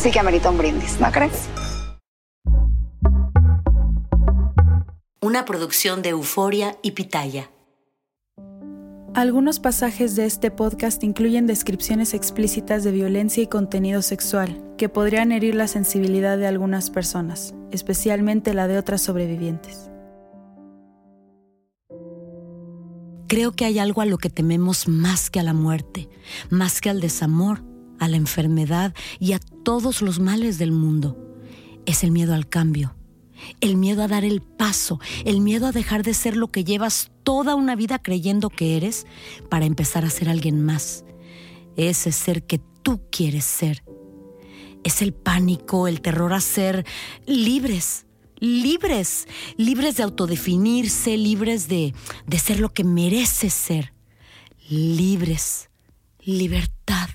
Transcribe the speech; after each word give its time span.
sí 0.00 0.10
que 0.10 0.18
amerita 0.18 0.48
un 0.48 0.56
brindis, 0.56 0.98
¿no 0.98 1.12
crees? 1.12 1.46
Una 5.20 5.44
producción 5.44 6.00
de 6.00 6.10
Euforia 6.10 6.78
y 6.80 6.92
Pitaya. 6.92 7.50
Algunos 9.12 9.60
pasajes 9.60 10.16
de 10.16 10.24
este 10.24 10.50
podcast 10.50 11.04
incluyen 11.04 11.46
descripciones 11.46 12.14
explícitas 12.14 12.82
de 12.82 12.92
violencia 12.92 13.42
y 13.42 13.46
contenido 13.46 14.00
sexual 14.00 14.62
que 14.78 14.88
podrían 14.88 15.32
herir 15.32 15.54
la 15.54 15.68
sensibilidad 15.68 16.38
de 16.38 16.46
algunas 16.46 16.88
personas, 16.88 17.54
especialmente 17.70 18.54
la 18.54 18.68
de 18.68 18.78
otras 18.78 19.02
sobrevivientes. 19.02 19.90
Creo 23.26 23.52
que 23.52 23.66
hay 23.66 23.78
algo 23.78 24.00
a 24.00 24.06
lo 24.06 24.16
que 24.16 24.30
tememos 24.30 24.88
más 24.88 25.28
que 25.28 25.40
a 25.40 25.42
la 25.42 25.52
muerte, 25.52 26.08
más 26.48 26.80
que 26.80 26.88
al 26.88 27.00
desamor, 27.00 27.62
a 27.98 28.08
la 28.08 28.16
enfermedad 28.16 28.94
y 29.18 29.34
a 29.34 29.40
todos 29.62 30.02
los 30.02 30.18
males 30.18 30.58
del 30.58 30.72
mundo. 30.72 31.16
Es 31.86 32.04
el 32.04 32.10
miedo 32.10 32.34
al 32.34 32.48
cambio, 32.48 32.94
el 33.60 33.76
miedo 33.76 34.02
a 34.02 34.08
dar 34.08 34.24
el 34.24 34.42
paso, 34.42 35.00
el 35.24 35.40
miedo 35.40 35.66
a 35.66 35.72
dejar 35.72 36.02
de 36.02 36.14
ser 36.14 36.36
lo 36.36 36.50
que 36.50 36.64
llevas 36.64 37.10
toda 37.22 37.54
una 37.54 37.76
vida 37.76 38.00
creyendo 38.00 38.50
que 38.50 38.76
eres 38.76 39.06
para 39.48 39.66
empezar 39.66 40.04
a 40.04 40.10
ser 40.10 40.28
alguien 40.28 40.62
más. 40.62 41.04
Ese 41.76 42.12
ser 42.12 42.44
que 42.44 42.60
tú 42.82 43.00
quieres 43.10 43.44
ser. 43.44 43.82
Es 44.84 45.02
el 45.02 45.12
pánico, 45.12 45.88
el 45.88 46.00
terror 46.00 46.32
a 46.32 46.40
ser 46.40 46.86
libres, 47.26 48.06
libres, 48.38 49.28
libres 49.56 49.96
de 49.96 50.02
autodefinirse, 50.02 51.16
libres 51.16 51.68
de, 51.68 51.94
de 52.26 52.38
ser 52.38 52.60
lo 52.60 52.72
que 52.72 52.84
mereces 52.84 53.52
ser. 53.52 53.92
Libres, 54.68 55.68
libertad 56.22 57.08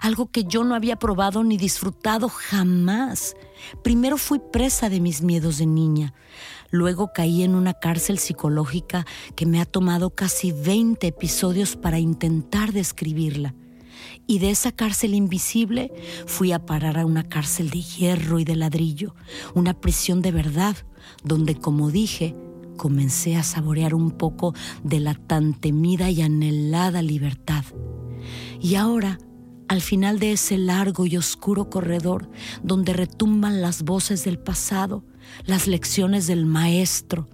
algo 0.00 0.30
que 0.30 0.44
yo 0.44 0.64
no 0.64 0.74
había 0.74 0.96
probado 0.96 1.44
ni 1.44 1.56
disfrutado 1.56 2.28
jamás. 2.28 3.34
Primero 3.82 4.16
fui 4.16 4.40
presa 4.52 4.88
de 4.88 5.00
mis 5.00 5.22
miedos 5.22 5.58
de 5.58 5.66
niña, 5.66 6.14
luego 6.70 7.12
caí 7.14 7.42
en 7.42 7.54
una 7.54 7.74
cárcel 7.74 8.18
psicológica 8.18 9.06
que 9.36 9.46
me 9.46 9.60
ha 9.60 9.64
tomado 9.64 10.10
casi 10.10 10.52
20 10.52 11.06
episodios 11.06 11.76
para 11.76 11.98
intentar 11.98 12.72
describirla. 12.72 13.54
Y 14.26 14.38
de 14.38 14.50
esa 14.50 14.72
cárcel 14.72 15.14
invisible 15.14 15.92
fui 16.26 16.52
a 16.52 16.64
parar 16.64 16.98
a 16.98 17.06
una 17.06 17.28
cárcel 17.28 17.70
de 17.70 17.82
hierro 17.82 18.38
y 18.38 18.44
de 18.44 18.56
ladrillo, 18.56 19.14
una 19.54 19.74
prisión 19.74 20.22
de 20.22 20.32
verdad, 20.32 20.76
donde, 21.24 21.56
como 21.56 21.90
dije, 21.90 22.34
comencé 22.76 23.36
a 23.36 23.42
saborear 23.42 23.94
un 23.94 24.10
poco 24.12 24.54
de 24.82 25.00
la 25.00 25.14
tan 25.14 25.54
temida 25.54 26.10
y 26.10 26.22
anhelada 26.22 27.02
libertad. 27.02 27.64
Y 28.60 28.76
ahora 28.76 29.18
al 29.68 29.80
final 29.80 30.18
de 30.18 30.32
ese 30.32 30.58
largo 30.58 31.06
y 31.06 31.16
oscuro 31.16 31.70
corredor 31.70 32.28
donde 32.62 32.92
retumban 32.92 33.60
las 33.60 33.82
voces 33.82 34.24
del 34.24 34.38
pasado, 34.38 35.04
las 35.44 35.66
lecciones 35.66 36.26
del 36.26 36.46
maestro, 36.46 37.28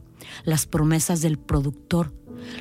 las 0.44 0.66
promesas 0.66 1.20
del 1.20 1.38
productor, 1.38 2.14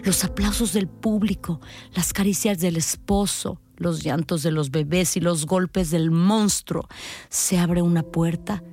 los 0.03 0.23
aplausos 0.23 0.73
del 0.73 0.87
público, 0.87 1.61
las 1.93 2.13
caricias 2.13 2.59
del 2.59 2.77
esposo, 2.77 3.61
los 3.77 4.03
llantos 4.03 4.43
de 4.43 4.51
los 4.51 4.71
bebés 4.71 5.17
y 5.17 5.19
los 5.19 5.45
golpes 5.45 5.91
del 5.91 6.11
monstruo, 6.11 6.87
se 7.29 7.59
abre 7.59 7.81
una 7.81 8.03
puerta 8.03 8.63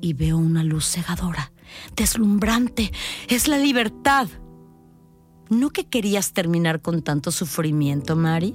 y 0.00 0.12
veo 0.12 0.36
una 0.36 0.64
luz 0.64 0.86
cegadora, 0.86 1.52
deslumbrante. 1.96 2.92
Es 3.28 3.48
la 3.48 3.58
libertad. 3.58 4.28
¿No 5.48 5.70
que 5.70 5.86
querías 5.86 6.32
terminar 6.32 6.82
con 6.82 7.02
tanto 7.02 7.30
sufrimiento, 7.30 8.16
Mari? 8.16 8.54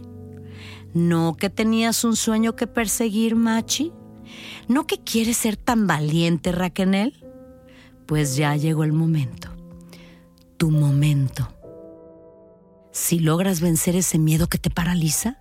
¿No 0.93 1.35
que 1.35 1.49
tenías 1.49 2.03
un 2.03 2.15
sueño 2.15 2.55
que 2.55 2.67
perseguir, 2.67 3.35
Machi? 3.35 3.91
¿No 4.67 4.85
que 4.85 4.99
quieres 4.99 5.37
ser 5.37 5.57
tan 5.57 5.87
valiente, 5.87 6.51
Raquel? 6.51 7.25
Pues 8.05 8.35
ya 8.35 8.55
llegó 8.55 8.83
el 8.83 8.93
momento. 8.93 9.49
Tu 10.57 10.69
momento. 10.69 11.49
Si 12.91 13.19
logras 13.19 13.59
vencer 13.59 13.95
ese 13.95 14.19
miedo 14.19 14.47
que 14.47 14.59
te 14.59 14.69
paraliza, 14.69 15.39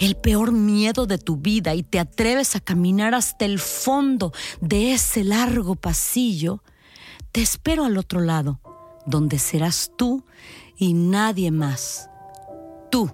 el 0.00 0.16
peor 0.16 0.50
miedo 0.50 1.06
de 1.06 1.18
tu 1.18 1.36
vida 1.36 1.74
y 1.74 1.84
te 1.84 2.00
atreves 2.00 2.56
a 2.56 2.60
caminar 2.60 3.14
hasta 3.14 3.44
el 3.44 3.60
fondo 3.60 4.32
de 4.60 4.92
ese 4.92 5.22
largo 5.22 5.76
pasillo, 5.76 6.64
te 7.30 7.40
espero 7.40 7.84
al 7.84 7.96
otro 7.98 8.20
lado, 8.20 8.60
donde 9.06 9.38
serás 9.38 9.92
tú 9.96 10.24
y 10.76 10.92
nadie 10.92 11.52
más. 11.52 12.10
Tú 12.90 13.12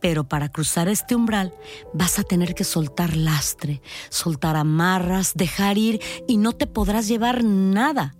pero 0.00 0.28
para 0.28 0.50
cruzar 0.50 0.88
este 0.88 1.14
umbral 1.14 1.54
vas 1.92 2.18
a 2.18 2.22
tener 2.22 2.54
que 2.54 2.64
soltar 2.64 3.16
lastre, 3.16 3.82
soltar 4.10 4.56
amarras, 4.56 5.32
dejar 5.34 5.78
ir 5.78 6.00
y 6.26 6.36
no 6.36 6.52
te 6.52 6.66
podrás 6.66 7.08
llevar 7.08 7.44
nada. 7.44 8.14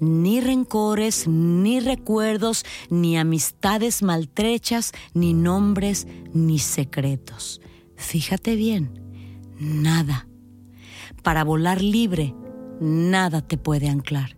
Ni 0.00 0.40
rencores, 0.40 1.28
ni 1.28 1.78
recuerdos, 1.80 2.64
ni 2.90 3.18
amistades 3.18 4.02
maltrechas, 4.02 4.92
ni 5.14 5.34
nombres, 5.34 6.06
ni 6.32 6.58
secretos. 6.58 7.60
Fíjate 7.96 8.56
bien, 8.56 9.00
nada. 9.58 10.26
Para 11.22 11.44
volar 11.44 11.82
libre, 11.82 12.34
nada 12.80 13.46
te 13.46 13.58
puede 13.58 13.88
anclar. 13.88 14.37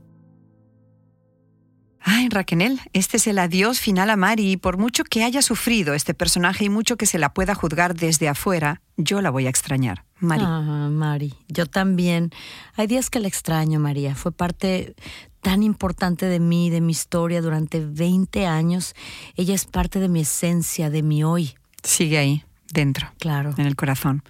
Ay, 2.02 2.28
Raquel, 2.30 2.80
este 2.92 3.18
es 3.18 3.26
el 3.26 3.38
adiós 3.38 3.78
final 3.78 4.08
a 4.10 4.16
Mari 4.16 4.52
y 4.52 4.56
por 4.56 4.78
mucho 4.78 5.04
que 5.04 5.22
haya 5.22 5.42
sufrido 5.42 5.94
este 5.94 6.14
personaje 6.14 6.64
y 6.64 6.68
mucho 6.70 6.96
que 6.96 7.06
se 7.06 7.18
la 7.18 7.34
pueda 7.34 7.54
juzgar 7.54 7.94
desde 7.94 8.28
afuera, 8.28 8.80
yo 8.96 9.20
la 9.20 9.30
voy 9.30 9.46
a 9.46 9.50
extrañar. 9.50 10.04
Mari. 10.18 10.42
Ah, 10.46 10.88
Mari, 10.90 11.34
yo 11.48 11.66
también. 11.66 12.30
Hay 12.74 12.86
días 12.86 13.10
que 13.10 13.20
la 13.20 13.28
extraño, 13.28 13.80
María. 13.80 14.14
Fue 14.14 14.32
parte 14.32 14.94
tan 15.40 15.62
importante 15.62 16.26
de 16.26 16.40
mí, 16.40 16.70
de 16.70 16.80
mi 16.80 16.92
historia 16.92 17.42
durante 17.42 17.84
20 17.84 18.46
años. 18.46 18.94
Ella 19.36 19.54
es 19.54 19.66
parte 19.66 20.00
de 20.00 20.08
mi 20.08 20.20
esencia, 20.20 20.90
de 20.90 21.02
mi 21.02 21.22
hoy. 21.22 21.54
Sigue 21.82 22.18
ahí 22.18 22.44
dentro, 22.72 23.12
claro, 23.18 23.54
en 23.56 23.66
el 23.66 23.76
corazón. 23.76 24.22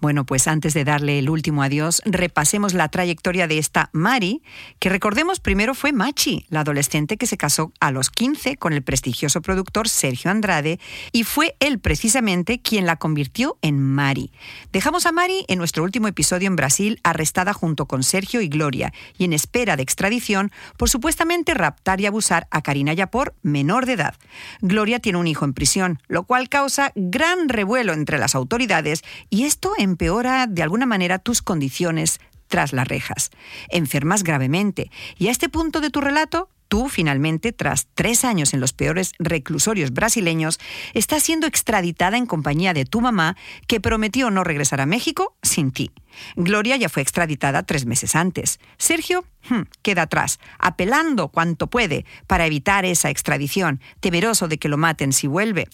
Bueno, 0.00 0.24
pues 0.24 0.48
antes 0.48 0.74
de 0.74 0.84
darle 0.84 1.18
el 1.18 1.30
último 1.30 1.62
adiós, 1.62 2.02
repasemos 2.04 2.74
la 2.74 2.88
trayectoria 2.88 3.46
de 3.46 3.58
esta 3.58 3.90
Mari, 3.92 4.42
que 4.78 4.88
recordemos 4.88 5.40
primero 5.40 5.74
fue 5.74 5.92
Machi, 5.92 6.46
la 6.48 6.60
adolescente 6.60 7.16
que 7.16 7.26
se 7.26 7.36
casó 7.36 7.72
a 7.80 7.90
los 7.90 8.10
15 8.10 8.56
con 8.56 8.72
el 8.72 8.82
prestigioso 8.82 9.42
productor 9.42 9.88
Sergio 9.88 10.30
Andrade 10.30 10.80
y 11.12 11.24
fue 11.24 11.56
él 11.60 11.78
precisamente 11.78 12.60
quien 12.60 12.86
la 12.86 12.96
convirtió 12.96 13.58
en 13.62 13.80
Mari. 13.80 14.32
Dejamos 14.72 15.06
a 15.06 15.12
Mari 15.12 15.44
en 15.48 15.58
nuestro 15.58 15.84
último 15.84 16.08
episodio 16.08 16.48
en 16.48 16.56
Brasil 16.56 17.00
arrestada 17.04 17.52
junto 17.52 17.86
con 17.86 18.02
Sergio 18.02 18.40
y 18.40 18.48
Gloria 18.48 18.92
y 19.18 19.24
en 19.24 19.32
espera 19.32 19.76
de 19.76 19.82
extradición 19.82 20.50
por 20.76 20.90
supuestamente 20.90 21.54
raptar 21.54 22.00
y 22.00 22.06
abusar 22.06 22.48
a 22.50 22.62
Karina 22.62 22.92
Yapor, 22.92 23.34
menor 23.42 23.86
de 23.86 23.92
edad. 23.92 24.14
Gloria 24.60 24.98
tiene 24.98 25.18
un 25.18 25.26
hijo 25.26 25.44
en 25.44 25.54
prisión, 25.54 26.00
lo 26.08 26.24
cual 26.24 26.48
causa 26.48 26.92
gran 26.94 27.48
revuelo 27.48 27.83
entre 27.92 28.18
las 28.18 28.34
autoridades 28.34 29.02
y 29.30 29.44
esto 29.44 29.72
empeora 29.78 30.46
de 30.46 30.62
alguna 30.62 30.86
manera 30.86 31.18
tus 31.18 31.42
condiciones 31.42 32.20
tras 32.48 32.72
las 32.72 32.88
rejas. 32.88 33.30
Enfermas 33.68 34.22
gravemente 34.22 34.90
y 35.18 35.28
a 35.28 35.30
este 35.30 35.48
punto 35.48 35.80
de 35.80 35.90
tu 35.90 36.00
relato 36.00 36.48
Tú, 36.68 36.88
finalmente, 36.88 37.52
tras 37.52 37.86
tres 37.94 38.24
años 38.24 38.54
en 38.54 38.60
los 38.60 38.72
peores 38.72 39.12
reclusorios 39.18 39.92
brasileños, 39.92 40.58
estás 40.92 41.22
siendo 41.22 41.46
extraditada 41.46 42.16
en 42.16 42.26
compañía 42.26 42.72
de 42.72 42.84
tu 42.84 43.00
mamá, 43.00 43.36
que 43.68 43.80
prometió 43.80 44.30
no 44.30 44.44
regresar 44.44 44.80
a 44.80 44.86
México 44.86 45.36
sin 45.42 45.70
ti. 45.70 45.92
Gloria 46.36 46.76
ya 46.76 46.88
fue 46.88 47.02
extraditada 47.02 47.62
tres 47.64 47.86
meses 47.86 48.16
antes. 48.16 48.58
Sergio 48.78 49.24
hmm, 49.48 49.62
queda 49.82 50.02
atrás, 50.02 50.40
apelando 50.58 51.28
cuanto 51.28 51.68
puede 51.68 52.06
para 52.26 52.46
evitar 52.46 52.84
esa 52.84 53.10
extradición, 53.10 53.80
temeroso 54.00 54.48
de 54.48 54.58
que 54.58 54.68
lo 54.68 54.76
maten 54.76 55.12
si 55.12 55.26
vuelve. 55.26 55.68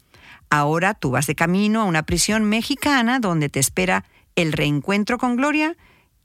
Ahora 0.51 0.95
tú 0.95 1.13
vas 1.13 1.27
de 1.27 1.37
camino 1.37 1.81
a 1.81 1.85
una 1.85 2.03
prisión 2.03 2.45
mexicana 2.45 3.21
donde 3.21 3.49
te 3.49 3.61
espera 3.61 4.05
el 4.35 4.53
reencuentro 4.53 5.17
con 5.17 5.37
Gloria 5.37 5.77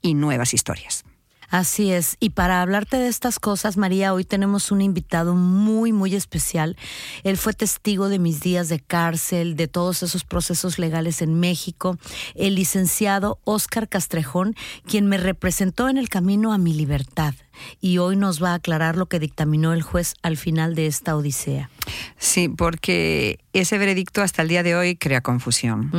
y 0.02 0.14
nuevas 0.14 0.52
historias. 0.52 1.04
Así 1.48 1.92
es. 1.92 2.16
Y 2.18 2.30
para 2.30 2.60
hablarte 2.60 2.96
de 2.96 3.08
estas 3.08 3.38
cosas, 3.38 3.76
María, 3.76 4.12
hoy 4.12 4.24
tenemos 4.24 4.72
un 4.72 4.80
invitado 4.80 5.34
muy, 5.34 5.92
muy 5.92 6.14
especial. 6.14 6.76
Él 7.22 7.36
fue 7.36 7.52
testigo 7.52 8.08
de 8.08 8.18
mis 8.18 8.40
días 8.40 8.68
de 8.68 8.80
cárcel, 8.80 9.54
de 9.54 9.68
todos 9.68 10.02
esos 10.02 10.24
procesos 10.24 10.78
legales 10.78 11.22
en 11.22 11.38
México, 11.38 11.98
el 12.34 12.56
licenciado 12.56 13.38
Óscar 13.44 13.88
Castrejón, 13.88 14.56
quien 14.86 15.06
me 15.06 15.18
representó 15.18 15.88
en 15.88 15.98
el 15.98 16.08
camino 16.08 16.52
a 16.52 16.58
mi 16.58 16.74
libertad. 16.74 17.34
Y 17.80 17.98
hoy 17.98 18.16
nos 18.16 18.42
va 18.42 18.50
a 18.50 18.54
aclarar 18.54 18.96
lo 18.96 19.06
que 19.06 19.18
dictaminó 19.18 19.72
el 19.72 19.82
juez 19.82 20.14
al 20.22 20.36
final 20.36 20.74
de 20.74 20.86
esta 20.86 21.16
odisea. 21.16 21.70
Sí, 22.18 22.48
porque 22.48 23.38
ese 23.52 23.78
veredicto 23.78 24.22
hasta 24.22 24.42
el 24.42 24.48
día 24.48 24.62
de 24.62 24.74
hoy 24.74 24.96
crea 24.96 25.20
confusión. 25.20 25.92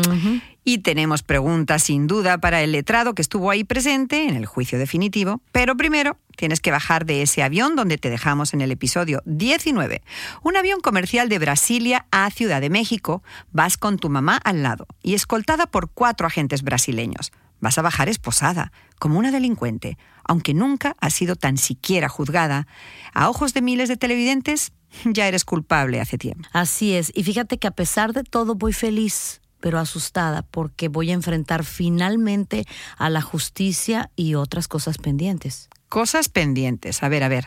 Y 0.64 0.80
tenemos 0.80 1.24
preguntas 1.24 1.84
sin 1.84 2.08
duda 2.08 2.40
para 2.40 2.62
el 2.62 2.74
letrado 2.74 3.16
que 3.16 3.22
estuvo 3.22 3.52
ahí 3.52 3.64
presente 3.64 4.28
en 4.28 4.36
el 4.36 4.46
juicio 4.46 4.78
definitivo. 4.78 5.42
Pero 5.54 5.78
primero 5.78 6.18
tienes 6.36 6.60
que 6.60 6.72
bajar 6.72 7.06
de 7.06 7.22
ese 7.22 7.42
avión 7.42 7.78
donde 7.78 7.98
te 7.98 8.10
dejamos 8.10 8.54
en 8.54 8.60
el 8.60 8.72
episodio 8.72 9.22
19. 9.26 10.02
Un 10.44 10.58
avión 10.58 10.82
comercial 10.82 11.30
de 11.30 11.40
Brasilia 11.40 12.06
a 12.12 12.30
Ciudad 12.32 12.60
de 12.60 12.70
México. 12.70 13.24
Vas 13.54 13.78
con 13.78 13.98
tu 13.98 14.10
mamá 14.10 14.36
al 14.44 14.62
lado 14.62 14.88
y 15.02 15.14
escoltada 15.14 15.68
por 15.68 15.90
cuatro 15.90 16.28
agentes 16.28 16.64
brasileños. 16.64 17.32
Vas 17.60 17.78
a 17.78 17.82
bajar 17.82 18.10
esposada, 18.10 18.72
como 19.00 19.18
una 19.18 19.32
delincuente, 19.32 19.98
aunque 20.24 20.54
nunca 20.54 20.96
has 21.00 21.14
sido 21.14 21.36
tan 21.36 21.58
siquiera 21.58 22.10
juzgada. 22.10 22.68
A 23.14 23.30
ojos 23.30 23.54
de 23.54 23.62
miles 23.62 23.90
de 23.90 23.98
televidentes, 23.98 24.72
ya 25.06 25.28
eres 25.28 25.46
culpable 25.46 26.00
hace 26.00 26.18
tiempo. 26.18 26.48
Así 26.54 26.94
es. 26.94 27.12
Y 27.16 27.24
fíjate 27.24 27.58
que 27.58 27.68
a 27.68 27.72
pesar 27.72 28.14
de 28.14 28.24
todo 28.24 28.56
voy 28.56 28.74
feliz 28.74 29.42
pero 29.60 29.80
asustada 29.80 30.44
porque 30.44 30.88
voy 30.88 31.12
a 31.12 31.14
enfrentar 31.14 31.64
finalmente 31.64 32.66
a 32.98 33.10
la 33.10 33.22
justicia 33.22 34.12
y 34.16 34.36
otras 34.36 34.68
cosas 34.68 34.98
pendientes. 34.98 35.70
Cosas 35.90 36.30
pendientes. 36.30 37.02
A 37.04 37.10
ver, 37.10 37.24
a 37.24 37.28
ver. 37.28 37.46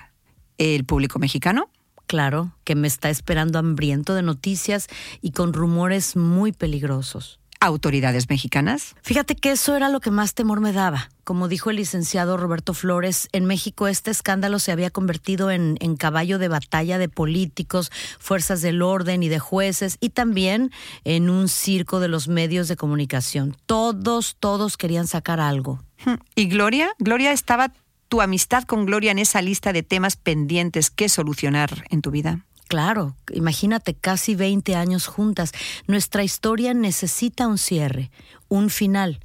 ¿El 0.58 0.84
público 0.84 1.18
mexicano? 1.18 1.70
Claro, 2.06 2.52
que 2.64 2.74
me 2.74 2.88
está 2.88 3.08
esperando 3.10 3.58
hambriento 3.58 4.14
de 4.14 4.22
noticias 4.22 4.88
y 5.20 5.30
con 5.30 5.52
rumores 5.52 6.16
muy 6.16 6.52
peligrosos 6.52 7.38
autoridades 7.60 8.28
mexicanas? 8.28 8.94
Fíjate 9.02 9.36
que 9.36 9.52
eso 9.52 9.76
era 9.76 9.88
lo 9.88 10.00
que 10.00 10.10
más 10.10 10.34
temor 10.34 10.60
me 10.60 10.72
daba. 10.72 11.10
Como 11.24 11.46
dijo 11.46 11.70
el 11.70 11.76
licenciado 11.76 12.36
Roberto 12.36 12.74
Flores, 12.74 13.28
en 13.32 13.44
México 13.44 13.86
este 13.86 14.10
escándalo 14.10 14.58
se 14.58 14.72
había 14.72 14.90
convertido 14.90 15.50
en, 15.50 15.76
en, 15.80 15.96
caballo 15.96 16.38
de 16.38 16.48
batalla 16.48 16.98
de 16.98 17.08
políticos, 17.08 17.92
fuerzas 18.18 18.62
del 18.62 18.82
orden 18.82 19.22
y 19.22 19.28
de 19.28 19.38
jueces, 19.38 19.96
y 20.00 20.10
también 20.10 20.72
en 21.04 21.30
un 21.30 21.48
circo 21.48 22.00
de 22.00 22.08
los 22.08 22.28
medios 22.28 22.66
de 22.68 22.76
comunicación. 22.76 23.56
Todos, 23.66 24.36
todos 24.40 24.76
querían 24.76 25.06
sacar 25.06 25.38
algo. 25.38 25.82
Hmm. 26.04 26.14
¿Y 26.34 26.46
Gloria? 26.46 26.90
¿Gloria 26.98 27.32
estaba 27.32 27.72
tu 28.08 28.20
amistad 28.20 28.64
con 28.64 28.86
Gloria 28.86 29.12
en 29.12 29.18
esa 29.20 29.40
lista 29.40 29.72
de 29.72 29.84
temas 29.84 30.16
pendientes 30.16 30.90
que 30.90 31.08
solucionar 31.08 31.84
en 31.90 32.02
tu 32.02 32.10
vida? 32.10 32.44
Claro, 32.70 33.17
imagínate 33.32 33.94
casi 33.94 34.37
20 34.37 34.76
años 34.76 35.08
juntas. 35.08 35.50
Nuestra 35.88 36.22
historia 36.22 36.72
necesita 36.72 37.49
un 37.49 37.58
cierre, 37.58 38.12
un 38.46 38.70
final, 38.70 39.19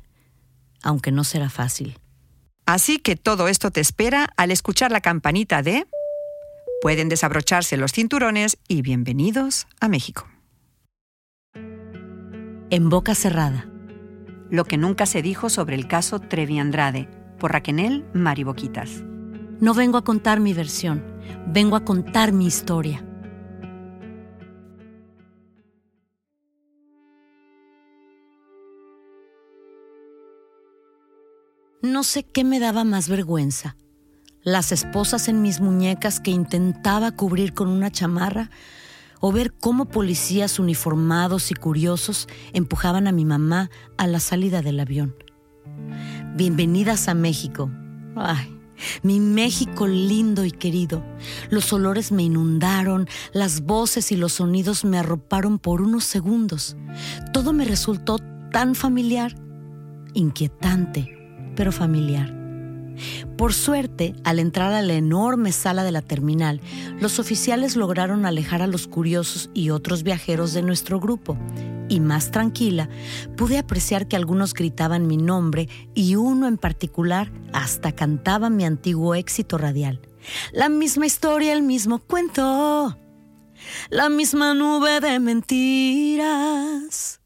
aunque 0.82 1.12
no 1.12 1.24
será 1.24 1.52
fácil. 1.52 2.00
Así 2.66 2.98
que 2.98 3.16
todo 3.16 3.48
esto 3.48 3.70
te 3.70 3.82
espera 3.82 4.34
al 4.36 4.50
escuchar 4.50 4.92
la 4.92 5.00
campanita 5.00 5.62
de... 5.62 5.86
Pueden 6.82 7.08
desabrocharse 7.08 7.78
los 7.78 7.92
cinturones 7.92 8.58
y 8.68 8.82
bienvenidos 8.82 9.68
a 9.80 9.90
México. 9.90 10.28
En 12.72 12.90
boca 12.90 13.14
cerrada. 13.14 13.70
Lo 14.50 14.66
que 14.66 14.78
nunca 14.78 15.06
se 15.06 15.22
dijo 15.22 15.52
sobre 15.52 15.76
el 15.76 15.88
caso 15.88 16.20
Trevi 16.20 16.58
Andrade, 16.58 17.08
por 17.38 17.52
Raquenel 17.52 18.08
Mariboquitas. 18.12 19.04
No 19.60 19.76
vengo 19.76 20.00
a 20.00 20.04
contar 20.04 20.40
mi 20.40 20.54
versión, 20.54 21.04
vengo 21.46 21.76
a 21.76 21.86
contar 21.86 22.32
mi 22.32 22.48
historia. 22.48 23.06
No 31.86 32.04
sé 32.04 32.24
qué 32.24 32.44
me 32.44 32.60
daba 32.60 32.84
más 32.84 33.10
vergüenza. 33.10 33.78
Las 34.42 34.72
esposas 34.72 35.28
en 35.28 35.44
mis 35.44 35.62
muñecas 35.62 36.20
que 36.20 36.32
intentaba 36.32 37.12
cubrir 37.12 37.54
con 37.54 37.68
una 37.68 37.92
chamarra 37.92 38.50
o 39.22 39.32
ver 39.32 39.54
cómo 39.54 39.86
policías 39.86 40.58
uniformados 40.58 41.52
y 41.52 41.54
curiosos 41.54 42.28
empujaban 42.54 43.08
a 43.08 43.12
mi 43.12 43.24
mamá 43.24 43.70
a 43.98 44.08
la 44.08 44.20
salida 44.20 44.64
del 44.64 44.80
avión. 44.80 45.16
Bienvenidas 46.34 47.08
a 47.08 47.14
México. 47.14 47.70
Ay, 48.16 48.60
mi 49.04 49.20
México 49.20 49.86
lindo 49.86 50.44
y 50.44 50.50
querido. 50.50 51.06
Los 51.52 51.72
olores 51.72 52.12
me 52.12 52.24
inundaron, 52.24 53.08
las 53.32 53.62
voces 53.62 54.12
y 54.12 54.16
los 54.16 54.34
sonidos 54.34 54.86
me 54.86 54.98
arroparon 54.98 55.60
por 55.60 55.84
unos 55.84 56.04
segundos. 56.04 56.78
Todo 57.32 57.54
me 57.54 57.64
resultó 57.64 58.18
tan 58.52 58.74
familiar, 58.74 59.36
inquietante 60.16 61.15
pero 61.56 61.72
familiar. 61.72 62.46
Por 63.38 63.54
suerte, 63.54 64.16
al 64.24 64.40
entrar 64.40 64.74
a 64.74 64.82
la 64.82 64.94
enorme 64.94 65.52
sala 65.52 65.84
de 65.84 65.92
la 65.92 66.02
terminal, 66.02 66.62
los 67.00 67.20
oficiales 67.20 67.76
lograron 67.76 68.26
alejar 68.26 68.62
a 68.62 68.68
los 68.68 68.88
curiosos 68.88 69.50
y 69.54 69.72
otros 69.72 70.04
viajeros 70.04 70.54
de 70.54 70.62
nuestro 70.62 71.00
grupo. 71.00 71.38
Y 71.90 72.00
más 72.00 72.32
tranquila, 72.32 72.90
pude 73.36 73.58
apreciar 73.58 74.08
que 74.08 74.16
algunos 74.16 74.54
gritaban 74.54 75.08
mi 75.08 75.18
nombre 75.18 75.68
y 75.94 76.16
uno 76.16 76.48
en 76.48 76.58
particular 76.58 77.32
hasta 77.54 77.92
cantaba 77.92 78.50
mi 78.50 78.66
antiguo 78.66 79.16
éxito 79.16 79.58
radial. 79.58 80.00
La 80.54 80.70
misma 80.70 81.06
historia, 81.06 81.54
el 81.54 81.62
mismo 81.62 82.00
cuento, 82.00 82.98
la 83.90 84.10
misma 84.10 84.56
nube 84.56 85.00
de 85.02 85.20
mentiras 85.20 87.20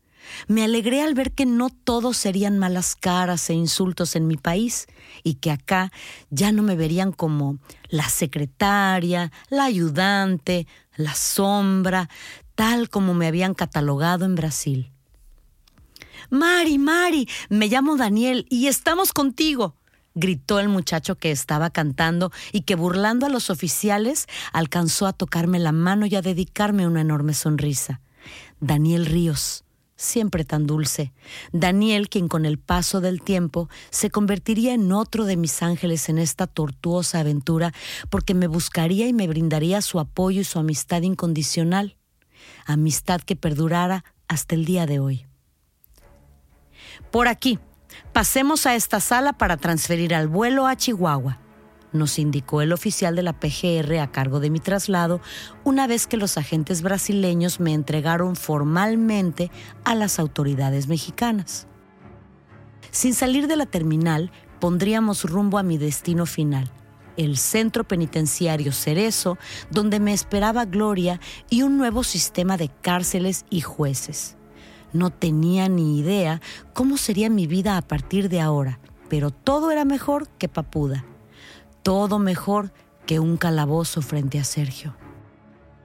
me 0.50 0.64
alegré 0.64 1.04
al 1.04 1.14
ver 1.14 1.32
que 1.32 1.46
no 1.46 1.70
todos 1.70 2.18
serían 2.18 2.58
malas 2.58 2.96
caras 2.96 3.52
e 3.52 3.54
insultos 3.54 4.16
en 4.16 4.26
mi 4.26 4.36
país 4.36 4.88
y 5.24 5.36
que 5.36 5.52
acá 5.52 5.92
ya 6.32 6.52
no 6.52 6.64
me 6.64 6.76
verían 6.76 7.12
como 7.12 7.60
la 7.88 8.10
secretaria, 8.10 9.32
la 9.50 9.66
ayudante, 9.66 10.66
la 10.96 11.14
sombra, 11.14 12.10
tal 12.56 12.90
como 12.90 13.14
me 13.14 13.28
habían 13.28 13.54
catalogado 13.54 14.26
en 14.26 14.34
Brasil. 14.34 14.92
Mari, 16.32 16.80
Mari, 16.80 17.30
me 17.50 17.68
llamo 17.68 17.96
Daniel 17.96 18.48
y 18.50 18.68
estamos 18.68 19.14
contigo 19.14 19.76
gritó 20.16 20.60
el 20.60 20.68
muchacho 20.68 21.16
que 21.16 21.30
estaba 21.30 21.70
cantando 21.70 22.32
y 22.52 22.62
que 22.62 22.74
burlando 22.74 23.28
a 23.28 23.30
los 23.30 23.52
oficiales 23.52 24.26
alcanzó 24.52 25.06
a 25.06 25.14
tocarme 25.14 25.60
la 25.60 25.72
mano 25.72 26.08
y 26.08 26.16
a 26.16 26.24
dedicarme 26.24 26.88
una 26.88 27.02
enorme 27.02 27.36
sonrisa. 27.36 28.02
Daniel 28.60 29.06
Ríos, 29.06 29.64
siempre 30.00 30.46
tan 30.46 30.66
dulce. 30.66 31.12
Daniel, 31.52 32.10
quien 32.10 32.28
con 32.28 32.46
el 32.46 32.58
paso 32.58 33.02
del 33.02 33.22
tiempo 33.22 33.70
se 33.90 34.10
convertiría 34.10 34.74
en 34.74 34.92
otro 34.92 35.26
de 35.26 35.36
mis 35.36 35.62
ángeles 35.62 36.08
en 36.10 36.18
esta 36.18 36.48
tortuosa 36.48 37.20
aventura, 37.20 37.74
porque 38.10 38.34
me 38.34 38.48
buscaría 38.48 39.08
y 39.08 39.14
me 39.14 39.28
brindaría 39.28 39.82
su 39.82 40.00
apoyo 40.00 40.42
y 40.42 40.46
su 40.46 40.58
amistad 40.58 41.02
incondicional, 41.02 41.98
amistad 42.66 43.22
que 43.22 43.36
perdurara 43.36 44.06
hasta 44.28 44.56
el 44.56 44.66
día 44.66 44.86
de 44.86 45.00
hoy. 45.00 45.26
Por 47.12 47.28
aquí, 47.28 47.60
pasemos 48.14 48.66
a 48.66 48.76
esta 48.76 49.02
sala 49.02 49.34
para 49.34 49.58
transferir 49.58 50.16
al 50.16 50.28
vuelo 50.28 50.66
a 50.66 50.78
Chihuahua 50.78 51.40
nos 51.92 52.20
indicó 52.20 52.62
el 52.62 52.74
oficial 52.74 53.16
de 53.16 53.24
la 53.24 53.34
PGR 53.34 54.00
a 54.00 54.12
cargo 54.12 54.40
de 54.40 54.50
mi 54.50 54.60
traslado 54.60 55.22
una 55.64 55.88
vez 55.88 56.08
que 56.08 56.18
los 56.18 56.38
agentes 56.38 56.82
brasileños 56.82 57.60
me 57.60 57.74
entregaron 57.74 58.36
formalmente 58.36 59.52
a 59.84 59.96
las 59.96 60.20
autoridades 60.20 60.88
mexicanas. 60.88 61.68
Sin 62.92 63.14
salir 63.14 63.48
de 63.48 63.56
la 63.56 63.66
terminal, 63.66 64.32
pondríamos 64.60 65.24
rumbo 65.24 65.58
a 65.58 65.64
mi 65.64 65.78
destino 65.78 66.26
final, 66.26 66.72
el 67.18 67.38
centro 67.38 67.88
penitenciario 67.88 68.72
Cerezo, 68.72 69.38
donde 69.70 70.00
me 70.00 70.14
esperaba 70.14 70.66
Gloria 70.66 71.20
y 71.50 71.64
un 71.64 71.78
nuevo 71.78 72.04
sistema 72.04 72.58
de 72.58 72.70
cárceles 72.82 73.46
y 73.50 73.62
jueces. 73.62 74.38
No 74.92 75.12
tenía 75.12 75.70
ni 75.70 76.00
idea 76.00 76.42
cómo 76.74 76.98
sería 76.98 77.30
mi 77.30 77.46
vida 77.46 77.78
a 77.78 77.82
partir 77.84 78.28
de 78.28 78.42
ahora, 78.42 78.80
pero 79.08 79.30
todo 79.30 79.70
era 79.70 79.86
mejor 79.86 80.28
que 80.30 80.50
Papuda 80.50 81.06
todo 81.90 82.20
mejor 82.20 82.72
que 83.08 83.20
un 83.20 83.36
calabozo 83.36 84.04
frente 84.04 84.38
a 84.38 84.44
Sergio. 84.44 84.96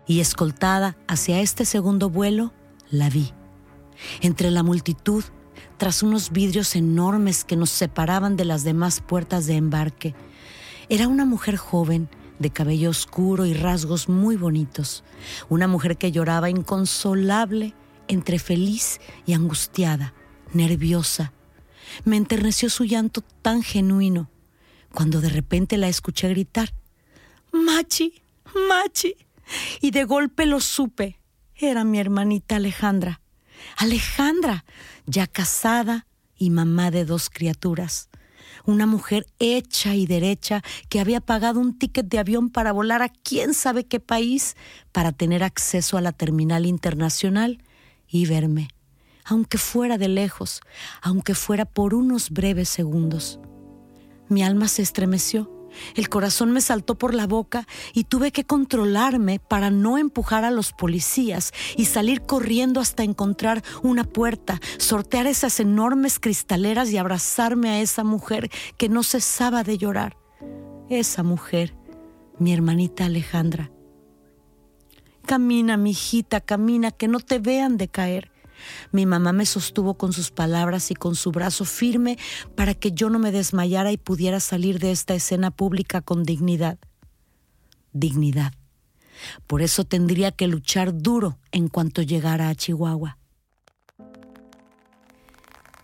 Y 0.07 0.21
escoltada 0.21 0.99
hacia 1.09 1.41
este 1.41 1.65
segundo 1.65 2.11
vuelo, 2.11 2.53
la 2.91 3.09
vi. 3.09 3.33
Entre 4.21 4.51
la 4.51 4.63
multitud, 4.63 5.25
tras 5.79 6.03
unos 6.03 6.31
vidrios 6.31 6.77
enormes 6.77 7.47
que 7.47 7.57
nos 7.57 7.71
separaban 7.71 8.37
de 8.37 8.45
las 8.45 8.65
demás 8.65 9.01
puertas 9.01 9.47
de 9.47 9.57
embarque, 9.57 10.15
era 10.91 11.09
una 11.09 11.25
mujer 11.25 11.57
joven, 11.57 12.11
de 12.39 12.51
cabello 12.51 12.91
oscuro 12.91 13.47
y 13.47 13.55
rasgos 13.55 14.11
muy 14.11 14.37
bonitos, 14.37 15.05
una 15.49 15.69
mujer 15.69 15.97
que 15.97 16.13
lloraba 16.13 16.51
inconsolable 16.51 17.73
entre 18.09 18.39
feliz 18.39 19.01
y 19.25 19.33
angustiada, 19.33 20.13
nerviosa. 20.53 21.33
Me 22.05 22.19
enterneció 22.19 22.69
su 22.69 22.85
llanto 22.85 23.23
tan 23.41 23.63
genuino 23.63 24.29
cuando 24.95 25.21
de 25.21 25.29
repente 25.29 25.77
la 25.77 25.89
escuché 25.89 26.29
gritar, 26.29 26.73
Machi, 27.53 28.23
Machi. 28.69 29.15
Y 29.81 29.91
de 29.91 30.05
golpe 30.05 30.47
lo 30.47 30.61
supe. 30.61 31.21
Era 31.55 31.85
mi 31.85 31.99
hermanita 31.99 32.57
Alejandra. 32.57 33.21
Alejandra, 33.77 34.65
ya 35.07 35.27
casada 35.27 36.07
y 36.37 36.51
mamá 36.51 36.91
de 36.91 37.05
dos 37.05 37.29
criaturas. 37.29 38.09
Una 38.65 38.87
mujer 38.87 39.27
hecha 39.39 39.95
y 39.95 40.07
derecha 40.07 40.63
que 40.89 41.01
había 41.01 41.21
pagado 41.21 41.61
un 41.61 41.79
ticket 41.79 42.07
de 42.07 42.19
avión 42.19 42.51
para 42.51 42.73
volar 42.73 43.03
a 43.03 43.11
quién 43.11 43.53
sabe 43.53 43.85
qué 43.85 44.01
país 44.01 44.57
para 44.93 45.13
tener 45.13 45.43
acceso 45.43 45.99
a 45.99 46.01
la 46.01 46.13
terminal 46.13 46.65
internacional 46.65 47.63
y 48.09 48.27
verme, 48.27 48.69
aunque 49.25 49.59
fuera 49.59 49.99
de 49.99 50.09
lejos, 50.09 50.61
aunque 51.03 51.35
fuera 51.35 51.67
por 51.67 51.95
unos 51.95 52.31
breves 52.31 52.69
segundos. 52.69 53.39
Mi 54.35 54.43
alma 54.43 54.67
se 54.67 54.83
estremeció 54.83 55.49
el 55.95 56.09
corazón 56.09 56.53
me 56.53 56.61
saltó 56.61 56.97
por 56.97 57.15
la 57.15 57.27
boca 57.27 57.67
y 57.93 58.05
tuve 58.05 58.33
que 58.33 58.45
controlarme 58.45 59.39
para 59.39 59.71
no 59.71 59.97
empujar 59.99 60.45
a 60.45 60.51
los 60.51 60.73
policías 60.73 61.53
y 61.77 61.87
salir 61.87 62.23
corriendo 62.23 62.81
hasta 62.81 63.05
encontrar 63.05 63.63
una 63.83 64.05
puerta, 64.05 64.61
sortear 64.79 65.27
esas 65.27 65.61
enormes 65.61 66.19
cristaleras 66.19 66.91
y 66.91 66.99
abrazarme 66.99 67.71
a 67.71 67.81
esa 67.81 68.05
mujer 68.05 68.51
que 68.77 68.89
no 68.89 69.03
cesaba 69.03 69.63
de 69.63 69.79
llorar. 69.79 70.17
Esa 70.89 71.23
mujer, 71.23 71.77
mi 72.39 72.53
hermanita 72.53 73.07
Alejandra. 73.07 73.71
Camina, 75.27 75.77
mi 75.77 75.91
hijita, 75.91 76.41
camina, 76.41 76.91
que 76.91 77.09
no 77.09 77.21
te 77.21 77.39
vean 77.39 77.79
de 77.79 77.89
caer. 77.89 78.34
Mi 78.93 79.07
mamá 79.07 79.33
me 79.33 79.47
sostuvo 79.47 79.95
con 79.95 80.13
sus 80.13 80.31
palabras 80.31 80.91
y 80.91 80.95
con 80.95 81.15
su 81.15 81.33
brazo 81.33 81.65
firme 81.65 82.19
para 82.55 82.75
que 82.75 82.93
yo 82.93 83.11
no 83.11 83.19
me 83.19 83.33
desmayara 83.33 83.93
y 83.93 83.97
pudiera 83.97 84.41
salir 84.41 84.79
de 84.79 84.91
esta 84.91 85.15
escena 85.15 85.51
pública 85.51 86.01
con 86.01 86.25
dignidad. 86.25 86.79
Dignidad. 87.93 88.53
Por 89.47 89.63
eso 89.63 89.85
tendría 89.85 90.33
que 90.33 90.49
luchar 90.49 90.97
duro 90.97 91.39
en 91.53 91.69
cuanto 91.69 92.03
llegara 92.03 92.49
a 92.49 92.55
Chihuahua. 92.55 93.19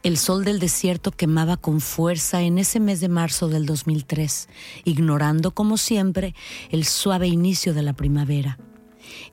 El 0.03 0.17
sol 0.17 0.45
del 0.45 0.61
desierto 0.61 1.11
quemaba 1.11 1.59
con 1.59 1.83
fuerza 1.83 2.41
en 2.41 2.57
ese 2.57 2.81
mes 2.81 3.01
de 3.01 3.11
marzo 3.11 3.49
del 3.49 3.67
2003, 3.67 4.49
ignorando 4.85 5.51
como 5.51 5.77
siempre 5.77 6.35
el 6.71 6.87
suave 6.87 7.29
inicio 7.29 7.75
de 7.75 7.83
la 7.83 7.93
primavera. 7.93 8.59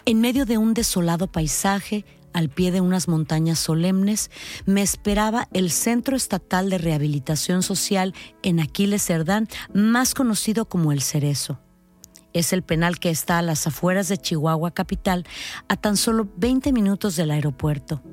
En 0.06 0.20
medio 0.20 0.46
de 0.46 0.58
un 0.58 0.74
desolado 0.74 1.28
paisaje, 1.28 2.04
al 2.34 2.50
pie 2.50 2.72
de 2.72 2.82
unas 2.82 3.08
montañas 3.08 3.60
solemnes, 3.60 4.30
me 4.66 4.82
esperaba 4.82 5.48
el 5.54 5.72
Centro 5.72 6.16
Estatal 6.16 6.70
de 6.70 6.78
Rehabilitación 6.78 7.64
Social 7.64 8.14
en 8.44 8.60
Aquiles 8.60 9.06
Cerdán, 9.06 9.48
más 9.74 10.14
conocido 10.14 10.66
como 10.66 10.92
El 10.92 11.02
Cerezo. 11.02 11.60
Es 12.34 12.54
el 12.54 12.62
penal 12.62 13.00
que 13.00 13.10
está 13.10 13.40
a 13.40 13.42
las 13.42 13.66
afueras 13.66 14.10
de 14.10 14.18
Chihuahua 14.18 14.72
capital, 14.72 15.26
a 15.68 15.76
tan 15.76 15.98
solo 15.98 16.28
20 16.38 16.72
minutos 16.72 17.16
del 17.16 17.32
aeropuerto. 17.32 18.04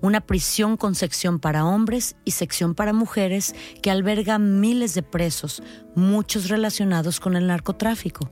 Una 0.00 0.20
prisión 0.20 0.76
con 0.76 0.94
sección 0.94 1.38
para 1.38 1.64
hombres 1.64 2.16
y 2.26 2.32
sección 2.32 2.74
para 2.74 2.92
mujeres 2.92 3.54
que 3.80 3.90
alberga 3.90 4.38
miles 4.38 4.94
de 4.94 5.02
presos, 5.02 5.62
muchos 5.94 6.48
relacionados 6.48 7.20
con 7.20 7.36
el 7.36 7.46
narcotráfico. 7.46 8.30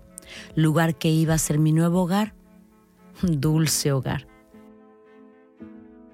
Lugar 0.54 0.96
que 0.96 1.08
iba 1.08 1.34
a 1.34 1.38
ser 1.38 1.58
mi 1.58 1.72
nuevo 1.72 2.02
hogar, 2.02 2.34
dulce 3.22 3.92
hogar. 3.92 4.31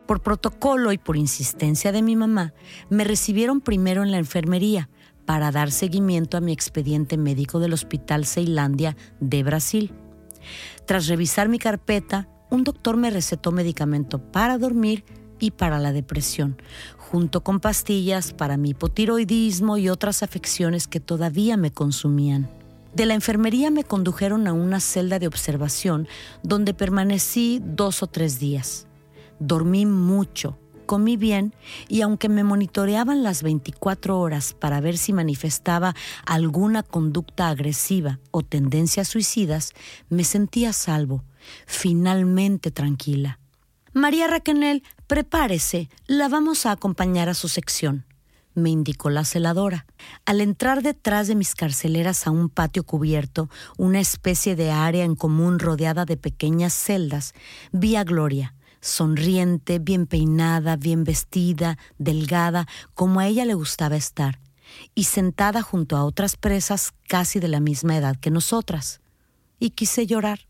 Por 0.08 0.22
protocolo 0.22 0.90
y 0.90 0.96
por 0.96 1.18
insistencia 1.18 1.92
de 1.92 2.00
mi 2.00 2.16
mamá, 2.16 2.54
me 2.88 3.04
recibieron 3.04 3.60
primero 3.60 4.02
en 4.02 4.10
la 4.10 4.16
enfermería 4.16 4.88
para 5.26 5.50
dar 5.50 5.70
seguimiento 5.70 6.38
a 6.38 6.40
mi 6.40 6.50
expediente 6.50 7.18
médico 7.18 7.60
del 7.60 7.74
Hospital 7.74 8.24
Ceilandia 8.24 8.96
de 9.20 9.42
Brasil. 9.42 9.92
Tras 10.86 11.08
revisar 11.08 11.50
mi 11.50 11.58
carpeta, 11.58 12.26
un 12.48 12.64
doctor 12.64 12.96
me 12.96 13.10
recetó 13.10 13.52
medicamento 13.52 14.18
para 14.18 14.56
dormir 14.56 15.04
y 15.38 15.50
para 15.50 15.78
la 15.78 15.92
depresión, 15.92 16.56
junto 16.96 17.42
con 17.42 17.60
pastillas 17.60 18.32
para 18.32 18.56
mi 18.56 18.70
hipotiroidismo 18.70 19.76
y 19.76 19.90
otras 19.90 20.22
afecciones 20.22 20.88
que 20.88 21.00
todavía 21.00 21.58
me 21.58 21.70
consumían. 21.70 22.48
De 22.94 23.04
la 23.04 23.12
enfermería 23.12 23.70
me 23.70 23.84
condujeron 23.84 24.46
a 24.46 24.54
una 24.54 24.80
celda 24.80 25.18
de 25.18 25.26
observación 25.26 26.08
donde 26.42 26.72
permanecí 26.72 27.60
dos 27.62 28.02
o 28.02 28.06
tres 28.06 28.40
días. 28.40 28.87
Dormí 29.40 29.86
mucho, 29.86 30.58
comí 30.86 31.16
bien 31.16 31.54
y 31.88 32.00
aunque 32.00 32.28
me 32.28 32.44
monitoreaban 32.44 33.22
las 33.22 33.42
24 33.42 34.18
horas 34.18 34.54
para 34.54 34.80
ver 34.80 34.96
si 34.98 35.12
manifestaba 35.12 35.94
alguna 36.26 36.82
conducta 36.82 37.48
agresiva 37.48 38.18
o 38.30 38.42
tendencias 38.42 39.08
suicidas, 39.08 39.72
me 40.08 40.24
sentía 40.24 40.72
salvo, 40.72 41.24
finalmente 41.66 42.70
tranquila. 42.70 43.38
María 43.92 44.26
Raquenel, 44.26 44.82
prepárese, 45.06 45.88
la 46.06 46.28
vamos 46.28 46.66
a 46.66 46.72
acompañar 46.72 47.28
a 47.28 47.34
su 47.34 47.48
sección 47.48 48.04
me 48.58 48.70
indicó 48.70 49.08
la 49.10 49.24
celadora. 49.24 49.86
Al 50.26 50.40
entrar 50.40 50.82
detrás 50.82 51.28
de 51.28 51.34
mis 51.34 51.54
carceleras 51.54 52.26
a 52.26 52.30
un 52.30 52.48
patio 52.50 52.84
cubierto, 52.84 53.48
una 53.76 54.00
especie 54.00 54.56
de 54.56 54.70
área 54.70 55.04
en 55.04 55.14
común 55.14 55.58
rodeada 55.58 56.04
de 56.04 56.16
pequeñas 56.16 56.74
celdas, 56.74 57.32
vi 57.72 57.96
a 57.96 58.04
Gloria, 58.04 58.54
sonriente, 58.80 59.78
bien 59.78 60.06
peinada, 60.06 60.76
bien 60.76 61.04
vestida, 61.04 61.78
delgada, 61.98 62.66
como 62.94 63.20
a 63.20 63.26
ella 63.26 63.44
le 63.44 63.54
gustaba 63.54 63.96
estar, 63.96 64.40
y 64.94 65.04
sentada 65.04 65.62
junto 65.62 65.96
a 65.96 66.04
otras 66.04 66.36
presas 66.36 66.92
casi 67.08 67.40
de 67.40 67.48
la 67.48 67.60
misma 67.60 67.96
edad 67.96 68.16
que 68.16 68.30
nosotras. 68.30 69.00
Y 69.58 69.70
quise 69.70 70.06
llorar, 70.06 70.46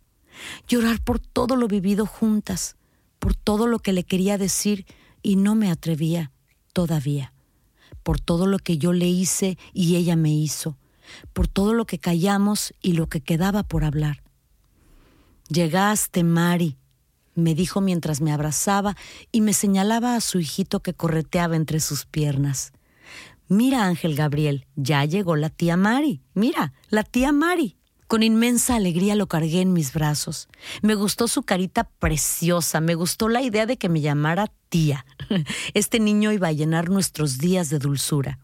llorar 0.67 1.03
por 1.03 1.19
todo 1.19 1.57
lo 1.57 1.69
vivido 1.69 2.07
juntas, 2.07 2.77
por 3.19 3.35
todo 3.35 3.67
lo 3.67 3.79
que 3.79 3.93
le 3.93 4.05
quería 4.05 4.39
decir 4.39 4.87
y 5.23 5.37
no 5.37 5.55
me 5.55 5.71
atrevía 5.71 6.33
todavía, 6.73 7.33
por 8.03 8.21
todo 8.21 8.47
lo 8.47 8.59
que 8.59 8.79
yo 8.79 8.93
le 8.93 9.07
hice 9.07 9.59
y 9.73 9.97
ella 9.97 10.17
me 10.17 10.33
hizo, 10.33 10.77
por 11.33 11.49
todo 11.49 11.75
lo 11.75 11.87
que 11.87 11.99
callamos 11.99 12.75
y 12.83 12.93
lo 12.93 13.09
que 13.09 13.21
quedaba 13.21 13.63
por 13.63 13.85
hablar. 13.85 14.23
Llegaste, 15.49 16.25
Mari, 16.25 16.78
me 17.39 17.55
dijo 17.55 17.81
mientras 17.81 18.21
me 18.21 18.33
abrazaba 18.33 18.97
y 19.33 19.41
me 19.41 19.53
señalaba 19.53 20.15
a 20.15 20.21
su 20.21 20.41
hijito 20.41 20.81
que 20.81 20.95
correteaba 20.95 21.57
entre 21.57 21.81
sus 21.81 22.05
piernas. 22.05 22.73
Mira, 23.49 23.85
Ángel 23.85 24.15
Gabriel, 24.15 24.67
ya 24.77 25.05
llegó 25.05 25.37
la 25.37 25.49
tía 25.49 25.77
Mari. 25.77 26.21
Mira, 26.35 26.75
la 26.91 27.03
tía 27.03 27.33
Mari. 27.33 27.79
Con 28.07 28.23
inmensa 28.23 28.77
alegría 28.77 29.15
lo 29.17 29.27
cargué 29.27 29.61
en 29.61 29.73
mis 29.73 29.93
brazos. 29.93 30.49
Me 30.81 30.95
gustó 30.95 31.29
su 31.29 31.43
carita 31.43 31.85
preciosa, 31.85 32.81
me 32.81 32.95
gustó 32.95 33.29
la 33.29 33.43
idea 33.43 33.67
de 33.67 33.77
que 33.77 33.89
me 33.89 34.01
llamara 34.01 34.51
tía. 34.69 35.05
Este 35.75 36.01
niño 36.01 36.33
iba 36.33 36.49
a 36.49 36.53
llenar 36.53 36.89
nuestros 36.89 37.39
días 37.39 37.69
de 37.69 37.79
dulzura. 37.79 38.39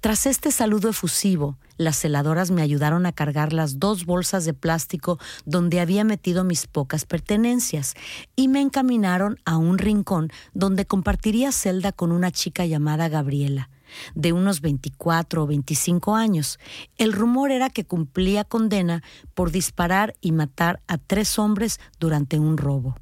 Tras 0.00 0.26
este 0.26 0.50
saludo 0.50 0.90
efusivo, 0.90 1.58
las 1.76 2.00
celadoras 2.00 2.50
me 2.50 2.62
ayudaron 2.62 3.06
a 3.06 3.12
cargar 3.12 3.52
las 3.52 3.78
dos 3.78 4.06
bolsas 4.06 4.44
de 4.44 4.54
plástico 4.54 5.18
donde 5.44 5.80
había 5.80 6.04
metido 6.04 6.44
mis 6.44 6.66
pocas 6.66 7.04
pertenencias 7.04 7.94
y 8.34 8.48
me 8.48 8.60
encaminaron 8.60 9.38
a 9.44 9.56
un 9.56 9.78
rincón 9.78 10.30
donde 10.54 10.86
compartiría 10.86 11.52
celda 11.52 11.92
con 11.92 12.12
una 12.12 12.30
chica 12.30 12.64
llamada 12.64 13.08
Gabriela, 13.08 13.70
de 14.14 14.32
unos 14.32 14.60
24 14.60 15.42
o 15.42 15.46
25 15.46 16.14
años. 16.14 16.58
El 16.96 17.12
rumor 17.12 17.50
era 17.50 17.70
que 17.70 17.84
cumplía 17.84 18.44
condena 18.44 19.02
por 19.34 19.50
disparar 19.50 20.14
y 20.20 20.32
matar 20.32 20.80
a 20.86 20.98
tres 20.98 21.38
hombres 21.38 21.80
durante 21.98 22.38
un 22.38 22.56
robo. 22.56 22.96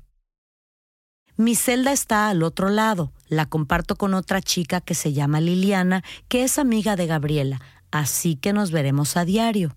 Mi 1.37 1.57
celda 1.57 1.91
está 1.91 2.29
al 2.29 2.45
otro 2.45 2.69
lado. 2.69 3.13
La 3.35 3.47
comparto 3.47 3.97
con 3.97 4.15
otra 4.15 4.41
chica 4.41 4.81
que 4.81 4.95
se 4.95 5.13
llama 5.13 5.41
Liliana, 5.41 6.05
que 6.29 6.45
es 6.45 6.57
amiga 6.57 6.95
de 6.95 7.09
Gabriela, 7.09 7.61
así 7.91 8.37
que 8.37 8.53
nos 8.53 8.71
veremos 8.71 9.17
a 9.17 9.25
diario. 9.25 9.77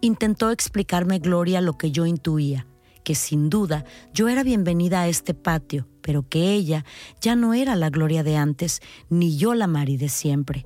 Intentó 0.00 0.52
explicarme 0.52 1.18
Gloria 1.18 1.60
lo 1.60 1.76
que 1.76 1.90
yo 1.90 2.06
intuía, 2.06 2.68
que 3.02 3.16
sin 3.16 3.50
duda 3.50 3.84
yo 4.14 4.28
era 4.28 4.44
bienvenida 4.44 5.00
a 5.00 5.08
este 5.08 5.34
patio, 5.34 5.88
pero 6.00 6.28
que 6.28 6.52
ella 6.52 6.84
ya 7.20 7.34
no 7.34 7.54
era 7.54 7.74
la 7.74 7.90
Gloria 7.90 8.22
de 8.22 8.36
antes, 8.36 8.80
ni 9.10 9.36
yo 9.36 9.54
la 9.54 9.66
Mari 9.66 9.96
de 9.96 10.08
siempre. 10.08 10.64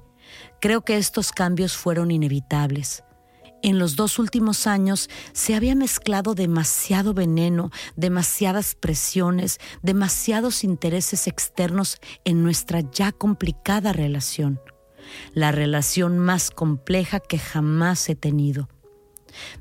Creo 0.60 0.82
que 0.82 0.98
estos 0.98 1.32
cambios 1.32 1.74
fueron 1.74 2.10
inevitables. 2.10 3.02
En 3.62 3.78
los 3.78 3.96
dos 3.96 4.18
últimos 4.18 4.66
años 4.66 5.10
se 5.32 5.54
había 5.54 5.74
mezclado 5.74 6.34
demasiado 6.34 7.12
veneno, 7.12 7.70
demasiadas 7.96 8.74
presiones, 8.74 9.58
demasiados 9.82 10.64
intereses 10.64 11.26
externos 11.26 11.98
en 12.24 12.42
nuestra 12.42 12.80
ya 12.80 13.12
complicada 13.12 13.92
relación. 13.92 14.60
La 15.34 15.52
relación 15.52 16.18
más 16.18 16.50
compleja 16.50 17.20
que 17.20 17.38
jamás 17.38 18.08
he 18.08 18.14
tenido 18.14 18.68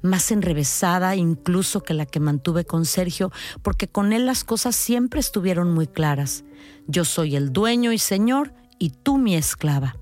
más 0.01 0.31
enrevesada 0.31 1.15
incluso 1.15 1.83
que 1.83 1.93
la 1.93 2.05
que 2.05 2.19
mantuve 2.19 2.65
con 2.65 2.85
Sergio, 2.85 3.31
porque 3.61 3.87
con 3.87 4.13
él 4.13 4.25
las 4.25 4.43
cosas 4.43 4.75
siempre 4.75 5.19
estuvieron 5.19 5.71
muy 5.73 5.87
claras. 5.87 6.43
Yo 6.87 7.05
soy 7.05 7.35
el 7.35 7.53
dueño 7.53 7.91
y 7.91 7.99
señor 7.99 8.53
y 8.79 8.89
tú 8.89 9.17
mi 9.17 9.35
esclava. 9.35 9.95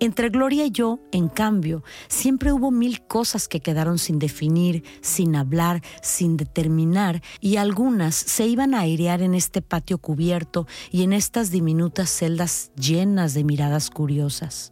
Entre 0.00 0.28
Gloria 0.28 0.66
y 0.66 0.70
yo, 0.70 1.00
en 1.12 1.28
cambio, 1.28 1.82
siempre 2.08 2.52
hubo 2.52 2.70
mil 2.70 3.02
cosas 3.06 3.48
que 3.48 3.60
quedaron 3.60 3.98
sin 3.98 4.18
definir, 4.18 4.84
sin 5.00 5.36
hablar, 5.36 5.82
sin 6.02 6.36
determinar, 6.36 7.22
y 7.40 7.56
algunas 7.56 8.14
se 8.14 8.46
iban 8.46 8.74
a 8.74 8.80
airear 8.80 9.22
en 9.22 9.34
este 9.34 9.62
patio 9.62 9.98
cubierto 9.98 10.66
y 10.90 11.02
en 11.02 11.12
estas 11.12 11.50
diminutas 11.50 12.10
celdas 12.10 12.72
llenas 12.76 13.34
de 13.34 13.44
miradas 13.44 13.90
curiosas. 13.90 14.71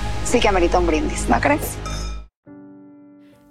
sí 0.25 0.39
que 0.39 0.47
amerita 0.47 0.79
un 0.79 0.87
brindis, 0.87 1.27
¿no 1.29 1.39
crees? 1.39 1.77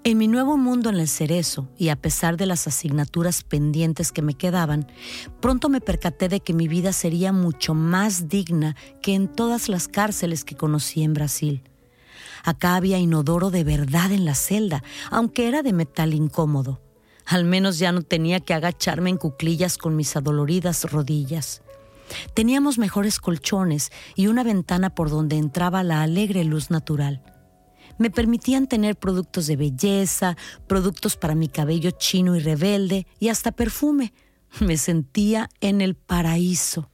En 0.03 0.17
mi 0.17 0.29
nuevo 0.29 0.57
mundo 0.57 0.89
en 0.89 0.97
el 0.97 1.09
cerezo, 1.09 1.69
y 1.77 1.91
a 1.91 1.97
pesar 1.97 2.39
de 2.39 2.47
las 2.47 2.67
asignaturas 2.67 3.43
pendientes 3.43 4.13
que 4.13 4.23
me 4.23 4.33
quedaban, 4.33 4.91
pronto 5.41 5.69
me 5.69 5.83
percaté 5.83 6.31
de 6.31 6.41
que 6.41 6.55
mi 6.55 6.69
vida 6.69 6.95
sería 6.95 7.33
mucho 7.33 7.75
más 7.75 8.27
digna 8.29 8.77
que 9.03 9.15
en 9.15 9.29
todas 9.29 9.69
las 9.69 9.89
cárceles 9.89 10.43
que 10.43 10.57
conocí 10.57 11.03
en 11.03 11.13
Brasil. 11.13 11.63
Acá 12.45 12.77
había 12.77 12.99
inodoro 12.99 13.51
de 13.51 13.63
verdad 13.63 14.11
en 14.11 14.25
la 14.25 14.35
celda, 14.35 14.83
aunque 15.11 15.49
era 15.49 15.63
de 15.63 15.75
metal 15.75 16.15
incómodo. 16.15 16.81
Al 17.27 17.45
menos 17.45 17.79
ya 17.79 17.93
no 17.93 18.01
tenía 18.01 18.41
que 18.41 18.55
agacharme 18.55 19.11
en 19.11 19.19
cuclillas 19.19 19.77
con 19.77 19.97
mis 19.97 20.17
adoloridas 20.17 20.91
rodillas. 20.91 21.63
Teníamos 22.35 22.79
mejores 22.79 23.19
colchones 23.21 23.91
y 24.15 24.27
una 24.27 24.43
ventana 24.43 24.95
por 24.95 25.11
donde 25.11 25.37
entraba 25.37 25.83
la 25.83 26.03
alegre 26.03 26.45
luz 26.45 26.71
natural. 26.71 27.23
Me 27.99 28.11
permitían 28.11 28.67
tener 28.67 28.97
productos 28.97 29.47
de 29.47 29.57
belleza, 29.57 30.37
productos 30.67 31.17
para 31.17 31.35
mi 31.35 31.49
cabello 31.49 31.91
chino 31.91 32.35
y 32.37 32.41
rebelde 32.41 33.07
y 33.19 33.29
hasta 33.29 33.53
perfume. 33.53 34.15
Me 34.61 34.77
sentía 34.77 35.49
en 35.61 35.81
el 35.81 35.95
paraíso. 35.95 36.91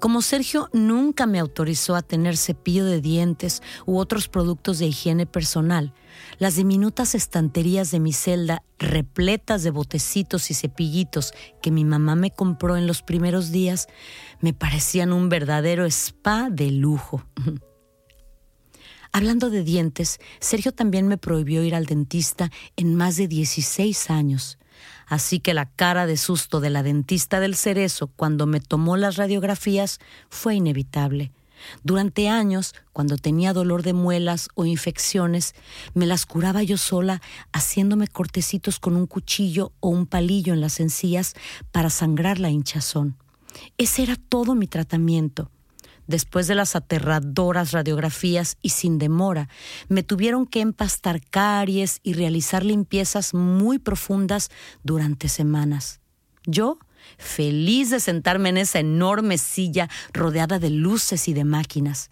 Como 0.00 0.22
Sergio 0.22 0.70
nunca 0.72 1.26
me 1.26 1.40
autorizó 1.40 1.96
a 1.96 2.02
tener 2.02 2.36
cepillo 2.36 2.84
de 2.84 3.00
dientes 3.00 3.62
u 3.84 3.98
otros 3.98 4.28
productos 4.28 4.78
de 4.78 4.86
higiene 4.86 5.26
personal, 5.26 5.92
las 6.38 6.56
diminutas 6.56 7.14
estanterías 7.14 7.90
de 7.90 8.00
mi 8.00 8.12
celda, 8.12 8.62
repletas 8.78 9.62
de 9.62 9.70
botecitos 9.70 10.50
y 10.50 10.54
cepillitos 10.54 11.32
que 11.62 11.70
mi 11.70 11.84
mamá 11.84 12.14
me 12.14 12.30
compró 12.30 12.76
en 12.76 12.86
los 12.86 13.02
primeros 13.02 13.50
días, 13.50 13.88
me 14.40 14.52
parecían 14.52 15.12
un 15.12 15.28
verdadero 15.28 15.84
spa 15.86 16.48
de 16.50 16.70
lujo. 16.70 17.24
Hablando 19.12 19.50
de 19.50 19.64
dientes, 19.64 20.20
Sergio 20.38 20.72
también 20.72 21.08
me 21.08 21.18
prohibió 21.18 21.62
ir 21.64 21.74
al 21.74 21.86
dentista 21.86 22.50
en 22.76 22.94
más 22.94 23.16
de 23.16 23.26
16 23.26 24.10
años. 24.10 24.58
Así 25.06 25.40
que 25.40 25.54
la 25.54 25.70
cara 25.70 26.06
de 26.06 26.18
susto 26.18 26.60
de 26.60 26.70
la 26.70 26.82
dentista 26.82 27.40
del 27.40 27.56
cerezo 27.56 28.08
cuando 28.08 28.46
me 28.46 28.60
tomó 28.60 28.96
las 28.96 29.16
radiografías 29.16 29.98
fue 30.28 30.56
inevitable. 30.56 31.32
Durante 31.82 32.28
años, 32.28 32.74
cuando 32.92 33.16
tenía 33.16 33.52
dolor 33.52 33.82
de 33.82 33.92
muelas 33.92 34.48
o 34.54 34.64
infecciones, 34.64 35.54
me 35.94 36.06
las 36.06 36.26
curaba 36.26 36.62
yo 36.62 36.76
sola 36.76 37.20
haciéndome 37.52 38.08
cortecitos 38.08 38.78
con 38.78 38.96
un 38.96 39.06
cuchillo 39.06 39.72
o 39.80 39.88
un 39.88 40.06
palillo 40.06 40.52
en 40.52 40.60
las 40.60 40.80
encías 40.80 41.34
para 41.72 41.90
sangrar 41.90 42.38
la 42.38 42.50
hinchazón. 42.50 43.16
Ese 43.76 44.02
era 44.02 44.16
todo 44.16 44.54
mi 44.54 44.66
tratamiento. 44.66 45.50
Después 46.06 46.46
de 46.46 46.54
las 46.54 46.74
aterradoras 46.74 47.72
radiografías 47.72 48.56
y 48.62 48.70
sin 48.70 48.96
demora, 48.98 49.50
me 49.88 50.02
tuvieron 50.02 50.46
que 50.46 50.62
empastar 50.62 51.20
caries 51.20 52.00
y 52.02 52.14
realizar 52.14 52.64
limpiezas 52.64 53.34
muy 53.34 53.78
profundas 53.78 54.50
durante 54.82 55.28
semanas. 55.28 56.00
Yo, 56.46 56.78
feliz 57.16 57.90
de 57.90 58.00
sentarme 58.00 58.50
en 58.50 58.58
esa 58.58 58.80
enorme 58.80 59.38
silla 59.38 59.88
rodeada 60.12 60.58
de 60.58 60.70
luces 60.70 61.28
y 61.28 61.34
de 61.34 61.44
máquinas. 61.44 62.10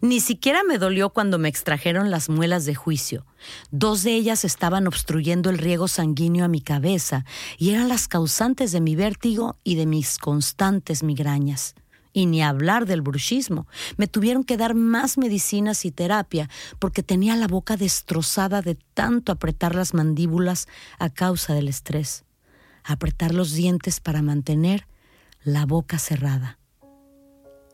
Ni 0.00 0.20
siquiera 0.20 0.62
me 0.62 0.78
dolió 0.78 1.10
cuando 1.10 1.38
me 1.38 1.48
extrajeron 1.48 2.12
las 2.12 2.28
muelas 2.28 2.64
de 2.66 2.76
juicio. 2.76 3.26
Dos 3.72 4.04
de 4.04 4.14
ellas 4.14 4.44
estaban 4.44 4.86
obstruyendo 4.86 5.50
el 5.50 5.58
riego 5.58 5.88
sanguíneo 5.88 6.44
a 6.44 6.48
mi 6.48 6.60
cabeza 6.60 7.24
y 7.58 7.70
eran 7.70 7.88
las 7.88 8.06
causantes 8.06 8.70
de 8.70 8.80
mi 8.80 8.94
vértigo 8.94 9.56
y 9.64 9.74
de 9.74 9.86
mis 9.86 10.18
constantes 10.18 11.02
migrañas. 11.02 11.74
Y 12.12 12.26
ni 12.26 12.42
hablar 12.42 12.86
del 12.86 13.02
bruxismo. 13.02 13.66
Me 13.96 14.06
tuvieron 14.06 14.44
que 14.44 14.56
dar 14.56 14.74
más 14.74 15.18
medicinas 15.18 15.84
y 15.84 15.90
terapia 15.90 16.48
porque 16.78 17.02
tenía 17.02 17.34
la 17.34 17.48
boca 17.48 17.76
destrozada 17.76 18.62
de 18.62 18.76
tanto 18.94 19.32
apretar 19.32 19.74
las 19.74 19.94
mandíbulas 19.94 20.68
a 21.00 21.10
causa 21.10 21.54
del 21.54 21.66
estrés. 21.66 22.24
Apretar 22.88 23.34
los 23.34 23.52
dientes 23.52 24.00
para 24.00 24.22
mantener 24.22 24.86
la 25.42 25.66
boca 25.66 25.98
cerrada. 25.98 26.58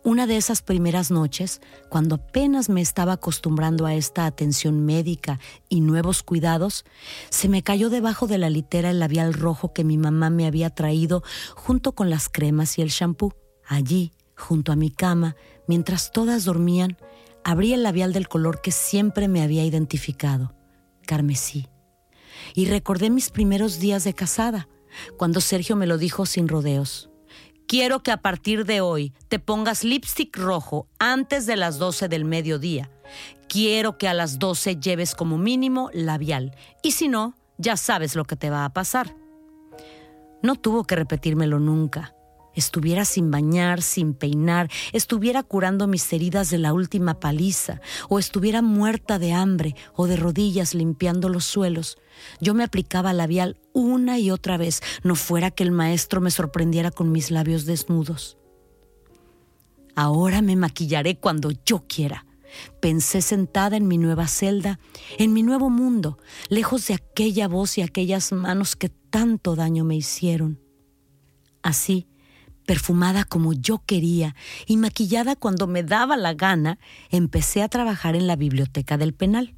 Una 0.03 0.27
de 0.27 0.37
esas 0.37 0.61
primeras 0.61 1.13
noches, 1.13 1.61
cuando 1.89 2.17
apenas 2.17 2.69
me 2.69 2.81
estaba 2.81 3.13
acostumbrando 3.13 3.87
a 3.87 3.95
esta 3.95 4.27
atención 4.27 4.85
médica 4.85 5.39
y 5.69 5.83
nuevos 5.83 6.25
cuidados, 6.25 6.85
se 7.31 7.49
me 7.49 7.63
cayó 7.63 7.91
debajo 7.91 8.27
de 8.27 8.39
la 8.39 8.51
litera 8.51 8.91
el 8.91 8.99
labial 8.99 9.35
rojo 9.35 9.73
que 9.73 9.85
mi 9.85 9.99
mamá 9.99 10.31
me 10.31 10.47
había 10.47 10.71
traído 10.71 11.23
junto 11.55 11.93
con 11.93 12.11
las 12.11 12.29
cremas 12.29 12.77
y 12.79 12.83
el 12.83 12.91
champú. 12.91 13.35
Allí, 13.69 14.11
junto 14.37 14.73
a 14.73 14.77
mi 14.77 14.91
cama, 14.91 15.37
mientras 15.69 16.11
todas 16.11 16.45
dormían, 16.45 16.97
abrí 17.45 17.73
el 17.73 17.85
labial 17.85 18.13
del 18.13 18.27
color 18.27 18.61
que 18.61 18.73
siempre 18.73 19.29
me 19.29 19.43
había 19.43 19.65
identificado, 19.65 20.57
carmesí. 21.07 21.69
Y 22.53 22.67
recordé 22.67 23.11
mis 23.11 23.31
primeros 23.31 23.79
días 23.79 24.03
de 24.03 24.13
casada, 24.13 24.69
cuando 25.17 25.41
Sergio 25.41 25.77
me 25.77 25.87
lo 25.87 25.99
dijo 25.99 26.27
sin 26.27 26.49
rodeos. 26.49 27.11
Quiero 27.67 28.03
que 28.03 28.13
a 28.13 28.19
partir 28.19 28.67
de 28.67 28.81
hoy 28.81 29.13
te 29.29 29.39
pongas 29.39 29.85
lipstick 29.85 30.37
rojo 30.37 30.87
antes 30.99 31.47
de 31.47 31.57
las 31.57 31.79
12 31.79 32.09
del 32.09 32.25
mediodía. 32.25 32.91
Quiero 33.49 33.97
que 33.97 34.09
a 34.09 34.15
las 34.15 34.39
12 34.39 34.77
lleves 34.77 35.15
como 35.15 35.39
mínimo 35.39 35.91
labial. 35.93 36.55
Y 36.83 36.93
si 36.93 37.09
no, 37.09 37.35
ya 37.57 37.77
sabes 37.77 38.17
lo 38.17 38.25
que 38.25 38.37
te 38.37 38.51
va 38.51 38.65
a 38.65 38.73
pasar. 38.73 39.17
No 40.43 40.57
tuvo 40.57 40.85
que 40.85 40.97
repetírmelo 40.97 41.59
nunca 41.59 42.14
estuviera 42.55 43.05
sin 43.05 43.31
bañar, 43.31 43.83
sin 43.83 44.15
peinar, 44.15 44.71
estuviera 44.93 45.43
curando 45.43 45.87
mis 45.87 46.13
heridas 46.13 46.51
de 46.51 46.59
la 46.59 46.73
última 46.73 47.21
paliza, 47.21 47.81
o 48.09 48.19
estuviera 48.19 48.63
muerta 48.63 49.19
de 49.19 49.33
hambre 49.33 49.75
o 49.95 50.07
de 50.07 50.17
rodillas 50.17 50.75
limpiando 50.75 51.29
los 51.29 51.45
suelos, 51.45 51.99
yo 52.41 52.55
me 52.55 52.65
aplicaba 52.65 53.13
labial 53.13 53.59
una 53.73 54.19
y 54.19 54.31
otra 54.31 54.57
vez, 54.57 54.83
no 55.03 55.15
fuera 55.15 55.51
que 55.51 55.63
el 55.63 55.73
maestro 55.73 56.21
me 56.21 56.31
sorprendiera 56.31 56.91
con 56.91 57.13
mis 57.13 57.31
labios 57.31 57.65
desnudos. 57.67 58.39
Ahora 59.97 60.43
me 60.43 60.57
maquillaré 60.57 61.19
cuando 61.19 61.51
yo 61.65 61.85
quiera. 61.87 62.27
Pensé 62.81 63.21
sentada 63.21 63.77
en 63.77 63.89
mi 63.89 63.99
nueva 63.99 64.29
celda, 64.29 64.79
en 65.19 65.33
mi 65.33 65.43
nuevo 65.43 65.71
mundo, 65.71 66.19
lejos 66.49 66.87
de 66.87 66.95
aquella 66.95 67.49
voz 67.49 67.79
y 67.79 67.83
aquellas 67.83 68.33
manos 68.33 68.77
que 68.77 68.89
tanto 68.89 69.57
daño 69.57 69.85
me 69.85 69.97
hicieron. 69.97 70.61
Así, 71.63 72.07
perfumada 72.65 73.25
como 73.25 73.53
yo 73.53 73.83
quería 73.85 74.35
y 74.67 74.77
maquillada 74.77 75.37
cuando 75.37 75.67
me 75.67 75.83
daba 75.83 76.17
la 76.17 76.35
gana, 76.35 76.79
empecé 77.11 77.63
a 77.63 77.69
trabajar 77.69 78.17
en 78.17 78.27
la 78.27 78.37
biblioteca 78.37 78.97
del 78.97 79.15
penal. 79.15 79.55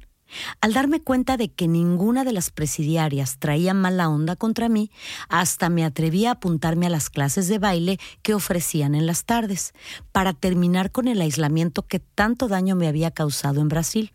Al 0.59 0.73
darme 0.73 1.01
cuenta 1.01 1.37
de 1.37 1.49
que 1.49 1.67
ninguna 1.67 2.23
de 2.23 2.33
las 2.33 2.51
presidiarias 2.51 3.37
traía 3.39 3.73
mala 3.73 4.09
onda 4.09 4.35
contra 4.35 4.67
mí, 4.67 4.91
hasta 5.29 5.69
me 5.69 5.85
atreví 5.85 6.25
a 6.25 6.31
apuntarme 6.31 6.85
a 6.85 6.89
las 6.89 7.09
clases 7.09 7.47
de 7.47 7.59
baile 7.59 7.97
que 8.23 8.33
ofrecían 8.33 8.93
en 8.95 9.05
las 9.05 9.23
tardes, 9.23 9.73
para 10.11 10.33
terminar 10.33 10.91
con 10.91 11.07
el 11.07 11.21
aislamiento 11.21 11.87
que 11.87 11.99
tanto 11.99 12.47
daño 12.47 12.75
me 12.75 12.87
había 12.87 13.11
causado 13.11 13.61
en 13.61 13.69
Brasil. 13.69 14.11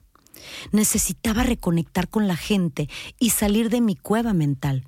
Necesitaba 0.70 1.44
reconectar 1.44 2.09
con 2.09 2.26
la 2.26 2.37
gente 2.37 2.88
y 3.18 3.31
salir 3.31 3.70
de 3.70 3.81
mi 3.81 3.96
cueva 3.96 4.33
mental. 4.33 4.85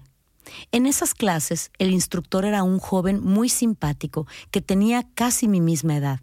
En 0.73 0.87
esas 0.87 1.15
clases, 1.15 1.71
el 1.79 1.91
instructor 1.91 2.45
era 2.45 2.63
un 2.63 2.79
joven 2.79 3.23
muy 3.23 3.49
simpático 3.49 4.27
que 4.51 4.61
tenía 4.61 5.07
casi 5.15 5.49
mi 5.49 5.61
misma 5.61 5.97
edad, 5.97 6.21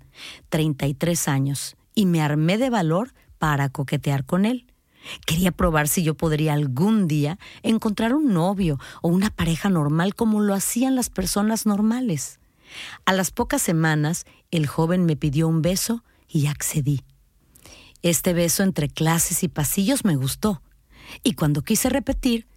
33 0.50 1.28
años, 1.28 1.76
y 1.96 2.06
me 2.06 2.22
armé 2.22 2.58
de 2.58 2.70
valor 2.70 3.14
para 3.40 3.70
coquetear 3.70 4.26
con 4.26 4.46
él. 4.46 4.68
Quería 5.26 5.52
probar 5.52 5.88
si 5.88 6.04
yo 6.04 6.16
podría 6.16 6.54
algún 6.54 7.08
día 7.08 7.40
encontrar 7.64 8.14
un 8.14 8.34
novio 8.34 8.80
o 9.02 9.10
una 9.10 9.32
pareja 9.32 9.70
normal 9.70 10.14
como 10.14 10.42
lo 10.42 10.54
hacían 10.54 10.96
las 10.96 11.10
personas 11.10 11.66
normales. 11.66 12.40
A 13.06 13.14
las 13.14 13.32
pocas 13.32 13.62
semanas, 13.62 14.26
el 14.52 14.68
joven 14.68 15.06
me 15.06 15.16
pidió 15.16 15.48
un 15.48 15.62
beso 15.62 16.04
y 16.30 16.48
accedí. 16.48 17.04
Este 18.04 18.34
beso 18.34 18.64
entre 18.64 18.90
clases 18.90 19.44
y 19.44 19.48
pasillos 19.48 20.06
me 20.06 20.16
gustó, 20.16 20.62
y 21.24 21.34
cuando 21.34 21.64
quise 21.64 21.90
repetir, 21.90 22.48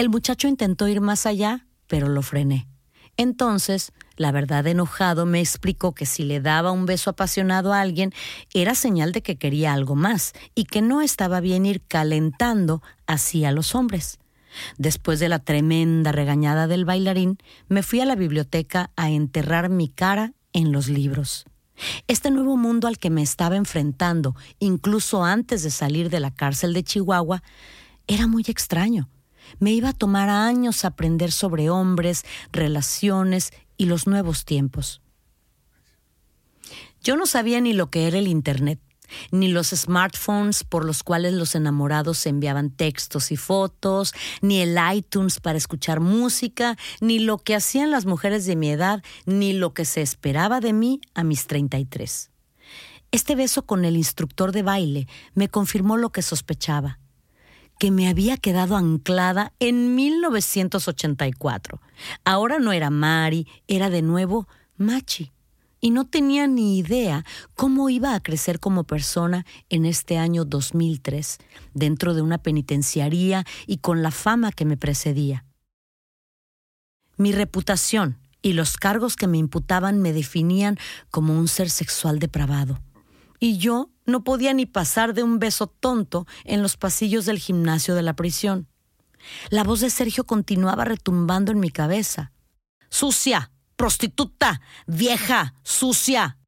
el 0.00 0.08
muchacho 0.08 0.48
intentó 0.48 0.88
ir 0.88 1.02
más 1.02 1.26
allá, 1.26 1.66
pero 1.86 2.08
lo 2.08 2.22
frené. 2.22 2.66
Entonces, 3.18 3.92
la 4.16 4.32
verdad 4.32 4.66
enojado 4.66 5.26
me 5.26 5.40
explicó 5.40 5.92
que 5.92 6.06
si 6.06 6.24
le 6.24 6.40
daba 6.40 6.72
un 6.72 6.86
beso 6.86 7.10
apasionado 7.10 7.74
a 7.74 7.82
alguien 7.82 8.14
era 8.54 8.74
señal 8.74 9.12
de 9.12 9.20
que 9.20 9.36
quería 9.36 9.74
algo 9.74 9.96
más 9.96 10.32
y 10.54 10.64
que 10.64 10.80
no 10.80 11.02
estaba 11.02 11.40
bien 11.40 11.66
ir 11.66 11.82
calentando 11.82 12.82
así 13.06 13.44
a 13.44 13.52
los 13.52 13.74
hombres. 13.74 14.18
Después 14.78 15.20
de 15.20 15.28
la 15.28 15.38
tremenda 15.38 16.12
regañada 16.12 16.66
del 16.66 16.86
bailarín, 16.86 17.36
me 17.68 17.82
fui 17.82 18.00
a 18.00 18.06
la 18.06 18.16
biblioteca 18.16 18.92
a 18.96 19.10
enterrar 19.10 19.68
mi 19.68 19.90
cara 19.90 20.32
en 20.54 20.72
los 20.72 20.88
libros. 20.88 21.44
Este 22.08 22.30
nuevo 22.30 22.56
mundo 22.56 22.88
al 22.88 22.96
que 22.96 23.10
me 23.10 23.20
estaba 23.20 23.56
enfrentando, 23.56 24.34
incluso 24.60 25.24
antes 25.24 25.62
de 25.62 25.70
salir 25.70 26.08
de 26.08 26.20
la 26.20 26.30
cárcel 26.30 26.72
de 26.72 26.84
Chihuahua, 26.84 27.42
era 28.06 28.26
muy 28.26 28.44
extraño. 28.46 29.10
Me 29.58 29.72
iba 29.72 29.90
a 29.90 29.92
tomar 29.92 30.28
años 30.28 30.84
aprender 30.84 31.32
sobre 31.32 31.70
hombres, 31.70 32.24
relaciones 32.52 33.52
y 33.76 33.86
los 33.86 34.06
nuevos 34.06 34.44
tiempos. 34.44 35.00
Yo 37.02 37.16
no 37.16 37.26
sabía 37.26 37.60
ni 37.60 37.72
lo 37.72 37.90
que 37.90 38.06
era 38.06 38.18
el 38.18 38.28
Internet, 38.28 38.78
ni 39.30 39.48
los 39.48 39.68
smartphones 39.68 40.64
por 40.64 40.84
los 40.84 41.02
cuales 41.02 41.32
los 41.32 41.54
enamorados 41.54 42.24
enviaban 42.26 42.70
textos 42.70 43.32
y 43.32 43.36
fotos, 43.36 44.12
ni 44.40 44.60
el 44.60 44.76
iTunes 44.94 45.40
para 45.40 45.58
escuchar 45.58 46.00
música, 46.00 46.76
ni 47.00 47.18
lo 47.18 47.38
que 47.38 47.54
hacían 47.54 47.90
las 47.90 48.06
mujeres 48.06 48.46
de 48.46 48.56
mi 48.56 48.70
edad, 48.70 49.02
ni 49.26 49.52
lo 49.52 49.72
que 49.74 49.84
se 49.84 50.02
esperaba 50.02 50.60
de 50.60 50.72
mí 50.72 51.00
a 51.14 51.24
mis 51.24 51.46
33. 51.46 52.30
Este 53.12 53.34
beso 53.34 53.66
con 53.66 53.84
el 53.84 53.96
instructor 53.96 54.52
de 54.52 54.62
baile 54.62 55.08
me 55.34 55.48
confirmó 55.48 55.96
lo 55.96 56.10
que 56.10 56.22
sospechaba 56.22 56.98
que 57.80 57.90
me 57.90 58.08
había 58.08 58.36
quedado 58.36 58.76
anclada 58.76 59.54
en 59.58 59.94
1984. 59.94 61.80
Ahora 62.26 62.58
no 62.58 62.72
era 62.72 62.90
Mari, 62.90 63.48
era 63.68 63.88
de 63.88 64.02
nuevo 64.02 64.46
Machi. 64.76 65.32
Y 65.80 65.88
no 65.88 66.04
tenía 66.06 66.46
ni 66.46 66.76
idea 66.76 67.24
cómo 67.54 67.88
iba 67.88 68.14
a 68.14 68.20
crecer 68.20 68.60
como 68.60 68.84
persona 68.84 69.46
en 69.70 69.86
este 69.86 70.18
año 70.18 70.44
2003, 70.44 71.38
dentro 71.72 72.12
de 72.12 72.20
una 72.20 72.36
penitenciaría 72.36 73.46
y 73.66 73.78
con 73.78 74.02
la 74.02 74.10
fama 74.10 74.52
que 74.52 74.66
me 74.66 74.76
precedía. 74.76 75.46
Mi 77.16 77.32
reputación 77.32 78.18
y 78.42 78.52
los 78.52 78.76
cargos 78.76 79.16
que 79.16 79.26
me 79.26 79.38
imputaban 79.38 80.02
me 80.02 80.12
definían 80.12 80.76
como 81.10 81.32
un 81.32 81.48
ser 81.48 81.70
sexual 81.70 82.18
depravado. 82.18 82.78
Y 83.38 83.56
yo 83.56 83.88
no 84.10 84.24
podía 84.24 84.52
ni 84.52 84.66
pasar 84.66 85.14
de 85.14 85.22
un 85.22 85.38
beso 85.38 85.66
tonto 85.66 86.26
en 86.44 86.62
los 86.62 86.76
pasillos 86.76 87.26
del 87.26 87.38
gimnasio 87.38 87.94
de 87.94 88.02
la 88.02 88.14
prisión. 88.14 88.68
La 89.50 89.64
voz 89.64 89.80
de 89.80 89.90
Sergio 89.90 90.24
continuaba 90.24 90.84
retumbando 90.84 91.52
en 91.52 91.60
mi 91.60 91.70
cabeza. 91.70 92.32
Sucia, 92.88 93.50
prostituta, 93.76 94.60
vieja, 94.86 95.54
sucia. 95.62 96.38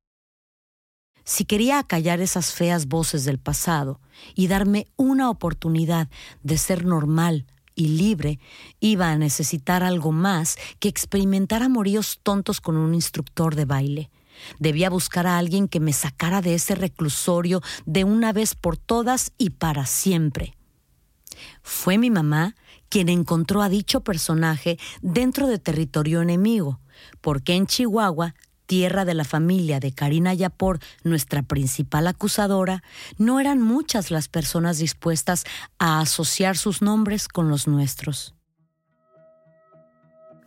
Si 1.25 1.45
quería 1.45 1.79
acallar 1.79 2.21
esas 2.21 2.53
feas 2.53 2.87
voces 2.87 3.25
del 3.25 3.39
pasado 3.39 4.01
y 4.35 4.49
darme 4.49 4.89
una 4.97 5.31
oportunidad 5.31 6.09
de 6.43 6.59
ser 6.59 6.85
normal 6.85 7.47
y 7.75 7.89
libre, 7.89 8.39
iba 8.81 9.11
a 9.11 9.19
necesitar 9.19 9.83
algo 9.83 10.13
más 10.13 10.57
que 10.79 10.89
experimentar 10.89 11.63
amoríos 11.63 12.21
tontos 12.23 12.61
con 12.61 12.77
un 12.77 12.95
instructor 12.95 13.55
de 13.55 13.65
baile. 13.65 14.11
Debía 14.59 14.91
buscar 14.91 15.27
a 15.27 15.39
alguien 15.39 15.69
que 15.69 15.81
me 15.81 15.93
sacara 15.93 16.43
de 16.43 16.55
ese 16.55 16.75
reclusorio 16.75 17.63
de 17.87 18.05
una 18.05 18.33
vez 18.33 18.55
por 18.55 18.77
todas 18.77 19.33
y 19.39 19.51
para 19.51 19.87
siempre. 19.87 20.57
Fue 21.63 21.99
mi 21.99 22.11
mamá 22.11 22.55
quien 22.89 23.09
encontró 23.09 23.63
a 23.63 23.69
dicho 23.69 24.03
personaje 24.03 24.79
dentro 25.01 25.47
de 25.47 25.59
territorio 25.59 26.21
enemigo, 26.21 26.81
porque 27.21 27.55
en 27.55 27.67
Chihuahua, 27.67 28.35
tierra 28.67 29.05
de 29.05 29.15
la 29.15 29.25
familia 29.25 29.81
de 29.81 29.93
Karina 29.93 30.35
Yapor, 30.35 30.79
nuestra 31.03 31.43
principal 31.43 32.07
acusadora, 32.07 32.83
no 33.19 33.41
eran 33.41 33.61
muchas 33.61 34.11
las 34.11 34.29
personas 34.29 34.79
dispuestas 34.79 35.45
a 35.79 36.01
asociar 36.01 36.57
sus 36.57 36.83
nombres 36.83 37.29
con 37.29 37.49
los 37.49 37.67
nuestros. 37.67 38.35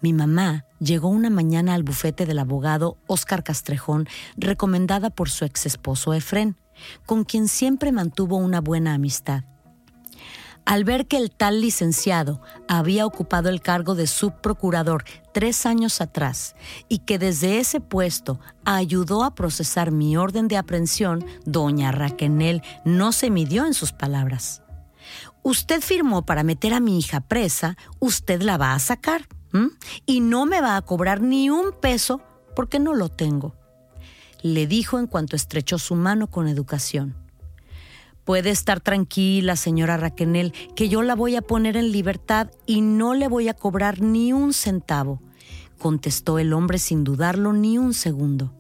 Mi 0.06 0.14
mamá 0.14 0.66
llegó 0.80 1.08
una 1.08 1.32
mañana 1.32 1.74
al 1.74 1.82
bufete 1.82 2.28
del 2.28 2.38
abogado 2.38 3.00
Óscar 3.08 3.44
Castrejón, 3.44 4.08
recomendada 4.38 5.10
por 5.10 5.32
su 5.32 5.46
ex 5.46 5.66
esposo 5.66 6.14
Efrén, 6.14 6.58
con 7.08 7.24
quien 7.24 7.48
siempre 7.48 7.92
mantuvo 7.92 8.38
una 8.38 8.62
buena 8.62 8.94
amistad. 8.94 9.46
Al 10.64 10.84
ver 10.84 11.08
que 11.08 11.18
el 11.18 11.32
tal 11.32 11.60
licenciado 11.60 12.40
había 12.68 13.08
ocupado 13.08 13.50
el 13.50 13.62
cargo 13.62 13.96
de 13.96 14.06
subprocurador 14.06 15.06
tres 15.34 15.66
años 15.66 16.00
atrás 16.02 16.56
y 16.88 17.00
que 17.00 17.18
desde 17.18 17.58
ese 17.58 17.82
puesto 17.82 18.40
ayudó 18.64 19.24
a 19.24 19.34
procesar 19.34 19.90
mi 19.90 20.18
orden 20.18 20.48
de 20.48 20.58
aprehensión, 20.58 21.26
doña 21.46 21.92
Raquenel 21.92 22.62
no 22.84 23.12
se 23.12 23.32
midió 23.32 23.66
en 23.66 23.74
sus 23.74 23.92
palabras. 23.92 24.62
Usted 25.42 25.82
firmó 25.82 26.28
para 26.28 26.44
meter 26.44 26.76
a 26.76 26.80
mi 26.80 27.00
hija 27.00 27.22
presa, 27.22 27.76
usted 28.00 28.44
la 28.44 28.58
va 28.58 28.76
a 28.76 28.80
sacar 28.80 29.28
y 30.06 30.20
no 30.22 30.46
me 30.46 30.62
va 30.62 30.78
a 30.78 30.82
cobrar 30.82 31.22
ni 31.22 31.50
un 31.50 31.72
peso 31.80 32.22
porque 32.56 32.80
no 32.80 32.94
lo 32.94 33.10
tengo, 33.10 33.56
le 34.42 34.68
dijo 34.68 35.00
en 35.00 35.08
cuanto 35.08 35.36
estrechó 35.36 35.78
su 35.78 35.96
mano 35.96 36.28
con 36.28 36.48
educación. 36.48 37.16
Puede 38.24 38.50
estar 38.50 38.80
tranquila, 38.80 39.56
señora 39.56 39.98
Raquenel, 39.98 40.52
que 40.76 40.90
yo 40.90 41.04
la 41.04 41.14
voy 41.14 41.36
a 41.36 41.44
poner 41.44 41.78
en 41.78 41.92
libertad 41.92 42.50
y 42.66 42.82
no 42.82 43.14
le 43.14 43.28
voy 43.28 43.50
a 43.50 43.54
cobrar 43.54 44.02
ni 44.02 44.34
un 44.34 44.54
centavo, 44.54 45.22
contestó 45.78 46.40
el 46.40 46.54
hombre 46.54 46.80
sin 46.80 47.04
dudarlo 47.04 47.54
ni 47.54 47.78
un 47.78 47.94
segundo. 47.94 48.52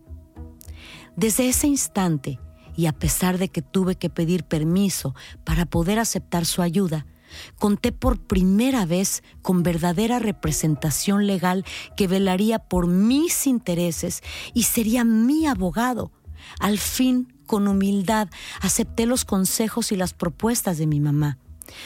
Desde 1.15 1.49
ese 1.49 1.67
instante, 1.67 2.39
y 2.75 2.85
a 2.85 2.91
pesar 2.91 3.37
de 3.37 3.49
que 3.49 3.61
tuve 3.61 3.95
que 3.95 4.09
pedir 4.09 4.43
permiso 4.43 5.15
para 5.43 5.65
poder 5.65 5.97
aceptar 5.97 6.45
su 6.45 6.61
ayuda, 6.61 7.07
conté 7.57 7.91
por 7.91 8.19
primera 8.19 8.85
vez 8.85 9.23
con 9.41 9.63
verdadera 9.63 10.19
representación 10.19 11.27
legal 11.27 11.65
que 11.95 12.07
velaría 12.07 12.59
por 12.59 12.87
mis 12.87 13.47
intereses 13.47 14.21
y 14.53 14.63
sería 14.63 15.03
mi 15.03 15.47
abogado. 15.47 16.11
Al 16.59 16.77
fin, 16.77 17.33
con 17.45 17.67
humildad, 17.67 18.29
acepté 18.61 19.05
los 19.05 19.25
consejos 19.25 19.91
y 19.91 19.95
las 19.95 20.13
propuestas 20.13 20.77
de 20.77 20.87
mi 20.87 20.99
mamá. 20.99 21.37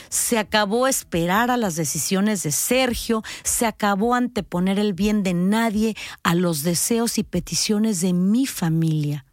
Se 0.09 0.37
acabó 0.37 0.87
esperar 0.87 1.51
a 1.51 1.57
las 1.57 1.75
decisiones 1.75 2.43
de 2.43 2.51
Sergio, 2.51 3.23
se 3.43 3.65
acabó 3.65 4.13
anteponer 4.13 4.77
el 4.77 4.93
bien 4.93 5.23
de 5.23 5.33
nadie 5.33 5.95
a 6.23 6.35
los 6.35 6.63
deseos 6.63 7.17
y 7.17 7.23
peticiones 7.23 8.01
de 8.01 8.13
mi 8.13 8.45
familia. 8.45 9.25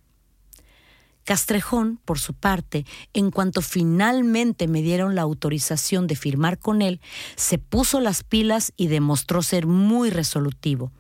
Castrejón, 1.26 1.98
por 2.04 2.20
su 2.20 2.34
parte, 2.34 2.86
en 3.12 3.32
cuanto 3.32 3.60
finalmente 3.60 4.68
me 4.68 4.80
dieron 4.80 5.16
la 5.16 5.22
autorización 5.22 6.06
de 6.06 6.14
firmar 6.14 6.60
con 6.60 6.82
él, 6.82 7.00
se 7.34 7.58
puso 7.58 7.98
las 7.98 8.22
pilas 8.22 8.72
y 8.76 8.86
demostró 8.86 9.42
ser 9.42 9.66
muy 9.66 10.10
resolutivo. 10.10 10.92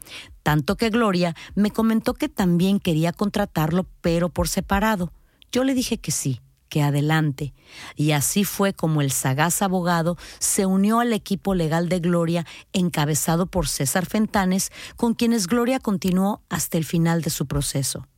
Tanto 0.42 0.76
que 0.76 0.90
Gloria 0.90 1.36
me 1.54 1.70
comentó 1.70 2.12
que 2.12 2.28
también 2.28 2.80
quería 2.80 3.12
contratarlo, 3.12 3.86
pero 4.00 4.28
por 4.28 4.48
separado. 4.48 5.12
Yo 5.52 5.62
le 5.62 5.74
dije 5.74 5.98
que 5.98 6.10
sí, 6.10 6.40
que 6.68 6.82
adelante. 6.82 7.54
Y 7.94 8.10
así 8.10 8.42
fue 8.42 8.72
como 8.72 9.02
el 9.02 9.12
sagaz 9.12 9.62
abogado 9.62 10.18
se 10.40 10.66
unió 10.66 10.98
al 10.98 11.12
equipo 11.12 11.54
legal 11.54 11.88
de 11.88 12.00
Gloria, 12.00 12.44
encabezado 12.72 13.46
por 13.46 13.68
César 13.68 14.06
Fentanes, 14.06 14.72
con 14.96 15.14
quienes 15.14 15.46
Gloria 15.46 15.78
continuó 15.78 16.42
hasta 16.48 16.78
el 16.78 16.84
final 16.84 17.22
de 17.22 17.30
su 17.30 17.46
proceso. 17.46 18.08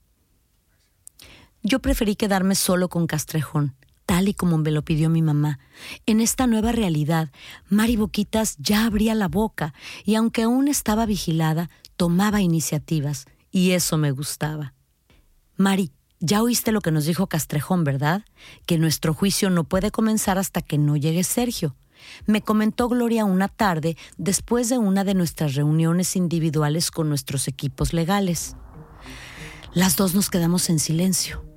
Yo 1.68 1.80
preferí 1.80 2.16
quedarme 2.16 2.54
solo 2.54 2.88
con 2.88 3.06
Castrejón, 3.06 3.74
tal 4.06 4.28
y 4.28 4.32
como 4.32 4.56
me 4.56 4.70
lo 4.70 4.86
pidió 4.86 5.10
mi 5.10 5.20
mamá. 5.20 5.58
En 6.06 6.22
esta 6.22 6.46
nueva 6.46 6.72
realidad, 6.72 7.30
Mari 7.68 7.96
Boquitas 7.96 8.56
ya 8.56 8.86
abría 8.86 9.14
la 9.14 9.28
boca 9.28 9.74
y 10.06 10.14
aunque 10.14 10.44
aún 10.44 10.68
estaba 10.68 11.04
vigilada, 11.04 11.68
tomaba 11.98 12.40
iniciativas, 12.40 13.26
y 13.50 13.72
eso 13.72 13.98
me 13.98 14.12
gustaba. 14.12 14.72
Mari, 15.58 15.92
ya 16.20 16.42
oíste 16.42 16.72
lo 16.72 16.80
que 16.80 16.90
nos 16.90 17.04
dijo 17.04 17.26
Castrejón, 17.26 17.84
¿verdad? 17.84 18.24
Que 18.64 18.78
nuestro 18.78 19.12
juicio 19.12 19.50
no 19.50 19.64
puede 19.64 19.90
comenzar 19.90 20.38
hasta 20.38 20.62
que 20.62 20.78
no 20.78 20.96
llegue 20.96 21.22
Sergio. 21.22 21.76
Me 22.24 22.40
comentó 22.40 22.88
Gloria 22.88 23.26
una 23.26 23.48
tarde 23.48 23.98
después 24.16 24.70
de 24.70 24.78
una 24.78 25.04
de 25.04 25.12
nuestras 25.12 25.54
reuniones 25.54 26.16
individuales 26.16 26.90
con 26.90 27.10
nuestros 27.10 27.46
equipos 27.46 27.92
legales. 27.92 28.56
Las 29.74 29.96
dos 29.96 30.14
nos 30.14 30.30
quedamos 30.30 30.70
en 30.70 30.78
silencio. 30.78 31.47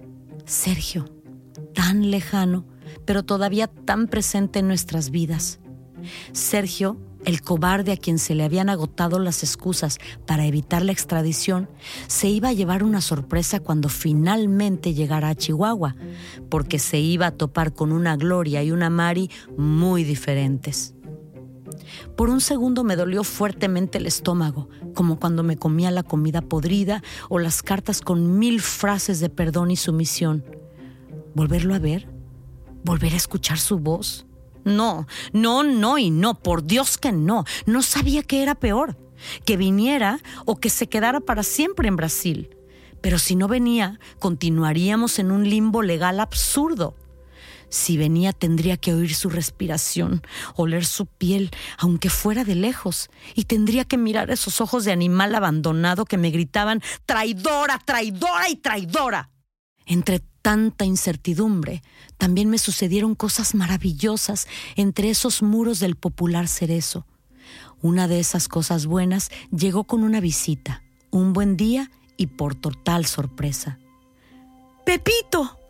Sergio, 0.51 1.05
tan 1.73 2.11
lejano, 2.11 2.65
pero 3.05 3.23
todavía 3.23 3.67
tan 3.67 4.07
presente 4.07 4.59
en 4.59 4.67
nuestras 4.67 5.09
vidas. 5.09 5.61
Sergio 6.33 6.97
el 7.23 7.41
cobarde 7.41 7.93
a 7.93 7.97
quien 7.97 8.19
se 8.19 8.35
le 8.35 8.43
habían 8.43 8.69
agotado 8.69 9.17
las 9.17 9.43
excusas 9.43 9.97
para 10.25 10.45
evitar 10.45 10.83
la 10.83 10.91
extradición, 10.91 11.69
se 12.07 12.27
iba 12.27 12.49
a 12.49 12.53
llevar 12.53 12.83
una 12.83 12.99
sorpresa 12.99 13.61
cuando 13.61 13.87
finalmente 13.87 14.93
llegara 14.93 15.29
a 15.29 15.35
Chihuahua, 15.35 15.95
porque 16.49 16.79
se 16.79 16.99
iba 16.99 17.27
a 17.27 17.31
topar 17.31 17.73
con 17.73 17.93
una 17.93 18.17
Gloria 18.17 18.61
y 18.61 18.71
una 18.71 18.89
Mari 18.89 19.29
muy 19.55 20.03
diferentes. 20.03 20.95
Por 22.15 22.29
un 22.29 22.41
segundo 22.41 22.83
me 22.83 22.95
dolió 22.95 23.23
fuertemente 23.23 23.97
el 23.97 24.05
estómago, 24.05 24.69
como 24.93 25.19
cuando 25.19 25.43
me 25.43 25.57
comía 25.57 25.91
la 25.91 26.03
comida 26.03 26.41
podrida 26.41 27.03
o 27.29 27.39
las 27.39 27.61
cartas 27.61 28.01
con 28.01 28.39
mil 28.39 28.61
frases 28.61 29.19
de 29.19 29.29
perdón 29.29 29.71
y 29.71 29.75
sumisión. 29.75 30.43
¿Volverlo 31.33 31.73
a 31.73 31.79
ver? 31.79 32.07
¿Volver 32.83 33.13
a 33.13 33.17
escuchar 33.17 33.57
su 33.57 33.79
voz? 33.79 34.25
No, 34.63 35.07
no, 35.33 35.63
no 35.63 35.97
y 35.97 36.11
no, 36.11 36.39
por 36.39 36.63
Dios 36.63 36.97
que 36.97 37.11
no. 37.11 37.45
No 37.65 37.81
sabía 37.81 38.23
que 38.23 38.43
era 38.43 38.55
peor, 38.55 38.97
que 39.45 39.57
viniera 39.57 40.19
o 40.45 40.57
que 40.57 40.69
se 40.69 40.87
quedara 40.87 41.19
para 41.19 41.43
siempre 41.43 41.87
en 41.87 41.95
Brasil. 41.95 42.55
Pero 43.01 43.17
si 43.17 43.35
no 43.35 43.47
venía, 43.47 43.99
continuaríamos 44.19 45.17
en 45.19 45.31
un 45.31 45.49
limbo 45.49 45.81
legal 45.81 46.19
absurdo. 46.19 46.95
Si 47.71 47.95
venía 47.95 48.33
tendría 48.33 48.75
que 48.75 48.93
oír 48.93 49.15
su 49.15 49.29
respiración, 49.29 50.21
oler 50.55 50.85
su 50.85 51.05
piel, 51.05 51.51
aunque 51.77 52.09
fuera 52.09 52.43
de 52.43 52.53
lejos, 52.53 53.09
y 53.33 53.45
tendría 53.45 53.85
que 53.85 53.97
mirar 53.97 54.29
esos 54.29 54.59
ojos 54.59 54.83
de 54.83 54.91
animal 54.91 55.33
abandonado 55.33 56.03
que 56.03 56.17
me 56.17 56.31
gritaban 56.31 56.81
traidora, 57.05 57.79
traidora 57.79 58.49
y 58.49 58.57
traidora. 58.57 59.31
Entre 59.85 60.19
tanta 60.41 60.83
incertidumbre, 60.83 61.81
también 62.17 62.49
me 62.49 62.57
sucedieron 62.57 63.15
cosas 63.15 63.55
maravillosas 63.55 64.49
entre 64.75 65.09
esos 65.09 65.41
muros 65.41 65.79
del 65.79 65.95
popular 65.95 66.49
cerezo. 66.49 67.07
Una 67.81 68.09
de 68.09 68.19
esas 68.19 68.49
cosas 68.49 68.85
buenas 68.85 69.31
llegó 69.49 69.85
con 69.85 70.03
una 70.03 70.19
visita, 70.19 70.83
un 71.09 71.31
buen 71.31 71.55
día 71.55 71.89
y 72.17 72.27
por 72.27 72.53
total 72.53 73.05
sorpresa. 73.05 73.79
¡Pepito! 74.85 75.60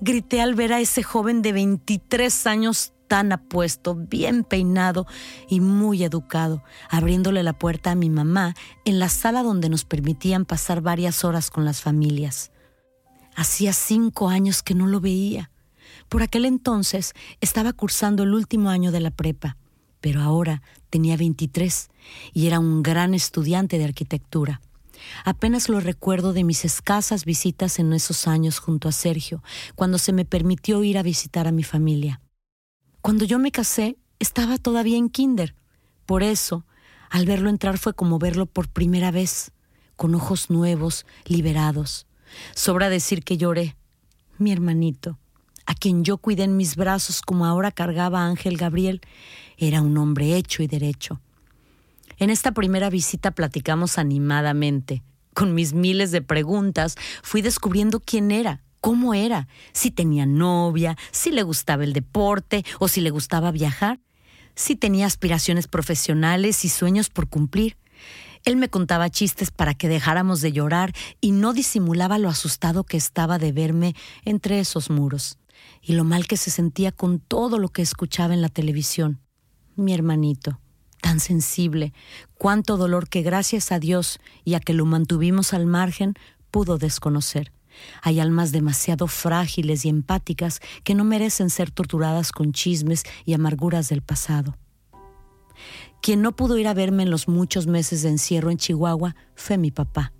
Grité 0.00 0.40
al 0.40 0.54
ver 0.54 0.72
a 0.72 0.80
ese 0.80 1.02
joven 1.02 1.42
de 1.42 1.52
23 1.52 2.46
años 2.46 2.92
tan 3.10 3.32
apuesto, 3.32 3.96
bien 3.96 4.44
peinado 4.44 5.04
y 5.48 5.58
muy 5.58 6.04
educado, 6.04 6.62
abriéndole 6.88 7.42
la 7.42 7.52
puerta 7.52 7.90
a 7.90 7.96
mi 7.96 8.08
mamá 8.08 8.54
en 8.84 9.00
la 9.00 9.08
sala 9.08 9.42
donde 9.42 9.68
nos 9.68 9.84
permitían 9.84 10.44
pasar 10.44 10.80
varias 10.80 11.24
horas 11.24 11.50
con 11.50 11.64
las 11.64 11.80
familias. 11.80 12.52
Hacía 13.34 13.72
cinco 13.72 14.28
años 14.28 14.62
que 14.62 14.76
no 14.76 14.86
lo 14.86 15.00
veía. 15.00 15.50
Por 16.08 16.22
aquel 16.22 16.44
entonces 16.44 17.12
estaba 17.40 17.72
cursando 17.72 18.22
el 18.22 18.32
último 18.32 18.70
año 18.70 18.92
de 18.92 19.00
la 19.00 19.10
prepa, 19.10 19.56
pero 20.00 20.22
ahora 20.22 20.62
tenía 20.88 21.16
23 21.16 21.90
y 22.32 22.46
era 22.46 22.60
un 22.60 22.82
gran 22.82 23.14
estudiante 23.14 23.78
de 23.78 23.86
arquitectura. 23.86 24.60
Apenas 25.24 25.68
lo 25.68 25.80
recuerdo 25.80 26.32
de 26.32 26.44
mis 26.44 26.64
escasas 26.64 27.24
visitas 27.24 27.78
en 27.78 27.92
esos 27.92 28.26
años 28.26 28.58
junto 28.58 28.88
a 28.88 28.92
Sergio, 28.92 29.42
cuando 29.74 29.98
se 29.98 30.12
me 30.12 30.24
permitió 30.24 30.82
ir 30.84 30.98
a 30.98 31.02
visitar 31.02 31.46
a 31.46 31.52
mi 31.52 31.62
familia. 31.62 32.20
Cuando 33.00 33.24
yo 33.24 33.38
me 33.38 33.52
casé, 33.52 33.96
estaba 34.18 34.58
todavía 34.58 34.98
en 34.98 35.08
kinder. 35.08 35.54
Por 36.06 36.22
eso, 36.22 36.66
al 37.08 37.26
verlo 37.26 37.50
entrar 37.50 37.78
fue 37.78 37.94
como 37.94 38.18
verlo 38.18 38.46
por 38.46 38.68
primera 38.68 39.10
vez, 39.10 39.52
con 39.96 40.14
ojos 40.14 40.50
nuevos, 40.50 41.06
liberados. 41.24 42.06
Sobra 42.54 42.88
decir 42.88 43.24
que 43.24 43.36
lloré. 43.36 43.76
Mi 44.38 44.52
hermanito, 44.52 45.18
a 45.66 45.74
quien 45.74 46.04
yo 46.04 46.18
cuidé 46.18 46.44
en 46.44 46.56
mis 46.56 46.76
brazos 46.76 47.22
como 47.22 47.46
ahora 47.46 47.70
cargaba 47.70 48.24
Ángel 48.24 48.56
Gabriel, 48.56 49.00
era 49.56 49.82
un 49.82 49.96
hombre 49.98 50.36
hecho 50.36 50.62
y 50.62 50.66
derecho. 50.66 51.20
En 52.20 52.28
esta 52.28 52.52
primera 52.52 52.90
visita 52.90 53.30
platicamos 53.30 53.96
animadamente. 53.96 55.02
Con 55.32 55.54
mis 55.54 55.72
miles 55.72 56.10
de 56.10 56.20
preguntas 56.20 56.96
fui 57.22 57.40
descubriendo 57.40 57.98
quién 57.98 58.30
era, 58.30 58.62
cómo 58.82 59.14
era, 59.14 59.48
si 59.72 59.90
tenía 59.90 60.26
novia, 60.26 60.98
si 61.12 61.30
le 61.30 61.42
gustaba 61.42 61.82
el 61.82 61.94
deporte 61.94 62.62
o 62.78 62.88
si 62.88 63.00
le 63.00 63.08
gustaba 63.08 63.50
viajar, 63.52 64.00
si 64.54 64.76
tenía 64.76 65.06
aspiraciones 65.06 65.66
profesionales 65.66 66.62
y 66.66 66.68
sueños 66.68 67.08
por 67.08 67.26
cumplir. 67.26 67.78
Él 68.44 68.56
me 68.56 68.68
contaba 68.68 69.08
chistes 69.08 69.50
para 69.50 69.72
que 69.72 69.88
dejáramos 69.88 70.42
de 70.42 70.52
llorar 70.52 70.92
y 71.22 71.32
no 71.32 71.54
disimulaba 71.54 72.18
lo 72.18 72.28
asustado 72.28 72.84
que 72.84 72.98
estaba 72.98 73.38
de 73.38 73.52
verme 73.52 73.94
entre 74.26 74.60
esos 74.60 74.90
muros 74.90 75.38
y 75.80 75.94
lo 75.94 76.04
mal 76.04 76.26
que 76.26 76.36
se 76.36 76.50
sentía 76.50 76.92
con 76.92 77.18
todo 77.18 77.58
lo 77.58 77.70
que 77.70 77.80
escuchaba 77.80 78.34
en 78.34 78.42
la 78.42 78.50
televisión. 78.50 79.22
Mi 79.74 79.94
hermanito, 79.94 80.60
tan 81.00 81.20
sensible, 81.20 81.92
cuánto 82.38 82.76
dolor 82.76 83.08
que 83.08 83.22
gracias 83.22 83.72
a 83.72 83.78
Dios 83.78 84.20
y 84.44 84.54
a 84.54 84.60
que 84.60 84.74
lo 84.74 84.86
mantuvimos 84.86 85.52
al 85.54 85.66
margen 85.66 86.14
pudo 86.50 86.78
desconocer. 86.78 87.52
Hay 88.02 88.20
almas 88.20 88.52
demasiado 88.52 89.06
frágiles 89.06 89.84
y 89.84 89.88
empáticas 89.88 90.60
que 90.84 90.94
no 90.94 91.04
merecen 91.04 91.50
ser 91.50 91.70
torturadas 91.70 92.32
con 92.32 92.52
chismes 92.52 93.04
y 93.24 93.34
amarguras 93.34 93.88
del 93.88 94.02
pasado. 94.02 94.56
Quien 96.02 96.22
no 96.22 96.32
pudo 96.32 96.58
ir 96.58 96.66
a 96.66 96.74
verme 96.74 97.02
en 97.02 97.10
los 97.10 97.28
muchos 97.28 97.66
meses 97.66 98.02
de 98.02 98.08
encierro 98.08 98.50
en 98.50 98.56
Chihuahua 98.56 99.14
fue 99.34 99.58
mi 99.58 99.70
papá. 99.70 100.12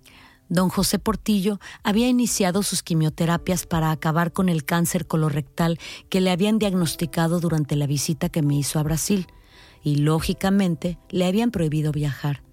Don 0.47 0.69
José 0.69 0.99
Portillo 0.99 1.59
había 1.81 2.09
iniciado 2.09 2.61
sus 2.61 2.83
quimioterapias 2.83 3.65
para 3.65 3.89
acabar 3.89 4.33
con 4.33 4.49
el 4.49 4.65
cáncer 4.65 5.07
colorectal 5.07 5.79
que 6.09 6.19
le 6.19 6.29
habían 6.29 6.59
diagnosticado 6.59 7.39
durante 7.39 7.75
la 7.75 7.87
visita 7.87 8.29
que 8.29 8.41
me 8.41 8.55
hizo 8.55 8.77
a 8.77 8.83
Brasil, 8.83 9.27
y 9.83 9.95
lógicamente 9.95 10.97
le 11.09 11.25
habían 11.25 11.51
prohibido 11.51 11.91
viajar. 11.91 12.43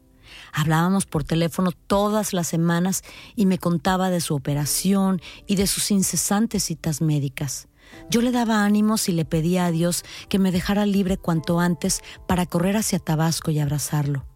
Hablábamos 0.52 1.06
por 1.06 1.24
teléfono 1.24 1.72
todas 1.72 2.32
las 2.32 2.48
semanas 2.48 3.02
y 3.34 3.46
me 3.46 3.58
contaba 3.58 4.10
de 4.10 4.20
su 4.20 4.34
operación 4.34 5.20
y 5.46 5.56
de 5.56 5.66
sus 5.66 5.90
incesantes 5.90 6.64
citas 6.64 7.00
médicas. 7.00 7.68
Yo 8.10 8.20
le 8.20 8.32
daba 8.32 8.64
ánimos 8.64 9.08
y 9.08 9.12
le 9.12 9.24
pedía 9.24 9.66
a 9.66 9.70
Dios 9.70 10.04
que 10.28 10.38
me 10.38 10.52
dejara 10.52 10.86
libre 10.86 11.16
cuanto 11.16 11.60
antes 11.60 12.02
para 12.26 12.46
correr 12.46 12.76
hacia 12.76 12.98
Tabasco 12.98 13.50
y 13.50 13.58
abrazarlo. 13.58 14.26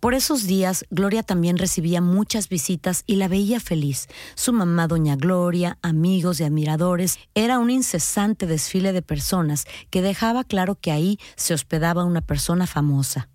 Por 0.00 0.14
esos 0.14 0.46
días, 0.46 0.86
Gloria 0.88 1.22
también 1.22 1.58
recibía 1.58 2.00
muchas 2.00 2.48
visitas 2.48 3.04
y 3.06 3.16
la 3.16 3.28
veía 3.28 3.60
feliz. 3.60 4.08
Su 4.34 4.54
mamá, 4.54 4.86
Doña 4.86 5.14
Gloria, 5.14 5.78
amigos 5.82 6.40
y 6.40 6.44
admiradores, 6.44 7.18
era 7.34 7.58
un 7.58 7.68
incesante 7.68 8.46
desfile 8.46 8.94
de 8.94 9.02
personas 9.02 9.66
que 9.90 10.00
dejaba 10.00 10.44
claro 10.44 10.74
que 10.74 10.90
ahí 10.90 11.18
se 11.36 11.52
hospedaba 11.52 12.04
una 12.04 12.22
persona 12.22 12.66
famosa. 12.66 13.28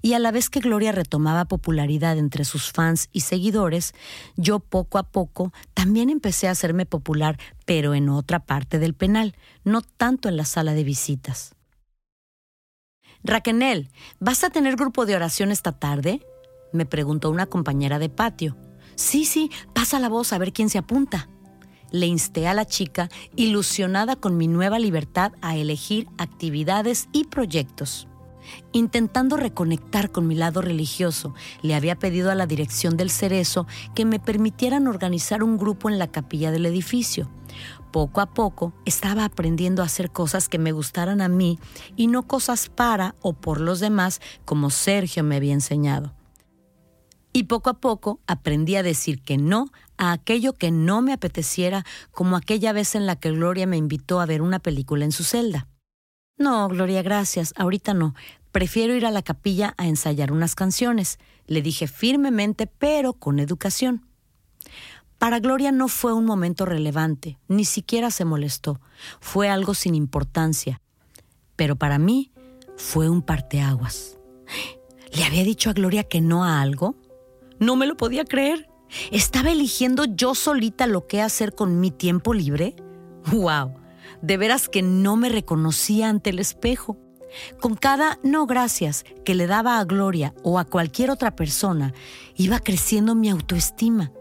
Y 0.00 0.14
a 0.14 0.18
la 0.18 0.30
vez 0.30 0.48
que 0.48 0.60
Gloria 0.60 0.92
retomaba 0.92 1.44
popularidad 1.44 2.16
entre 2.16 2.46
sus 2.46 2.72
fans 2.72 3.10
y 3.12 3.20
seguidores, 3.20 3.92
yo 4.36 4.60
poco 4.60 4.96
a 4.96 5.02
poco 5.02 5.52
también 5.74 6.08
empecé 6.08 6.48
a 6.48 6.52
hacerme 6.52 6.86
popular, 6.86 7.38
pero 7.66 7.94
en 7.94 8.08
otra 8.08 8.40
parte 8.40 8.78
del 8.78 8.94
penal, 8.94 9.36
no 9.64 9.82
tanto 9.82 10.30
en 10.30 10.38
la 10.38 10.46
sala 10.46 10.72
de 10.72 10.84
visitas. 10.84 11.54
Raquenel, 13.26 13.88
¿vas 14.20 14.44
a 14.44 14.50
tener 14.50 14.76
grupo 14.76 15.06
de 15.06 15.16
oración 15.16 15.50
esta 15.50 15.72
tarde? 15.72 16.20
me 16.74 16.84
preguntó 16.84 17.30
una 17.30 17.46
compañera 17.46 17.98
de 17.98 18.10
patio. 18.10 18.54
Sí, 18.96 19.24
sí, 19.24 19.50
pasa 19.72 19.98
la 19.98 20.10
voz 20.10 20.34
a 20.34 20.38
ver 20.38 20.52
quién 20.52 20.68
se 20.68 20.76
apunta. 20.76 21.30
Le 21.90 22.06
insté 22.06 22.48
a 22.48 22.54
la 22.54 22.66
chica, 22.66 23.08
ilusionada 23.34 24.16
con 24.16 24.36
mi 24.36 24.46
nueva 24.46 24.78
libertad 24.78 25.32
a 25.40 25.56
elegir 25.56 26.06
actividades 26.18 27.08
y 27.12 27.24
proyectos. 27.24 28.08
Intentando 28.72 29.38
reconectar 29.38 30.10
con 30.10 30.26
mi 30.26 30.34
lado 30.34 30.60
religioso, 30.60 31.34
le 31.62 31.74
había 31.74 31.98
pedido 31.98 32.30
a 32.30 32.34
la 32.34 32.46
dirección 32.46 32.98
del 32.98 33.08
Cerezo 33.08 33.66
que 33.94 34.04
me 34.04 34.18
permitieran 34.18 34.86
organizar 34.86 35.42
un 35.42 35.56
grupo 35.56 35.88
en 35.88 35.98
la 35.98 36.08
capilla 36.08 36.50
del 36.50 36.66
edificio. 36.66 37.30
Poco 37.94 38.20
a 38.20 38.26
poco 38.26 38.72
estaba 38.86 39.24
aprendiendo 39.24 39.80
a 39.80 39.84
hacer 39.84 40.10
cosas 40.10 40.48
que 40.48 40.58
me 40.58 40.72
gustaran 40.72 41.20
a 41.20 41.28
mí 41.28 41.60
y 41.94 42.08
no 42.08 42.26
cosas 42.26 42.68
para 42.68 43.14
o 43.20 43.34
por 43.34 43.60
los 43.60 43.78
demás 43.78 44.20
como 44.44 44.70
Sergio 44.70 45.22
me 45.22 45.36
había 45.36 45.52
enseñado. 45.52 46.12
Y 47.32 47.44
poco 47.44 47.70
a 47.70 47.74
poco 47.74 48.18
aprendí 48.26 48.74
a 48.74 48.82
decir 48.82 49.22
que 49.22 49.38
no 49.38 49.70
a 49.96 50.10
aquello 50.10 50.54
que 50.54 50.72
no 50.72 51.02
me 51.02 51.12
apeteciera, 51.12 51.86
como 52.10 52.34
aquella 52.34 52.72
vez 52.72 52.96
en 52.96 53.06
la 53.06 53.14
que 53.14 53.30
Gloria 53.30 53.68
me 53.68 53.76
invitó 53.76 54.18
a 54.18 54.26
ver 54.26 54.42
una 54.42 54.58
película 54.58 55.04
en 55.04 55.12
su 55.12 55.22
celda. 55.22 55.68
No, 56.36 56.66
Gloria, 56.66 57.00
gracias, 57.02 57.54
ahorita 57.54 57.94
no. 57.94 58.16
Prefiero 58.50 58.96
ir 58.96 59.06
a 59.06 59.12
la 59.12 59.22
capilla 59.22 59.72
a 59.76 59.86
ensayar 59.86 60.32
unas 60.32 60.56
canciones, 60.56 61.20
le 61.46 61.62
dije 61.62 61.86
firmemente, 61.86 62.66
pero 62.66 63.12
con 63.12 63.38
educación. 63.38 64.04
Para 65.18 65.40
Gloria 65.40 65.72
no 65.72 65.88
fue 65.88 66.12
un 66.12 66.24
momento 66.24 66.64
relevante, 66.66 67.38
ni 67.48 67.64
siquiera 67.64 68.10
se 68.10 68.24
molestó, 68.24 68.80
fue 69.20 69.48
algo 69.48 69.74
sin 69.74 69.94
importancia. 69.94 70.80
Pero 71.56 71.76
para 71.76 71.98
mí 71.98 72.32
fue 72.76 73.08
un 73.08 73.22
parteaguas. 73.22 74.18
¿Le 75.12 75.24
había 75.24 75.44
dicho 75.44 75.70
a 75.70 75.74
Gloria 75.74 76.04
que 76.04 76.20
no 76.20 76.44
a 76.44 76.60
algo? 76.60 76.96
No 77.58 77.76
me 77.76 77.86
lo 77.86 77.96
podía 77.96 78.24
creer. 78.24 78.68
¿Estaba 79.10 79.50
eligiendo 79.50 80.04
yo 80.04 80.34
solita 80.34 80.86
lo 80.86 81.06
que 81.06 81.22
hacer 81.22 81.54
con 81.54 81.80
mi 81.80 81.90
tiempo 81.90 82.34
libre? 82.34 82.74
¡Wow! 83.32 83.74
De 84.22 84.36
veras 84.36 84.68
que 84.68 84.82
no 84.82 85.16
me 85.16 85.28
reconocía 85.28 86.08
ante 86.08 86.30
el 86.30 86.38
espejo. 86.38 86.98
Con 87.60 87.74
cada 87.74 88.18
no 88.22 88.46
gracias 88.46 89.04
que 89.24 89.34
le 89.34 89.46
daba 89.46 89.78
a 89.78 89.84
Gloria 89.84 90.34
o 90.42 90.58
a 90.58 90.64
cualquier 90.64 91.10
otra 91.10 91.34
persona, 91.34 91.92
iba 92.36 92.58
creciendo 92.60 93.14
mi 93.14 93.30
autoestima. 93.30 94.12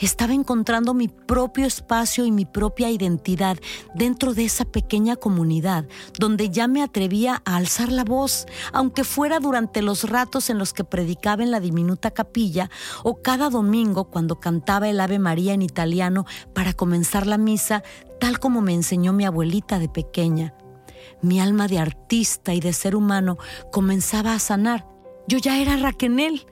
Estaba 0.00 0.34
encontrando 0.34 0.94
mi 0.94 1.08
propio 1.08 1.66
espacio 1.66 2.24
y 2.24 2.32
mi 2.32 2.44
propia 2.44 2.90
identidad 2.90 3.58
dentro 3.94 4.34
de 4.34 4.44
esa 4.44 4.64
pequeña 4.64 5.16
comunidad 5.16 5.86
donde 6.18 6.50
ya 6.50 6.68
me 6.68 6.82
atrevía 6.82 7.42
a 7.44 7.56
alzar 7.56 7.90
la 7.92 8.04
voz, 8.04 8.46
aunque 8.72 9.04
fuera 9.04 9.40
durante 9.40 9.82
los 9.82 10.08
ratos 10.08 10.50
en 10.50 10.58
los 10.58 10.72
que 10.72 10.84
predicaba 10.84 11.42
en 11.42 11.50
la 11.50 11.60
diminuta 11.60 12.10
capilla 12.10 12.70
o 13.02 13.22
cada 13.22 13.50
domingo 13.50 14.10
cuando 14.10 14.40
cantaba 14.40 14.88
el 14.88 15.00
Ave 15.00 15.18
María 15.18 15.54
en 15.54 15.62
italiano 15.62 16.26
para 16.54 16.72
comenzar 16.72 17.26
la 17.26 17.38
misa, 17.38 17.82
tal 18.20 18.38
como 18.38 18.60
me 18.60 18.74
enseñó 18.74 19.12
mi 19.12 19.24
abuelita 19.24 19.78
de 19.78 19.88
pequeña. 19.88 20.54
Mi 21.22 21.40
alma 21.40 21.68
de 21.68 21.78
artista 21.78 22.54
y 22.54 22.60
de 22.60 22.72
ser 22.72 22.94
humano 22.94 23.38
comenzaba 23.72 24.34
a 24.34 24.38
sanar. 24.38 24.86
Yo 25.28 25.38
ya 25.38 25.58
era 25.58 25.76
Raquenel, 25.76 26.46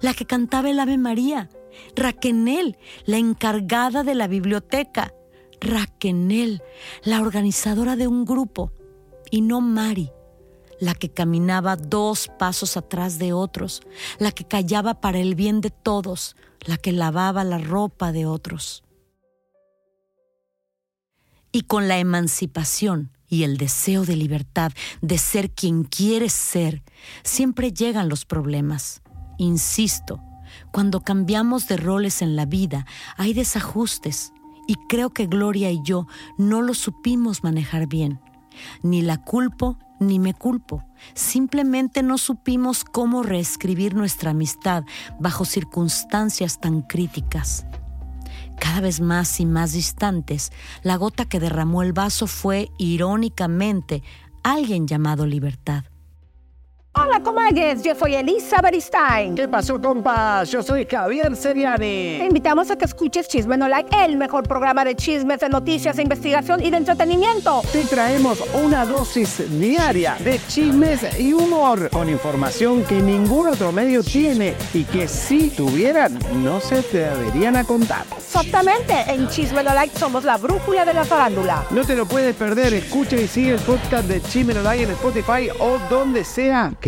la 0.00 0.12
que 0.12 0.26
cantaba 0.26 0.70
el 0.70 0.80
Ave 0.80 0.98
María 0.98 1.48
Raquenel, 1.96 2.78
la 3.04 3.18
encargada 3.18 4.02
de 4.02 4.14
la 4.14 4.26
biblioteca. 4.28 5.14
Raquenel, 5.60 6.62
la 7.02 7.20
organizadora 7.20 7.96
de 7.96 8.06
un 8.06 8.24
grupo. 8.24 8.72
Y 9.30 9.40
no 9.40 9.60
Mari, 9.60 10.10
la 10.80 10.94
que 10.94 11.10
caminaba 11.10 11.76
dos 11.76 12.28
pasos 12.38 12.76
atrás 12.76 13.18
de 13.18 13.32
otros, 13.32 13.82
la 14.18 14.32
que 14.32 14.44
callaba 14.44 15.00
para 15.00 15.18
el 15.18 15.34
bien 15.34 15.60
de 15.60 15.70
todos, 15.70 16.36
la 16.60 16.76
que 16.76 16.92
lavaba 16.92 17.44
la 17.44 17.58
ropa 17.58 18.12
de 18.12 18.26
otros. 18.26 18.84
Y 21.50 21.62
con 21.62 21.88
la 21.88 21.98
emancipación 21.98 23.10
y 23.28 23.42
el 23.42 23.56
deseo 23.56 24.04
de 24.04 24.16
libertad, 24.16 24.72
de 25.00 25.18
ser 25.18 25.50
quien 25.50 25.84
quieres 25.84 26.32
ser, 26.32 26.82
siempre 27.22 27.72
llegan 27.72 28.08
los 28.08 28.24
problemas. 28.24 29.02
Insisto, 29.38 30.20
cuando 30.72 31.00
cambiamos 31.00 31.66
de 31.68 31.76
roles 31.76 32.22
en 32.22 32.36
la 32.36 32.46
vida, 32.46 32.86
hay 33.16 33.34
desajustes 33.34 34.32
y 34.66 34.74
creo 34.88 35.10
que 35.10 35.26
Gloria 35.26 35.70
y 35.70 35.80
yo 35.82 36.06
no 36.36 36.62
lo 36.62 36.74
supimos 36.74 37.42
manejar 37.42 37.86
bien. 37.86 38.20
Ni 38.82 39.02
la 39.02 39.18
culpo 39.18 39.78
ni 40.00 40.18
me 40.18 40.34
culpo. 40.34 40.84
Simplemente 41.14 42.02
no 42.02 42.18
supimos 42.18 42.84
cómo 42.84 43.22
reescribir 43.22 43.94
nuestra 43.94 44.30
amistad 44.30 44.84
bajo 45.18 45.44
circunstancias 45.44 46.60
tan 46.60 46.82
críticas. 46.82 47.66
Cada 48.60 48.80
vez 48.80 49.00
más 49.00 49.38
y 49.40 49.46
más 49.46 49.72
distantes, 49.72 50.52
la 50.82 50.96
gota 50.96 51.24
que 51.24 51.40
derramó 51.40 51.82
el 51.82 51.92
vaso 51.92 52.26
fue, 52.26 52.70
irónicamente, 52.76 54.02
alguien 54.42 54.86
llamado 54.86 55.26
libertad. 55.26 55.84
Hola, 56.94 57.20
comadres, 57.22 57.82
yo 57.84 57.94
soy 57.94 58.16
Elisa 58.16 58.60
Beristain. 58.60 59.36
¿Qué 59.36 59.46
pasó, 59.46 59.80
compas? 59.80 60.50
Yo 60.50 60.62
soy 60.64 60.84
Javier 60.84 61.36
Seriani. 61.36 62.16
Te 62.18 62.24
invitamos 62.26 62.70
a 62.72 62.76
que 62.76 62.86
escuches 62.86 63.28
Chisme 63.28 63.56
No 63.56 63.68
Like, 63.68 64.04
el 64.04 64.16
mejor 64.16 64.48
programa 64.48 64.84
de 64.84 64.96
chismes, 64.96 65.38
de 65.38 65.48
noticias, 65.48 65.96
de 65.96 66.02
investigación 66.02 66.60
y 66.64 66.70
de 66.70 66.78
entretenimiento. 66.78 67.62
Te 67.72 67.84
traemos 67.84 68.42
una 68.64 68.84
dosis 68.84 69.44
diaria 69.60 70.16
de 70.24 70.40
chismes 70.48 71.20
y 71.20 71.32
humor, 71.34 71.88
con 71.90 72.08
información 72.08 72.82
que 72.84 73.00
ningún 73.00 73.46
otro 73.48 73.70
medio 73.70 74.02
tiene 74.02 74.54
y 74.74 74.82
que 74.84 75.06
si 75.06 75.50
tuvieran, 75.50 76.18
no 76.42 76.58
se 76.58 76.82
te 76.82 76.98
deberían 76.98 77.54
a 77.56 77.64
contar. 77.64 78.06
Exactamente, 78.16 78.94
en 79.06 79.28
Chisme 79.28 79.62
No 79.62 79.72
Like 79.72 79.96
somos 79.96 80.24
la 80.24 80.36
brújula 80.36 80.84
de 80.84 80.94
la 80.94 81.04
farándula. 81.04 81.64
No 81.70 81.84
te 81.84 81.94
lo 81.94 82.06
puedes 82.06 82.34
perder, 82.34 82.74
escucha 82.74 83.16
y 83.16 83.28
sigue 83.28 83.52
el 83.52 83.60
podcast 83.60 84.08
de 84.08 84.20
Chisme 84.20 84.54
No 84.54 84.62
Like 84.62 84.82
en 84.84 84.90
Spotify 84.90 85.48
o 85.60 85.78
donde 85.88 86.24
sea 86.24 86.72
que 86.80 86.87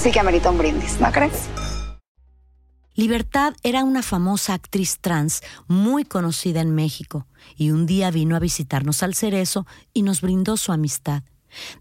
sí 0.00 0.10
que 0.10 0.20
amerita 0.20 0.50
un 0.50 0.56
brindis, 0.56 0.98
¿no 0.98 1.12
crees? 1.12 1.48
Libertad 2.94 3.52
era 3.62 3.84
una 3.84 4.02
famosa 4.02 4.54
actriz 4.54 4.98
trans 4.98 5.42
muy 5.68 6.04
conocida 6.04 6.62
en 6.62 6.74
México 6.74 7.26
y 7.56 7.70
un 7.70 7.84
día 7.84 8.10
vino 8.10 8.34
a 8.34 8.38
visitarnos 8.38 9.02
al 9.02 9.14
Cerezo 9.14 9.66
y 9.92 10.02
nos 10.02 10.22
brindó 10.22 10.56
su 10.56 10.72
amistad. 10.72 11.22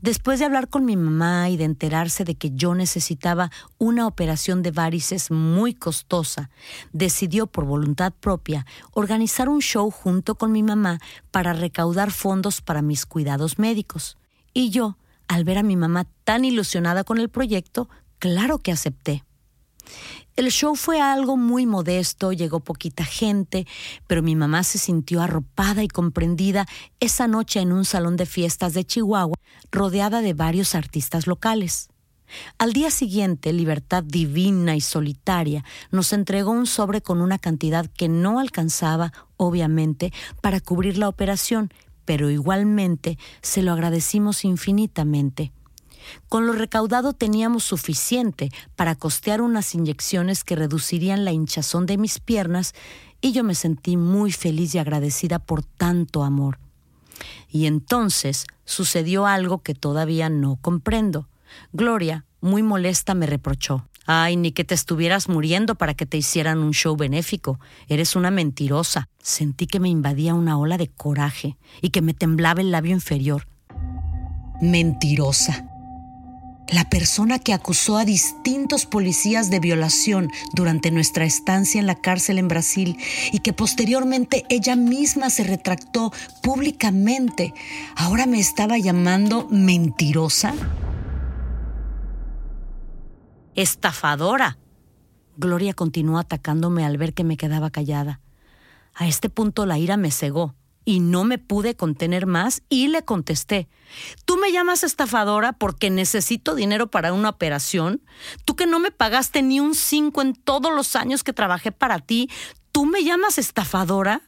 Después 0.02 0.40
de 0.40 0.46
hablar 0.46 0.68
con 0.68 0.84
mi 0.84 0.98
mamá 0.98 1.50
y 1.50 1.56
de 1.56 1.64
enterarse 1.64 2.26
de 2.26 2.36
que 2.36 2.52
yo 2.52 2.76
necesitaba 2.76 3.52
una 3.78 4.06
operación 4.06 4.64
de 4.64 4.72
varices 4.72 5.32
muy 5.32 5.74
costosa, 5.74 6.50
decidió 6.92 7.48
por 7.48 7.66
voluntad 7.66 8.12
propia 8.12 8.66
organizar 8.92 9.48
un 9.48 9.62
show 9.62 9.90
junto 9.92 10.36
con 10.36 10.52
mi 10.52 10.64
mamá 10.64 11.00
para 11.32 11.54
recaudar 11.54 12.12
fondos 12.12 12.62
para 12.62 12.82
mis 12.82 13.06
cuidados 13.06 13.60
médicos. 13.60 14.18
Y 14.54 14.72
yo, 14.72 14.98
al 15.28 15.46
ver 15.46 15.60
a 15.60 15.64
mi 15.64 15.78
mamá 15.78 16.06
tan 16.26 16.44
ilusionada 16.44 17.04
con 17.04 17.20
el 17.20 17.30
proyecto, 17.30 17.88
claro 18.20 18.60
que 18.60 18.72
acepté. 18.72 19.24
El 20.36 20.52
show 20.52 20.76
fue 20.76 21.02
algo 21.02 21.36
muy 21.36 21.66
modesto, 21.66 22.32
llegó 22.32 22.62
poquita 22.62 23.04
gente, 23.04 23.68
pero 24.08 24.22
mi 24.22 24.36
mamá 24.36 24.64
se 24.64 24.78
sintió 24.78 25.22
arropada 25.22 25.84
y 25.84 25.90
comprendida 25.90 26.66
esa 27.02 27.28
noche 27.28 27.60
en 27.60 27.74
un 27.74 27.84
salón 27.84 28.16
de 28.16 28.26
fiestas 28.26 28.74
de 28.74 28.86
Chihuahua, 28.86 29.36
rodeada 29.72 30.22
de 30.22 30.34
varios 30.34 30.76
artistas 30.76 31.28
locales. 31.28 31.90
Al 32.58 32.74
día 32.74 32.92
siguiente, 32.92 33.52
Libertad 33.52 34.04
Divina 34.04 34.76
y 34.76 34.82
Solitaria 34.82 35.66
nos 35.92 36.14
entregó 36.14 36.52
un 36.52 36.68
sobre 36.68 37.02
con 37.02 37.22
una 37.22 37.40
cantidad 37.40 37.88
que 37.88 38.08
no 38.08 38.40
alcanzaba, 38.40 39.12
obviamente, 39.36 40.14
para 40.42 40.62
cubrir 40.62 40.98
la 40.98 41.10
operación, 41.10 41.74
pero 42.06 42.30
igualmente 42.30 43.18
se 43.42 43.62
lo 43.62 43.74
agradecimos 43.74 44.46
infinitamente. 44.46 45.52
Con 46.28 46.48
lo 46.48 46.54
recaudado 46.54 47.14
teníamos 47.14 47.64
suficiente 47.64 48.52
para 48.76 48.96
costear 48.96 49.42
unas 49.42 49.74
inyecciones 49.76 50.44
que 50.44 50.56
reducirían 50.56 51.26
la 51.26 51.32
hinchazón 51.32 51.86
de 51.86 51.98
mis 51.98 52.20
piernas 52.20 52.74
y 53.22 53.32
yo 53.32 53.44
me 53.44 53.56
sentí 53.56 53.98
muy 53.98 54.32
feliz 54.32 54.76
y 54.76 54.80
agradecida 54.80 55.40
por 55.40 55.64
tanto 55.64 56.24
amor. 56.24 56.60
Y 57.50 57.66
entonces 57.66 58.46
sucedió 58.66 59.26
algo 59.26 59.62
que 59.62 59.74
todavía 59.74 60.30
no 60.30 60.58
comprendo. 60.62 61.28
Gloria, 61.74 62.26
muy 62.42 62.64
molesta, 62.64 63.14
me 63.16 63.26
reprochó. 63.26 63.86
Ay, 64.06 64.38
ni 64.38 64.52
que 64.52 64.64
te 64.64 64.74
estuvieras 64.74 65.30
muriendo 65.30 65.76
para 65.76 65.94
que 65.94 66.08
te 66.08 66.18
hicieran 66.18 66.60
un 66.60 66.72
show 66.72 66.96
benéfico. 66.96 67.60
Eres 67.88 68.16
una 68.16 68.32
mentirosa. 68.32 69.08
Sentí 69.22 69.68
que 69.68 69.80
me 69.80 69.90
invadía 69.90 70.34
una 70.34 70.58
ola 70.58 70.78
de 70.78 70.88
coraje 70.88 71.58
y 71.82 71.90
que 71.90 72.02
me 72.02 72.16
temblaba 72.16 72.62
el 72.62 72.72
labio 72.72 72.94
inferior. 72.94 73.46
Mentirosa. 74.62 75.69
La 76.72 76.88
persona 76.88 77.40
que 77.40 77.54
acusó 77.54 77.98
a 77.98 78.06
distintos 78.06 78.86
policías 78.86 79.50
de 79.50 79.60
violación 79.60 80.30
durante 80.54 80.92
nuestra 80.92 81.26
estancia 81.26 81.80
en 81.80 81.88
la 81.88 81.96
cárcel 81.96 82.38
en 82.38 82.48
Brasil 82.48 82.98
y 83.32 83.40
que 83.40 83.54
posteriormente 83.54 84.46
ella 84.50 84.76
misma 84.76 85.32
se 85.32 85.44
retractó 85.44 86.12
públicamente, 86.44 87.54
ahora 87.96 88.28
me 88.28 88.40
estaba 88.40 88.78
llamando 88.78 89.48
mentirosa 89.50 90.54
estafadora. 93.56 94.58
Gloria 95.38 95.74
continuó 95.74 96.20
atacándome 96.20 96.86
al 96.86 96.98
ver 96.98 97.14
que 97.14 97.24
me 97.24 97.38
quedaba 97.38 97.72
callada. 97.72 98.22
A 98.94 99.08
este 99.08 99.30
punto 99.30 99.66
la 99.66 99.78
ira 99.78 99.98
me 99.98 100.12
cegó 100.12 100.56
y 100.86 101.00
no 101.00 101.24
me 101.24 101.38
pude 101.38 101.76
contener 101.76 102.26
más 102.26 102.64
y 102.70 102.88
le 102.88 103.04
contesté, 103.04 103.68
¿tú 104.26 104.38
me 104.38 104.52
llamas 104.52 104.84
estafadora 104.84 105.54
porque 105.54 105.90
necesito 105.90 106.56
dinero 106.56 106.90
para 106.90 107.14
una 107.14 107.30
operación? 107.30 108.02
¿Tú 108.46 108.56
que 108.56 108.66
no 108.66 108.80
me 108.80 108.92
pagaste 108.92 109.42
ni 109.42 109.60
un 109.60 109.76
cinco 109.76 110.22
en 110.22 110.34
todos 110.34 110.74
los 110.74 110.96
años 110.96 111.24
que 111.24 111.34
trabajé 111.34 111.72
para 111.72 112.00
ti? 112.00 112.30
¿Tú 112.72 112.86
me 112.86 113.04
llamas 113.04 113.38
estafadora? 113.38 114.22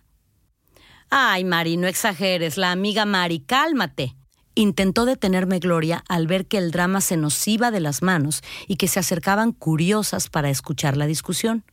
Ay, 1.10 1.44
Mari, 1.44 1.78
no 1.78 1.88
exageres, 1.88 2.58
la 2.58 2.72
amiga 2.72 3.06
Mari, 3.06 3.40
cálmate. 3.40 4.16
Intentó 4.54 5.06
detenerme 5.06 5.60
Gloria 5.60 6.04
al 6.08 6.28
ver 6.28 6.46
que 6.46 6.58
el 6.58 6.72
drama 6.72 7.02
se 7.02 7.18
nos 7.18 7.48
iba 7.48 7.72
de 7.72 7.80
las 7.80 8.02
manos 8.02 8.44
y 8.68 8.76
que 8.76 8.88
se 8.88 9.00
acercaban 9.00 9.54
curiosas 9.54 10.30
para 10.30 10.50
escuchar 10.50 10.98
la 10.98 11.06
discusión. 11.06 11.64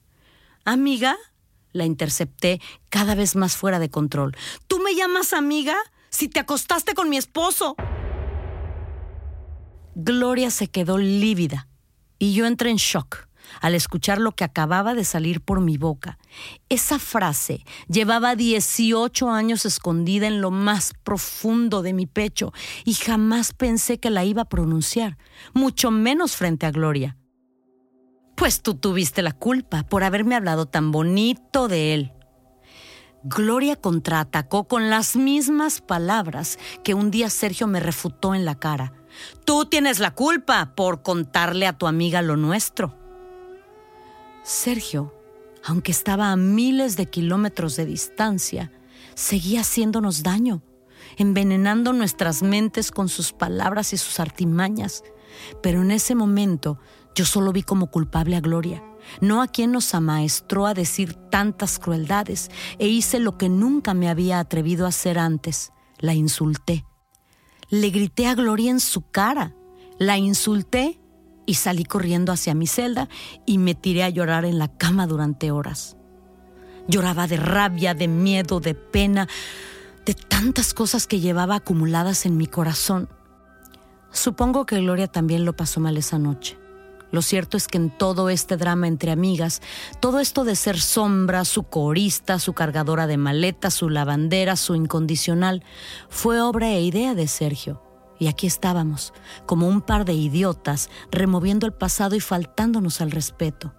Amiga, 0.65 1.17
la 1.79 1.87
intercepté 1.87 2.61
cada 2.91 3.15
vez 3.15 3.37
más 3.37 3.57
fuera 3.57 3.79
de 3.79 3.89
control. 3.89 4.37
¿Tú 4.67 4.79
me 4.81 4.95
llamas 4.95 5.33
amiga? 5.33 5.77
Si 6.11 6.29
te 6.29 6.41
acostaste 6.41 6.95
con 6.95 7.09
mi 7.09 7.17
esposo. 7.17 7.77
Gloria 9.95 10.51
se 10.51 10.69
quedó 10.69 10.99
lívida 10.99 11.69
y 12.19 12.35
yo 12.35 12.47
entré 12.47 12.71
en 12.71 12.77
shock 12.77 13.29
al 13.61 13.75
escuchar 13.75 14.19
lo 14.19 14.33
que 14.33 14.45
acababa 14.45 14.95
de 14.95 15.05
salir 15.05 15.41
por 15.41 15.61
mi 15.61 15.79
boca. 15.79 16.19
Esa 16.69 16.99
frase 16.99 17.65
llevaba 17.89 18.37
18 18.37 19.31
años 19.31 19.65
escondida 19.65 20.27
en 20.27 20.41
lo 20.41 20.51
más 20.51 20.93
profundo 21.03 21.83
de 21.83 21.93
mi 21.93 22.07
pecho 22.07 22.53
y 22.85 22.95
jamás 22.95 23.53
pensé 23.53 23.99
que 23.99 24.11
la 24.11 24.25
iba 24.25 24.43
a 24.43 24.49
pronunciar, 24.49 25.19
mucho 25.55 25.91
menos 25.91 26.37
frente 26.37 26.67
a 26.67 26.71
Gloria. 26.71 27.17
Pues 28.39 28.63
tú 28.63 28.75
tuviste 28.75 29.21
la 29.21 29.33
culpa 29.33 29.83
por 29.83 30.05
haberme 30.05 30.37
hablado 30.37 30.67
tan 30.67 30.93
bonito 30.93 31.67
de 31.67 31.93
él. 31.93 32.13
Gloria 33.25 33.75
contraatacó 33.75 34.69
con 34.69 34.91
las 34.91 35.17
mismas 35.17 35.81
palabras 35.81 36.57
que 36.85 36.95
un 36.95 37.11
día 37.11 37.31
Sergio 37.31 37.67
me 37.67 37.81
refutó 37.81 38.37
en 38.37 38.45
la 38.45 38.55
cara. 38.55 38.93
Tú 39.45 39.65
tienes 39.65 39.99
la 39.99 40.15
culpa 40.15 40.77
por 40.77 41.03
contarle 41.03 41.67
a 41.67 41.77
tu 41.77 41.89
amiga 41.89 42.23
lo 42.23 42.37
nuestro. 42.37 42.97
Sergio, 44.45 45.13
aunque 45.65 45.91
estaba 45.91 46.31
a 46.31 46.37
miles 46.37 46.97
de 46.97 47.07
kilómetros 47.07 47.75
de 47.75 47.87
distancia, 47.87 48.71
seguía 49.17 49.63
haciéndonos 49.63 50.23
daño, 50.23 50.63
envenenando 51.17 51.93
nuestras 51.93 52.45
mentes 52.45 52.93
con 52.93 53.09
sus 53.09 53.33
palabras 53.33 53.93
y 53.93 53.97
sus 53.97 54.21
artimañas. 54.21 55.03
Pero 55.61 55.83
en 55.83 55.91
ese 55.91 56.15
momento 56.15 56.79
yo 57.19 57.25
solo 57.25 57.53
vi 57.53 57.65
como 57.65 57.89
culpable 57.89 58.37
a 58.37 58.41
Gloria, 58.41 58.81
no 59.21 59.43
a 59.43 59.49
quien 59.49 59.73
nos 59.73 59.93
amaestró 59.93 60.67
a 60.67 60.75
decir 60.75 61.15
tantas 61.15 61.81
crueldades, 61.81 62.49
e 62.79 62.87
hice 62.87 63.19
lo 63.19 63.37
que 63.37 63.49
nunca 63.49 63.93
me 63.93 64.09
había 64.09 64.39
atrevido 64.39 64.87
a 64.87 64.91
hacer 64.91 65.19
antes, 65.19 65.73
la 65.99 66.15
insulté. 66.15 66.85
Le 67.71 67.91
grité 67.91 68.29
a 68.29 68.37
Gloria 68.37 68.71
en 68.71 68.79
su 68.79 69.11
cara, 69.11 69.57
la 69.99 70.17
insulté 70.17 71.01
y 71.45 71.55
salí 71.55 71.83
corriendo 71.83 72.31
hacia 72.31 72.55
mi 72.55 72.69
celda 72.69 73.09
y 73.45 73.59
me 73.59 73.75
tiré 73.75 74.05
a 74.05 74.11
llorar 74.11 74.45
en 74.45 74.61
la 74.61 74.69
cama 74.69 75.09
durante 75.09 75.51
horas. 75.51 75.97
Lloraba 76.87 77.27
de 77.27 77.37
rabia, 77.37 77.95
de 77.95 78.07
miedo, 78.07 78.61
de 78.61 78.77
pena, 78.77 79.27
de 80.07 80.15
tantas 80.15 80.73
cosas 80.73 81.09
que 81.09 81.19
llevaba 81.19 81.57
acumuladas 81.57 82.27
en 82.27 82.37
mi 82.37 82.47
corazón. 82.47 83.09
Supongo 84.13 84.67
que 84.67 84.81
Gloria 84.81 85.09
también 85.09 85.45
lo 85.45 85.57
pasó 85.57 85.81
mal 85.81 85.97
esa 85.97 86.21
noche. 86.21 86.57
Lo 87.11 87.23
cierto 87.23 87.57
es 87.57 87.69
que 87.69 87.79
en 87.79 87.91
todo 87.91 88.29
este 88.29 88.57
drama 88.57 88.87
entre 88.87 89.11
amigas, 89.11 89.63
todo 90.01 90.21
esto 90.21 90.45
de 90.45 90.57
ser 90.57 90.81
sombra, 90.81 91.45
su 91.45 91.65
corista, 91.65 92.39
su 92.39 92.53
cargadora 92.53 93.07
de 93.07 93.17
maletas, 93.17 93.75
su 93.75 93.89
lavandera, 93.89 94.57
su 94.57 94.75
incondicional, 94.75 95.63
fue 96.09 96.41
obra 96.41 96.69
e 96.71 96.83
idea 96.83 97.15
de 97.15 97.27
Sergio. 97.27 97.83
Y 98.19 98.27
aquí 98.27 98.47
estábamos, 98.47 99.15
como 99.47 99.69
un 99.69 99.81
par 99.81 100.05
de 100.05 100.13
idiotas, 100.13 100.91
removiendo 101.11 101.67
el 101.67 101.73
pasado 101.73 102.17
y 102.17 102.21
faltándonos 102.21 103.01
al 103.01 103.11
respeto. 103.11 103.73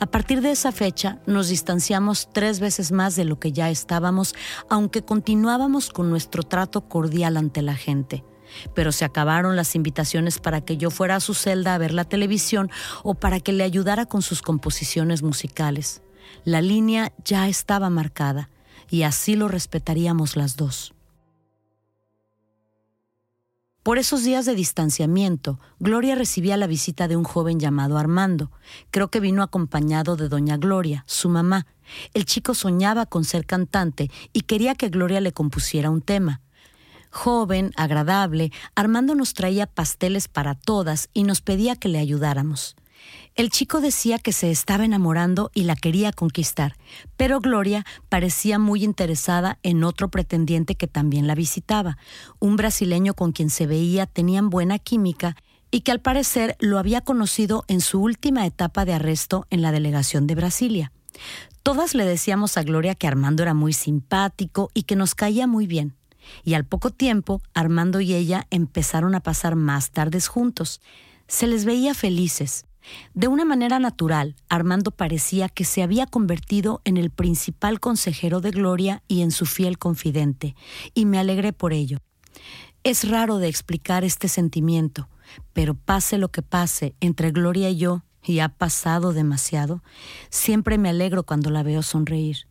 A 0.00 0.06
partir 0.06 0.40
de 0.40 0.50
esa 0.50 0.72
fecha 0.72 1.20
nos 1.26 1.48
distanciamos 1.48 2.28
tres 2.32 2.60
veces 2.60 2.92
más 2.92 3.16
de 3.16 3.24
lo 3.24 3.38
que 3.38 3.52
ya 3.52 3.70
estábamos, 3.70 4.34
aunque 4.68 5.02
continuábamos 5.02 5.90
con 5.90 6.10
nuestro 6.10 6.42
trato 6.42 6.88
cordial 6.88 7.36
ante 7.36 7.62
la 7.62 7.74
gente. 7.74 8.24
Pero 8.74 8.92
se 8.92 9.04
acabaron 9.04 9.56
las 9.56 9.74
invitaciones 9.74 10.38
para 10.38 10.60
que 10.60 10.76
yo 10.76 10.90
fuera 10.90 11.16
a 11.16 11.20
su 11.20 11.34
celda 11.34 11.74
a 11.74 11.78
ver 11.78 11.92
la 11.92 12.04
televisión 12.04 12.70
o 13.02 13.14
para 13.14 13.40
que 13.40 13.52
le 13.52 13.64
ayudara 13.64 14.06
con 14.06 14.22
sus 14.22 14.42
composiciones 14.42 15.22
musicales. 15.22 16.02
La 16.44 16.60
línea 16.60 17.12
ya 17.24 17.48
estaba 17.48 17.90
marcada 17.90 18.50
y 18.90 19.02
así 19.02 19.36
lo 19.36 19.48
respetaríamos 19.48 20.36
las 20.36 20.56
dos. 20.56 20.94
Por 23.84 23.98
esos 23.98 24.24
días 24.24 24.46
de 24.46 24.54
distanciamiento, 24.54 25.60
Gloria 25.78 26.14
recibía 26.14 26.56
la 26.56 26.66
visita 26.66 27.06
de 27.06 27.16
un 27.16 27.24
joven 27.24 27.60
llamado 27.60 27.98
Armando. 27.98 28.50
Creo 28.90 29.10
que 29.10 29.20
vino 29.20 29.42
acompañado 29.42 30.16
de 30.16 30.30
doña 30.30 30.56
Gloria, 30.56 31.04
su 31.06 31.28
mamá. 31.28 31.66
El 32.14 32.24
chico 32.24 32.54
soñaba 32.54 33.04
con 33.04 33.24
ser 33.24 33.44
cantante 33.44 34.10
y 34.32 34.40
quería 34.40 34.74
que 34.74 34.88
Gloria 34.88 35.20
le 35.20 35.32
compusiera 35.32 35.90
un 35.90 36.00
tema. 36.00 36.40
Joven, 37.14 37.70
agradable, 37.76 38.50
Armando 38.74 39.14
nos 39.14 39.34
traía 39.34 39.66
pasteles 39.66 40.26
para 40.26 40.56
todas 40.56 41.08
y 41.14 41.22
nos 41.22 41.40
pedía 41.42 41.76
que 41.76 41.88
le 41.88 42.00
ayudáramos. 42.00 42.74
El 43.36 43.50
chico 43.50 43.80
decía 43.80 44.18
que 44.18 44.32
se 44.32 44.50
estaba 44.50 44.84
enamorando 44.84 45.52
y 45.54 45.62
la 45.62 45.76
quería 45.76 46.12
conquistar, 46.12 46.74
pero 47.16 47.38
Gloria 47.38 47.86
parecía 48.08 48.58
muy 48.58 48.82
interesada 48.82 49.58
en 49.62 49.84
otro 49.84 50.08
pretendiente 50.08 50.74
que 50.74 50.88
también 50.88 51.28
la 51.28 51.36
visitaba, 51.36 51.98
un 52.40 52.56
brasileño 52.56 53.14
con 53.14 53.30
quien 53.30 53.48
se 53.48 53.68
veía 53.68 54.06
tenían 54.06 54.50
buena 54.50 54.80
química 54.80 55.36
y 55.70 55.82
que 55.82 55.92
al 55.92 56.00
parecer 56.00 56.56
lo 56.58 56.80
había 56.80 57.00
conocido 57.00 57.64
en 57.68 57.80
su 57.80 58.02
última 58.02 58.44
etapa 58.44 58.84
de 58.84 58.94
arresto 58.94 59.46
en 59.50 59.62
la 59.62 59.70
delegación 59.70 60.26
de 60.26 60.34
Brasilia. 60.34 60.92
Todas 61.62 61.94
le 61.94 62.04
decíamos 62.04 62.56
a 62.56 62.64
Gloria 62.64 62.96
que 62.96 63.06
Armando 63.06 63.44
era 63.44 63.54
muy 63.54 63.72
simpático 63.72 64.70
y 64.74 64.82
que 64.82 64.96
nos 64.96 65.14
caía 65.14 65.46
muy 65.46 65.68
bien. 65.68 65.94
Y 66.44 66.54
al 66.54 66.64
poco 66.64 66.90
tiempo, 66.90 67.42
Armando 67.54 68.00
y 68.00 68.14
ella 68.14 68.46
empezaron 68.50 69.14
a 69.14 69.20
pasar 69.20 69.56
más 69.56 69.90
tardes 69.90 70.28
juntos. 70.28 70.80
Se 71.26 71.46
les 71.46 71.64
veía 71.64 71.94
felices, 71.94 72.66
de 73.14 73.28
una 73.28 73.44
manera 73.44 73.78
natural, 73.78 74.36
Armando 74.48 74.90
parecía 74.90 75.48
que 75.48 75.64
se 75.64 75.82
había 75.82 76.06
convertido 76.06 76.80
en 76.84 76.96
el 76.96 77.10
principal 77.10 77.80
consejero 77.80 78.40
de 78.40 78.50
Gloria 78.50 79.02
y 79.08 79.22
en 79.22 79.30
su 79.30 79.46
fiel 79.46 79.78
confidente, 79.78 80.54
y 80.94 81.06
me 81.06 81.18
alegré 81.18 81.52
por 81.52 81.72
ello. 81.72 81.98
Es 82.82 83.08
raro 83.08 83.38
de 83.38 83.48
explicar 83.48 84.04
este 84.04 84.28
sentimiento, 84.28 85.08
pero 85.52 85.74
pase 85.74 86.18
lo 86.18 86.30
que 86.30 86.42
pase 86.42 86.94
entre 87.00 87.30
Gloria 87.30 87.70
y 87.70 87.76
yo, 87.76 88.04
y 88.22 88.40
ha 88.40 88.48
pasado 88.48 89.12
demasiado, 89.12 89.82
siempre 90.30 90.78
me 90.78 90.88
alegro 90.88 91.24
cuando 91.24 91.50
la 91.50 91.62
veo 91.62 91.82
sonreír. 91.82 92.46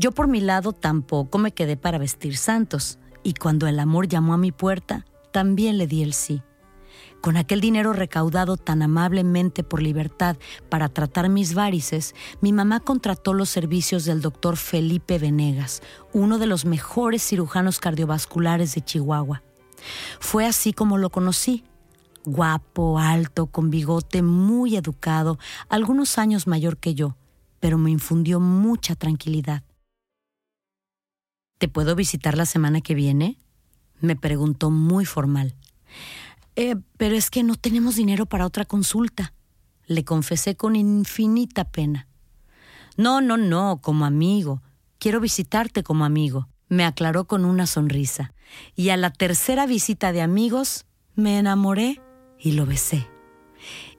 Yo 0.00 0.12
por 0.12 0.28
mi 0.28 0.40
lado 0.40 0.72
tampoco 0.72 1.36
me 1.36 1.52
quedé 1.52 1.76
para 1.76 1.98
vestir 1.98 2.38
santos, 2.38 2.98
y 3.22 3.34
cuando 3.34 3.66
el 3.66 3.78
amor 3.78 4.08
llamó 4.08 4.32
a 4.32 4.38
mi 4.38 4.50
puerta, 4.50 5.04
también 5.30 5.76
le 5.76 5.86
di 5.86 6.02
el 6.02 6.14
sí. 6.14 6.40
Con 7.20 7.36
aquel 7.36 7.60
dinero 7.60 7.92
recaudado 7.92 8.56
tan 8.56 8.80
amablemente 8.80 9.62
por 9.62 9.82
libertad 9.82 10.38
para 10.70 10.88
tratar 10.88 11.28
mis 11.28 11.52
varices, 11.52 12.14
mi 12.40 12.50
mamá 12.50 12.80
contrató 12.80 13.34
los 13.34 13.50
servicios 13.50 14.06
del 14.06 14.22
doctor 14.22 14.56
Felipe 14.56 15.18
Venegas, 15.18 15.82
uno 16.14 16.38
de 16.38 16.46
los 16.46 16.64
mejores 16.64 17.22
cirujanos 17.22 17.78
cardiovasculares 17.78 18.74
de 18.74 18.80
Chihuahua. 18.80 19.42
Fue 20.18 20.46
así 20.46 20.72
como 20.72 20.96
lo 20.96 21.10
conocí. 21.10 21.62
Guapo, 22.24 22.98
alto, 22.98 23.48
con 23.48 23.68
bigote, 23.68 24.22
muy 24.22 24.76
educado, 24.76 25.38
algunos 25.68 26.16
años 26.16 26.46
mayor 26.46 26.78
que 26.78 26.94
yo, 26.94 27.16
pero 27.60 27.76
me 27.76 27.90
infundió 27.90 28.40
mucha 28.40 28.94
tranquilidad. 28.94 29.62
¿Te 31.60 31.68
puedo 31.68 31.94
visitar 31.94 32.38
la 32.38 32.46
semana 32.46 32.80
que 32.80 32.94
viene? 32.94 33.36
Me 34.00 34.16
preguntó 34.16 34.70
muy 34.70 35.04
formal. 35.04 35.54
Eh, 36.56 36.76
pero 36.96 37.14
es 37.16 37.28
que 37.28 37.42
no 37.42 37.54
tenemos 37.54 37.96
dinero 37.96 38.24
para 38.24 38.46
otra 38.46 38.64
consulta, 38.64 39.34
le 39.84 40.02
confesé 40.02 40.56
con 40.56 40.74
infinita 40.74 41.64
pena. 41.64 42.08
No, 42.96 43.20
no, 43.20 43.36
no, 43.36 43.78
como 43.82 44.06
amigo. 44.06 44.62
Quiero 44.98 45.20
visitarte 45.20 45.82
como 45.82 46.06
amigo, 46.06 46.48
me 46.70 46.86
aclaró 46.86 47.26
con 47.26 47.44
una 47.44 47.66
sonrisa. 47.66 48.32
Y 48.74 48.88
a 48.88 48.96
la 48.96 49.10
tercera 49.10 49.66
visita 49.66 50.12
de 50.12 50.22
amigos, 50.22 50.86
me 51.14 51.38
enamoré 51.38 52.00
y 52.38 52.52
lo 52.52 52.64
besé. 52.64 53.06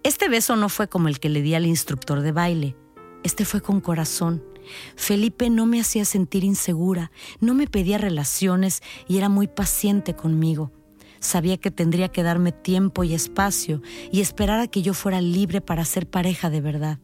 Este 0.01 0.29
beso 0.29 0.55
no 0.55 0.67
fue 0.67 0.87
como 0.87 1.09
el 1.09 1.19
que 1.19 1.29
le 1.29 1.43
di 1.43 1.53
al 1.53 1.67
instructor 1.67 2.21
de 2.21 2.31
baile. 2.31 2.75
Este 3.21 3.45
fue 3.45 3.61
con 3.61 3.81
corazón 3.81 4.50
Felipe 4.95 5.49
no 5.49 5.65
me 5.65 5.79
hacía 5.79 6.05
sentir 6.05 6.43
insegura, 6.43 7.11
no 7.39 7.53
me 7.53 7.67
pedía 7.67 7.97
relaciones 7.97 8.81
y 9.07 9.17
era 9.17 9.29
muy 9.29 9.47
paciente 9.47 10.15
conmigo. 10.15 10.71
Sabía 11.19 11.57
que 11.57 11.69
tendría 11.69 12.09
que 12.09 12.23
darme 12.23 12.51
tiempo 12.51 13.03
y 13.03 13.13
espacio 13.13 13.81
y 14.11 14.21
esperar 14.21 14.59
a 14.59 14.67
que 14.67 14.81
yo 14.81 14.93
fuera 14.93 15.21
libre 15.21 15.61
para 15.61 15.85
ser 15.85 16.09
pareja 16.09 16.49
de 16.49 16.61
verdad. 16.61 16.99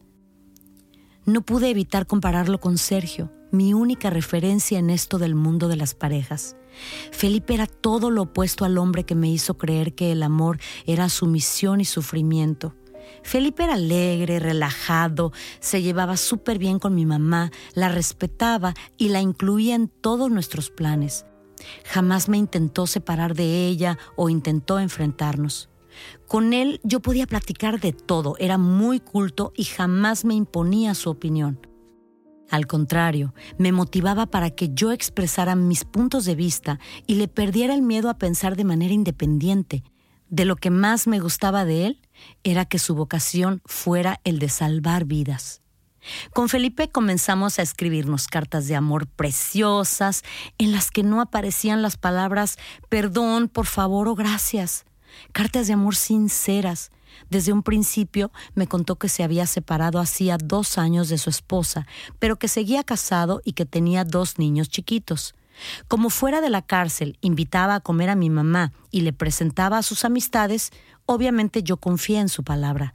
No 1.24 1.42
pude 1.42 1.70
evitar 1.70 2.06
compararlo 2.06 2.58
con 2.58 2.78
Sergio, 2.78 3.30
mi 3.52 3.74
única 3.74 4.10
referencia 4.10 4.78
en 4.78 4.90
esto 4.90 5.18
del 5.18 5.34
mundo 5.34 5.68
de 5.68 5.76
las 5.76 5.94
parejas. 5.94 6.56
Felipe 7.12 7.54
era 7.54 7.66
todo 7.66 8.10
lo 8.10 8.22
opuesto 8.22 8.64
al 8.64 8.78
hombre 8.78 9.04
que 9.04 9.14
me 9.14 9.30
hizo 9.30 9.56
creer 9.56 9.94
que 9.94 10.12
el 10.12 10.22
amor 10.22 10.58
era 10.86 11.08
sumisión 11.08 11.80
y 11.80 11.84
sufrimiento. 11.84 12.74
Felipe 13.22 13.64
era 13.64 13.74
alegre, 13.74 14.38
relajado, 14.38 15.32
se 15.60 15.82
llevaba 15.82 16.16
súper 16.16 16.58
bien 16.58 16.78
con 16.78 16.94
mi 16.94 17.06
mamá, 17.06 17.50
la 17.74 17.88
respetaba 17.88 18.74
y 18.96 19.08
la 19.08 19.20
incluía 19.20 19.74
en 19.74 19.88
todos 19.88 20.30
nuestros 20.30 20.70
planes. 20.70 21.26
Jamás 21.84 22.28
me 22.28 22.38
intentó 22.38 22.86
separar 22.86 23.34
de 23.34 23.66
ella 23.66 23.98
o 24.16 24.28
intentó 24.28 24.78
enfrentarnos. 24.78 25.68
Con 26.26 26.52
él 26.52 26.80
yo 26.84 27.00
podía 27.00 27.26
platicar 27.26 27.80
de 27.80 27.92
todo, 27.92 28.36
era 28.38 28.58
muy 28.58 29.00
culto 29.00 29.52
y 29.56 29.64
jamás 29.64 30.24
me 30.24 30.34
imponía 30.34 30.94
su 30.94 31.10
opinión. 31.10 31.60
Al 32.50 32.66
contrario, 32.66 33.34
me 33.58 33.72
motivaba 33.72 34.26
para 34.26 34.50
que 34.50 34.70
yo 34.72 34.90
expresara 34.92 35.54
mis 35.54 35.84
puntos 35.84 36.24
de 36.24 36.34
vista 36.34 36.78
y 37.06 37.16
le 37.16 37.28
perdiera 37.28 37.74
el 37.74 37.82
miedo 37.82 38.08
a 38.08 38.18
pensar 38.18 38.56
de 38.56 38.64
manera 38.64 38.94
independiente. 38.94 39.82
De 40.30 40.44
lo 40.44 40.56
que 40.56 40.70
más 40.70 41.06
me 41.06 41.20
gustaba 41.20 41.64
de 41.64 41.86
él 41.86 42.00
era 42.44 42.64
que 42.64 42.78
su 42.78 42.94
vocación 42.94 43.62
fuera 43.64 44.20
el 44.24 44.38
de 44.38 44.48
salvar 44.48 45.04
vidas. 45.04 45.60
Con 46.32 46.48
Felipe 46.48 46.88
comenzamos 46.88 47.58
a 47.58 47.62
escribirnos 47.62 48.28
cartas 48.28 48.66
de 48.66 48.76
amor 48.76 49.06
preciosas 49.06 50.22
en 50.56 50.72
las 50.72 50.90
que 50.90 51.02
no 51.02 51.20
aparecían 51.20 51.82
las 51.82 51.96
palabras 51.96 52.56
perdón, 52.88 53.48
por 53.48 53.66
favor 53.66 54.08
o 54.08 54.14
gracias. 54.14 54.84
Cartas 55.32 55.66
de 55.66 55.72
amor 55.74 55.96
sinceras. 55.96 56.90
Desde 57.30 57.52
un 57.52 57.62
principio 57.62 58.30
me 58.54 58.68
contó 58.68 58.96
que 58.96 59.08
se 59.08 59.24
había 59.24 59.46
separado 59.46 59.98
hacía 59.98 60.38
dos 60.38 60.78
años 60.78 61.08
de 61.08 61.18
su 61.18 61.30
esposa, 61.30 61.86
pero 62.18 62.36
que 62.36 62.48
seguía 62.48 62.84
casado 62.84 63.40
y 63.44 63.52
que 63.52 63.66
tenía 63.66 64.04
dos 64.04 64.38
niños 64.38 64.68
chiquitos. 64.68 65.34
Como 65.88 66.10
fuera 66.10 66.40
de 66.40 66.50
la 66.50 66.62
cárcel 66.62 67.18
invitaba 67.20 67.74
a 67.74 67.80
comer 67.80 68.10
a 68.10 68.14
mi 68.14 68.30
mamá 68.30 68.72
y 68.90 69.00
le 69.00 69.12
presentaba 69.12 69.78
a 69.78 69.82
sus 69.82 70.04
amistades, 70.04 70.70
obviamente 71.08 71.62
yo 71.62 71.78
confié 71.78 72.20
en 72.20 72.28
su 72.28 72.44
palabra. 72.44 72.94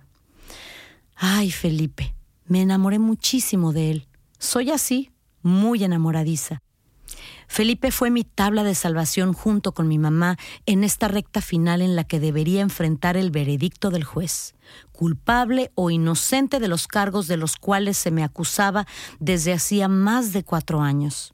Ay, 1.15 1.51
Felipe, 1.51 2.13
me 2.45 2.61
enamoré 2.61 2.99
muchísimo 2.99 3.73
de 3.73 3.89
él. 3.89 4.07
Soy 4.37 4.69
así, 4.69 5.11
muy 5.41 5.83
enamoradiza. 5.83 6.61
Felipe 7.47 7.91
fue 7.91 8.11
mi 8.11 8.23
tabla 8.23 8.63
de 8.63 8.75
salvación 8.75 9.33
junto 9.33 9.73
con 9.73 9.87
mi 9.87 9.97
mamá 9.97 10.37
en 10.65 10.83
esta 10.83 11.07
recta 11.07 11.41
final 11.41 11.81
en 11.81 11.95
la 11.95 12.03
que 12.03 12.19
debería 12.19 12.61
enfrentar 12.61 13.17
el 13.17 13.31
veredicto 13.31 13.89
del 13.89 14.03
juez, 14.03 14.55
culpable 14.91 15.71
o 15.75 15.89
inocente 15.89 16.59
de 16.59 16.67
los 16.67 16.87
cargos 16.87 17.27
de 17.27 17.37
los 17.37 17.57
cuales 17.57 17.97
se 17.97 18.11
me 18.11 18.23
acusaba 18.23 18.85
desde 19.19 19.53
hacía 19.53 19.87
más 19.87 20.33
de 20.33 20.43
cuatro 20.43 20.81
años. 20.81 21.32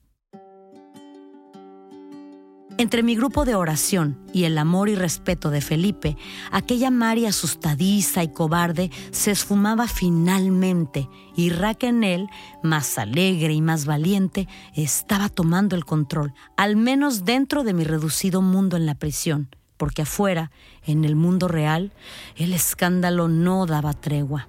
Entre 2.80 3.03
mi 3.03 3.13
grupo 3.13 3.43
de 3.43 3.55
oración 3.55 4.17
y 4.32 4.45
el 4.45 4.57
amor 4.57 4.88
y 4.88 4.95
respeto 4.95 5.49
de 5.49 5.59
Felipe, 5.59 6.15
aquella 6.49 6.89
Mari 6.89 7.25
asustadiza 7.25 8.23
y 8.23 8.30
cobarde 8.30 8.89
se 9.11 9.32
esfumaba 9.32 9.86
finalmente 9.86 11.09
y 11.36 11.49
Raquel, 11.49 12.30
más 12.63 12.97
alegre 12.97 13.51
y 13.51 13.61
más 13.61 13.84
valiente, 13.84 14.47
estaba 14.75 15.27
tomando 15.27 15.75
el 15.75 15.84
control, 15.84 16.34
al 16.55 16.77
menos 16.77 17.25
dentro 17.25 17.65
de 17.65 17.73
mi 17.73 17.84
reducido 17.84 18.41
mundo 18.41 18.77
en 18.77 18.86
la 18.86 18.95
prisión, 18.95 19.53
porque 19.75 20.03
afuera, 20.03 20.49
en 20.86 21.03
el 21.03 21.17
mundo 21.17 21.49
real, 21.49 21.91
el 22.38 22.53
escándalo 22.53 23.27
no 23.27 23.65
daba 23.65 23.91
tregua. 23.91 24.47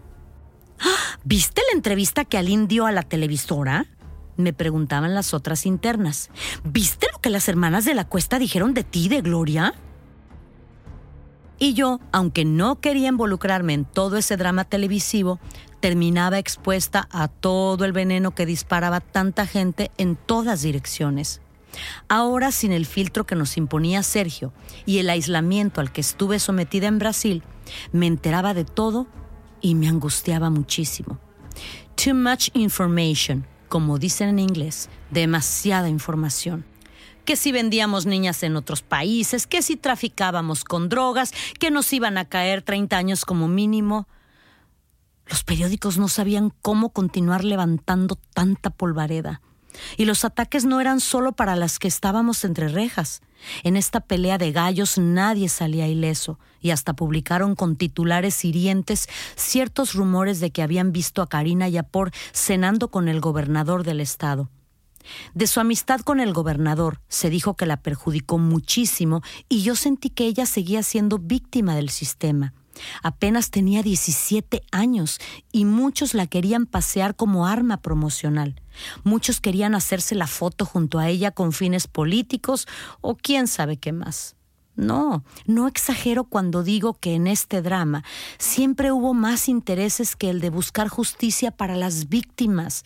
¡Ah! 0.78 1.18
¿Viste 1.24 1.62
la 1.68 1.76
entrevista 1.76 2.24
que 2.24 2.38
Aline 2.38 2.68
dio 2.68 2.86
a 2.86 2.92
la 2.92 3.02
televisora? 3.02 3.88
Me 4.36 4.52
preguntaban 4.52 5.14
las 5.14 5.34
otras 5.34 5.66
internas. 5.66 6.30
¿Viste 6.64 7.06
lo 7.12 7.20
que 7.20 7.30
las 7.30 7.48
hermanas 7.48 7.84
de 7.84 7.94
la 7.94 8.06
cuesta 8.06 8.38
dijeron 8.38 8.74
de 8.74 8.84
ti, 8.84 9.08
de 9.08 9.20
Gloria? 9.20 9.74
Y 11.58 11.74
yo, 11.74 12.00
aunque 12.10 12.44
no 12.44 12.80
quería 12.80 13.08
involucrarme 13.08 13.74
en 13.74 13.84
todo 13.84 14.16
ese 14.16 14.36
drama 14.38 14.64
televisivo, 14.64 15.38
terminaba 15.80 16.38
expuesta 16.38 17.06
a 17.10 17.28
todo 17.28 17.84
el 17.84 17.92
veneno 17.92 18.34
que 18.34 18.46
disparaba 18.46 19.00
tanta 19.00 19.46
gente 19.46 19.90
en 19.98 20.16
todas 20.16 20.62
direcciones. 20.62 21.42
Ahora, 22.08 22.50
sin 22.50 22.72
el 22.72 22.86
filtro 22.86 23.26
que 23.26 23.36
nos 23.36 23.56
imponía 23.56 24.02
Sergio 24.02 24.52
y 24.86 24.98
el 24.98 25.10
aislamiento 25.10 25.80
al 25.80 25.92
que 25.92 26.00
estuve 26.00 26.38
sometida 26.38 26.88
en 26.88 26.98
Brasil, 26.98 27.42
me 27.92 28.06
enteraba 28.06 28.54
de 28.54 28.64
todo 28.64 29.06
y 29.60 29.74
me 29.74 29.88
angustiaba 29.88 30.50
muchísimo. 30.50 31.18
Too 32.02 32.14
much 32.14 32.48
information, 32.54 33.46
como 33.70 33.98
dicen 33.98 34.28
en 34.28 34.38
inglés, 34.40 34.90
demasiada 35.10 35.88
información. 35.88 36.66
Que 37.24 37.36
si 37.36 37.52
vendíamos 37.52 38.04
niñas 38.04 38.42
en 38.42 38.56
otros 38.56 38.82
países, 38.82 39.46
que 39.46 39.62
si 39.62 39.76
traficábamos 39.76 40.64
con 40.64 40.88
drogas, 40.88 41.32
que 41.58 41.70
nos 41.70 41.90
iban 41.92 42.18
a 42.18 42.24
caer 42.24 42.62
30 42.62 42.96
años 42.96 43.24
como 43.24 43.46
mínimo. 43.46 44.08
Los 45.26 45.44
periódicos 45.44 45.96
no 45.98 46.08
sabían 46.08 46.52
cómo 46.60 46.90
continuar 46.90 47.44
levantando 47.44 48.16
tanta 48.34 48.70
polvareda. 48.70 49.40
Y 49.96 50.04
los 50.04 50.24
ataques 50.24 50.64
no 50.64 50.80
eran 50.80 51.00
solo 51.00 51.32
para 51.32 51.56
las 51.56 51.78
que 51.78 51.88
estábamos 51.88 52.44
entre 52.44 52.68
rejas. 52.68 53.22
En 53.62 53.76
esta 53.76 54.00
pelea 54.00 54.38
de 54.38 54.52
gallos 54.52 54.98
nadie 54.98 55.48
salía 55.48 55.88
ileso, 55.88 56.38
y 56.60 56.70
hasta 56.70 56.92
publicaron 56.92 57.54
con 57.54 57.76
titulares 57.76 58.44
hirientes 58.44 59.08
ciertos 59.36 59.94
rumores 59.94 60.40
de 60.40 60.50
que 60.50 60.62
habían 60.62 60.92
visto 60.92 61.22
a 61.22 61.28
Karina 61.28 61.68
Yapor 61.68 62.10
cenando 62.32 62.90
con 62.90 63.08
el 63.08 63.20
gobernador 63.20 63.82
del 63.82 64.00
estado. 64.00 64.50
De 65.34 65.46
su 65.46 65.60
amistad 65.60 66.00
con 66.00 66.20
el 66.20 66.32
gobernador 66.32 67.00
se 67.08 67.30
dijo 67.30 67.56
que 67.56 67.66
la 67.66 67.78
perjudicó 67.78 68.38
muchísimo 68.38 69.22
y 69.48 69.62
yo 69.62 69.74
sentí 69.74 70.10
que 70.10 70.26
ella 70.26 70.46
seguía 70.46 70.82
siendo 70.82 71.18
víctima 71.18 71.74
del 71.74 71.88
sistema. 71.88 72.52
Apenas 73.02 73.50
tenía 73.50 73.82
17 73.82 74.62
años 74.70 75.18
y 75.52 75.64
muchos 75.64 76.14
la 76.14 76.26
querían 76.26 76.66
pasear 76.66 77.16
como 77.16 77.46
arma 77.46 77.78
promocional. 77.78 78.60
Muchos 79.04 79.40
querían 79.40 79.74
hacerse 79.74 80.14
la 80.14 80.26
foto 80.26 80.64
junto 80.64 80.98
a 80.98 81.08
ella 81.08 81.30
con 81.30 81.52
fines 81.52 81.86
políticos 81.86 82.66
o 83.00 83.16
quién 83.16 83.46
sabe 83.46 83.76
qué 83.76 83.92
más. 83.92 84.36
No, 84.76 85.24
no 85.46 85.68
exagero 85.68 86.24
cuando 86.24 86.62
digo 86.62 86.94
que 86.94 87.14
en 87.14 87.26
este 87.26 87.60
drama 87.60 88.02
siempre 88.38 88.92
hubo 88.92 89.12
más 89.12 89.48
intereses 89.48 90.16
que 90.16 90.30
el 90.30 90.40
de 90.40 90.48
buscar 90.48 90.88
justicia 90.88 91.50
para 91.50 91.76
las 91.76 92.08
víctimas. 92.08 92.84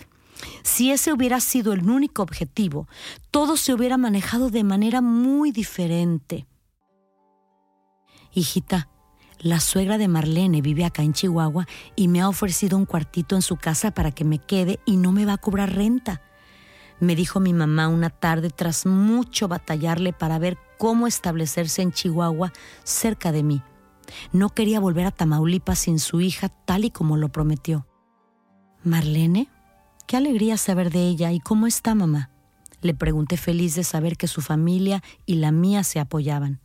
Si 0.63 0.91
ese 0.91 1.13
hubiera 1.13 1.41
sido 1.41 1.73
el 1.73 1.89
único 1.89 2.23
objetivo, 2.23 2.89
todo 3.31 3.57
se 3.57 3.73
hubiera 3.73 3.97
manejado 3.97 4.51
de 4.51 4.65
manera 4.65 5.01
muy 5.01 5.53
diferente. 5.53 6.47
Hijita, 8.33 8.89
la 9.45 9.61
suegra 9.61 9.99
de 9.99 10.09
Marlene 10.09 10.63
vive 10.63 10.87
acá 10.87 11.03
en 11.03 11.13
Chihuahua 11.13 11.67
y 11.95 12.09
me 12.09 12.23
ha 12.23 12.31
ofrecido 12.31 12.79
un 12.79 12.87
cuartito 12.87 13.37
en 13.37 13.43
su 13.43 13.57
casa 13.57 13.91
para 13.91 14.11
que 14.11 14.25
me 14.25 14.39
quede 14.39 14.81
y 14.87 14.97
no 14.97 15.13
me 15.13 15.27
va 15.27 15.35
a 15.35 15.39
cobrar 15.39 15.75
renta. 15.75 16.23
Me 16.99 17.15
dijo 17.15 17.41
mi 17.41 17.53
mamá 17.53 17.89
una 17.89 18.09
tarde 18.09 18.49
tras 18.49 18.87
mucho 18.87 19.47
batallarle 19.47 20.15
para 20.15 20.39
ver 20.39 20.57
cómo 20.79 21.07
establecerse 21.07 21.83
en 21.83 21.93
Chihuahua 21.93 22.55
cerca 22.85 23.33
de 23.33 23.43
mí. 23.43 23.63
No 24.33 24.49
quería 24.49 24.81
volver 24.81 25.05
a 25.05 25.11
Tamaulipas 25.11 25.81
sin 25.81 25.99
su 25.99 26.23
hija 26.23 26.49
tal 26.49 26.87
y 26.87 26.91
como 26.91 27.19
lo 27.19 27.29
prometió. 27.29 27.87
Marlene, 28.83 29.51
qué 30.07 30.17
alegría 30.17 30.57
saber 30.57 30.91
de 30.91 31.07
ella 31.07 31.33
y 31.33 31.41
cómo 31.41 31.67
está 31.67 31.95
mamá. 31.95 32.31
Le 32.81 32.95
pregunté 32.95 33.37
feliz 33.37 33.75
de 33.75 33.85
saber 33.85 34.17
que 34.17 34.27
su 34.27 34.41
familia 34.41 35.03
y 35.27 35.35
la 35.35 35.53
mía 35.53 35.85
se 35.85 36.01
apoyaban. 36.01 36.61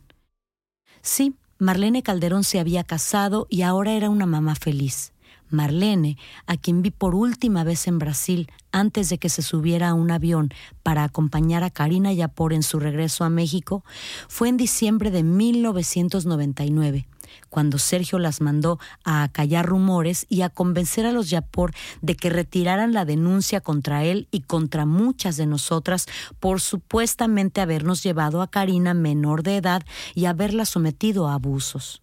Sí, 1.02 1.34
Marlene 1.60 2.02
Calderón 2.02 2.42
se 2.42 2.58
había 2.58 2.84
casado 2.84 3.46
y 3.50 3.60
ahora 3.60 3.92
era 3.92 4.08
una 4.08 4.24
mamá 4.24 4.54
feliz. 4.54 5.12
Marlene, 5.50 6.16
a 6.46 6.56
quien 6.56 6.80
vi 6.80 6.90
por 6.90 7.14
última 7.14 7.64
vez 7.64 7.86
en 7.86 7.98
Brasil 7.98 8.50
antes 8.72 9.10
de 9.10 9.18
que 9.18 9.28
se 9.28 9.42
subiera 9.42 9.90
a 9.90 9.94
un 9.94 10.10
avión 10.10 10.54
para 10.82 11.04
acompañar 11.04 11.62
a 11.62 11.68
Karina 11.68 12.14
Yapor 12.14 12.54
en 12.54 12.62
su 12.62 12.80
regreso 12.80 13.24
a 13.24 13.28
México, 13.28 13.84
fue 14.26 14.48
en 14.48 14.56
diciembre 14.56 15.10
de 15.10 15.22
1999 15.22 17.06
cuando 17.48 17.78
Sergio 17.78 18.18
las 18.18 18.40
mandó 18.40 18.78
a 19.04 19.22
acallar 19.22 19.66
rumores 19.66 20.26
y 20.28 20.42
a 20.42 20.50
convencer 20.50 21.06
a 21.06 21.12
los 21.12 21.30
Yapor 21.30 21.72
de 22.02 22.16
que 22.16 22.30
retiraran 22.30 22.92
la 22.92 23.04
denuncia 23.04 23.60
contra 23.60 24.04
él 24.04 24.28
y 24.30 24.40
contra 24.40 24.86
muchas 24.86 25.36
de 25.36 25.46
nosotras 25.46 26.06
por 26.38 26.60
supuestamente 26.60 27.60
habernos 27.60 28.02
llevado 28.02 28.42
a 28.42 28.50
Karina 28.50 28.94
menor 28.94 29.42
de 29.42 29.56
edad 29.56 29.82
y 30.14 30.26
haberla 30.26 30.64
sometido 30.64 31.28
a 31.28 31.34
abusos. 31.34 32.02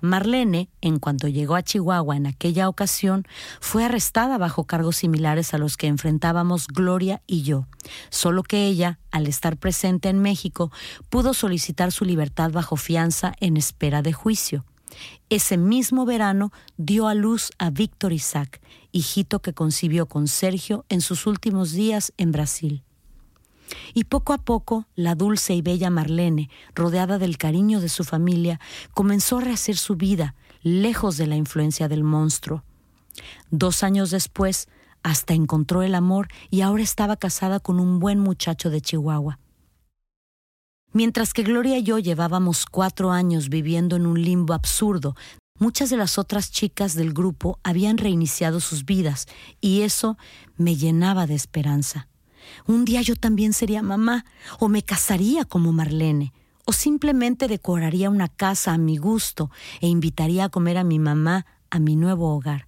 Marlene, 0.00 0.68
en 0.80 0.98
cuanto 0.98 1.28
llegó 1.28 1.54
a 1.54 1.62
Chihuahua 1.62 2.16
en 2.16 2.26
aquella 2.26 2.68
ocasión, 2.68 3.26
fue 3.60 3.84
arrestada 3.84 4.36
bajo 4.38 4.64
cargos 4.64 4.96
similares 4.96 5.54
a 5.54 5.58
los 5.58 5.76
que 5.76 5.86
enfrentábamos 5.86 6.66
Gloria 6.66 7.22
y 7.26 7.42
yo, 7.42 7.66
solo 8.10 8.42
que 8.42 8.66
ella, 8.66 8.98
al 9.10 9.26
estar 9.26 9.56
presente 9.56 10.08
en 10.10 10.20
México, 10.20 10.70
pudo 11.08 11.32
solicitar 11.32 11.90
su 11.90 12.04
libertad 12.04 12.50
bajo 12.50 12.76
fianza 12.76 13.34
en 13.40 13.56
espera 13.56 14.02
de 14.02 14.12
juicio. 14.12 14.64
Ese 15.30 15.56
mismo 15.56 16.04
verano 16.04 16.52
dio 16.76 17.08
a 17.08 17.14
luz 17.14 17.50
a 17.58 17.70
Víctor 17.70 18.12
Isaac, 18.12 18.60
hijito 18.92 19.40
que 19.40 19.54
concibió 19.54 20.06
con 20.06 20.28
Sergio 20.28 20.84
en 20.88 21.00
sus 21.00 21.26
últimos 21.26 21.72
días 21.72 22.12
en 22.16 22.30
Brasil. 22.30 22.84
Y 23.92 24.04
poco 24.04 24.32
a 24.32 24.38
poco, 24.38 24.86
la 24.94 25.14
dulce 25.14 25.54
y 25.54 25.62
bella 25.62 25.90
Marlene, 25.90 26.50
rodeada 26.74 27.18
del 27.18 27.38
cariño 27.38 27.80
de 27.80 27.88
su 27.88 28.04
familia, 28.04 28.60
comenzó 28.92 29.38
a 29.38 29.42
rehacer 29.42 29.76
su 29.76 29.96
vida, 29.96 30.34
lejos 30.62 31.16
de 31.16 31.26
la 31.26 31.36
influencia 31.36 31.88
del 31.88 32.04
monstruo. 32.04 32.64
Dos 33.50 33.82
años 33.82 34.10
después, 34.10 34.68
hasta 35.02 35.34
encontró 35.34 35.82
el 35.82 35.94
amor 35.94 36.28
y 36.50 36.62
ahora 36.62 36.82
estaba 36.82 37.16
casada 37.16 37.60
con 37.60 37.78
un 37.78 38.00
buen 38.00 38.18
muchacho 38.18 38.70
de 38.70 38.80
Chihuahua. 38.80 39.38
Mientras 40.92 41.32
que 41.32 41.42
Gloria 41.42 41.76
y 41.78 41.82
yo 41.82 41.98
llevábamos 41.98 42.66
cuatro 42.66 43.10
años 43.10 43.48
viviendo 43.48 43.96
en 43.96 44.06
un 44.06 44.22
limbo 44.22 44.54
absurdo, 44.54 45.16
muchas 45.58 45.90
de 45.90 45.96
las 45.96 46.18
otras 46.18 46.50
chicas 46.50 46.94
del 46.94 47.12
grupo 47.12 47.58
habían 47.62 47.98
reiniciado 47.98 48.60
sus 48.60 48.84
vidas 48.84 49.26
y 49.60 49.82
eso 49.82 50.16
me 50.56 50.76
llenaba 50.76 51.26
de 51.26 51.34
esperanza. 51.34 52.08
Un 52.66 52.84
día 52.84 53.02
yo 53.02 53.16
también 53.16 53.52
sería 53.52 53.82
mamá, 53.82 54.24
o 54.58 54.68
me 54.68 54.82
casaría 54.82 55.44
como 55.44 55.72
Marlene, 55.72 56.32
o 56.64 56.72
simplemente 56.72 57.48
decoraría 57.48 58.10
una 58.10 58.28
casa 58.28 58.72
a 58.72 58.78
mi 58.78 58.96
gusto 58.96 59.50
e 59.80 59.88
invitaría 59.88 60.44
a 60.44 60.48
comer 60.48 60.78
a 60.78 60.84
mi 60.84 60.98
mamá 60.98 61.46
a 61.70 61.78
mi 61.78 61.96
nuevo 61.96 62.34
hogar. 62.34 62.66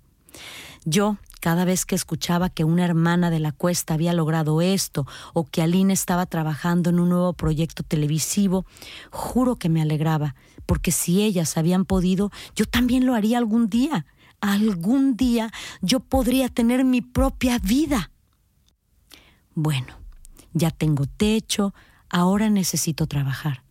Yo, 0.84 1.16
cada 1.40 1.64
vez 1.64 1.86
que 1.86 1.94
escuchaba 1.94 2.48
que 2.48 2.64
una 2.64 2.84
hermana 2.84 3.30
de 3.30 3.38
la 3.38 3.52
cuesta 3.52 3.94
había 3.94 4.12
logrado 4.12 4.60
esto 4.60 5.06
o 5.32 5.44
que 5.44 5.62
Aline 5.62 5.92
estaba 5.92 6.26
trabajando 6.26 6.90
en 6.90 6.98
un 6.98 7.08
nuevo 7.08 7.32
proyecto 7.32 7.82
televisivo, 7.82 8.66
juro 9.10 9.56
que 9.56 9.68
me 9.68 9.80
alegraba, 9.80 10.34
porque 10.66 10.90
si 10.90 11.22
ellas 11.22 11.56
habían 11.56 11.84
podido, 11.84 12.30
yo 12.56 12.66
también 12.66 13.06
lo 13.06 13.14
haría 13.14 13.38
algún 13.38 13.68
día. 13.68 14.06
Algún 14.40 15.16
día 15.16 15.50
yo 15.80 16.00
podría 16.00 16.48
tener 16.48 16.84
mi 16.84 17.00
propia 17.00 17.58
vida. 17.58 18.10
Bueno, 19.56 19.94
ya 20.52 20.70
tengo 20.70 21.06
techo, 21.06 21.72
ahora 22.10 22.50
necesito 22.50 23.06
trabajar. 23.06 23.64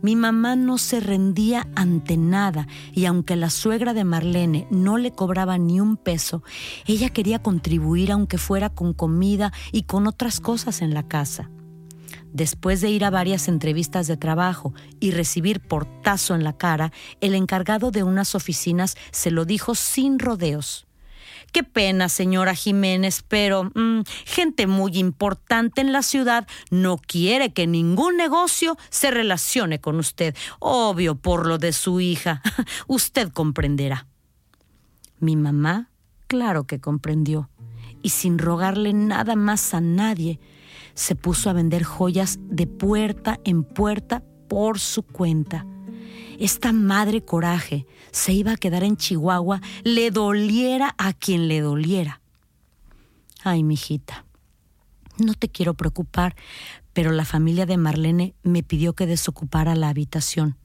Mi 0.00 0.16
mamá 0.16 0.56
no 0.56 0.78
se 0.78 1.00
rendía 1.00 1.68
ante 1.76 2.16
nada 2.16 2.66
y 2.92 3.04
aunque 3.04 3.36
la 3.36 3.50
suegra 3.50 3.92
de 3.92 4.04
Marlene 4.04 4.66
no 4.70 4.96
le 4.96 5.12
cobraba 5.12 5.58
ni 5.58 5.80
un 5.80 5.98
peso, 5.98 6.42
ella 6.86 7.10
quería 7.10 7.42
contribuir 7.42 8.10
aunque 8.10 8.38
fuera 8.38 8.70
con 8.70 8.94
comida 8.94 9.52
y 9.70 9.82
con 9.82 10.06
otras 10.06 10.40
cosas 10.40 10.80
en 10.80 10.94
la 10.94 11.06
casa. 11.06 11.50
Después 12.32 12.80
de 12.80 12.88
ir 12.88 13.04
a 13.04 13.10
varias 13.10 13.48
entrevistas 13.48 14.06
de 14.06 14.16
trabajo 14.16 14.72
y 14.98 15.10
recibir 15.10 15.60
portazo 15.60 16.34
en 16.34 16.42
la 16.42 16.56
cara, 16.56 16.90
el 17.20 17.34
encargado 17.34 17.90
de 17.90 18.02
unas 18.02 18.34
oficinas 18.34 18.96
se 19.10 19.30
lo 19.30 19.44
dijo 19.44 19.74
sin 19.74 20.18
rodeos. 20.18 20.86
Qué 21.52 21.62
pena, 21.62 22.08
señora 22.08 22.54
Jiménez, 22.54 23.22
pero 23.28 23.64
mm, 23.74 24.04
gente 24.24 24.66
muy 24.66 24.98
importante 24.98 25.82
en 25.82 25.92
la 25.92 26.02
ciudad 26.02 26.48
no 26.70 26.96
quiere 26.96 27.52
que 27.52 27.66
ningún 27.66 28.16
negocio 28.16 28.78
se 28.88 29.10
relacione 29.10 29.78
con 29.78 29.98
usted. 29.98 30.34
Obvio 30.60 31.14
por 31.14 31.46
lo 31.46 31.58
de 31.58 31.74
su 31.74 32.00
hija. 32.00 32.40
usted 32.86 33.28
comprenderá. 33.28 34.06
Mi 35.18 35.36
mamá, 35.36 35.90
claro 36.26 36.64
que 36.64 36.80
comprendió, 36.80 37.50
y 38.00 38.08
sin 38.08 38.38
rogarle 38.38 38.94
nada 38.94 39.36
más 39.36 39.74
a 39.74 39.82
nadie, 39.82 40.40
se 40.94 41.14
puso 41.16 41.50
a 41.50 41.52
vender 41.52 41.84
joyas 41.84 42.38
de 42.40 42.66
puerta 42.66 43.38
en 43.44 43.62
puerta 43.62 44.22
por 44.48 44.80
su 44.80 45.02
cuenta 45.02 45.66
esta 46.38 46.72
madre 46.72 47.24
coraje 47.24 47.86
se 48.10 48.32
iba 48.32 48.52
a 48.52 48.56
quedar 48.56 48.84
en 48.84 48.96
Chihuahua, 48.96 49.60
le 49.84 50.10
doliera 50.10 50.94
a 50.98 51.12
quien 51.12 51.48
le 51.48 51.60
doliera. 51.60 52.20
Ay, 53.44 53.64
mijita, 53.64 54.24
no 55.18 55.34
te 55.34 55.48
quiero 55.48 55.74
preocupar, 55.74 56.36
pero 56.92 57.10
la 57.10 57.24
familia 57.24 57.66
de 57.66 57.76
Marlene 57.76 58.34
me 58.42 58.62
pidió 58.62 58.94
que 58.94 59.06
desocupara 59.06 59.74
la 59.74 59.88
habitación. 59.88 60.56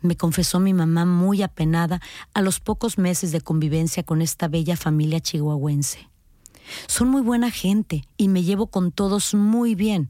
Me 0.00 0.16
confesó 0.16 0.60
mi 0.60 0.74
mamá 0.74 1.04
muy 1.04 1.42
apenada 1.42 2.00
a 2.32 2.40
los 2.40 2.60
pocos 2.60 2.98
meses 2.98 3.32
de 3.32 3.40
convivencia 3.40 4.04
con 4.04 4.22
esta 4.22 4.46
bella 4.46 4.76
familia 4.76 5.20
chihuahuense. 5.20 6.07
Son 6.86 7.08
muy 7.08 7.22
buena 7.22 7.50
gente 7.50 8.04
y 8.16 8.28
me 8.28 8.42
llevo 8.42 8.68
con 8.68 8.92
todos 8.92 9.34
muy 9.34 9.74
bien, 9.74 10.08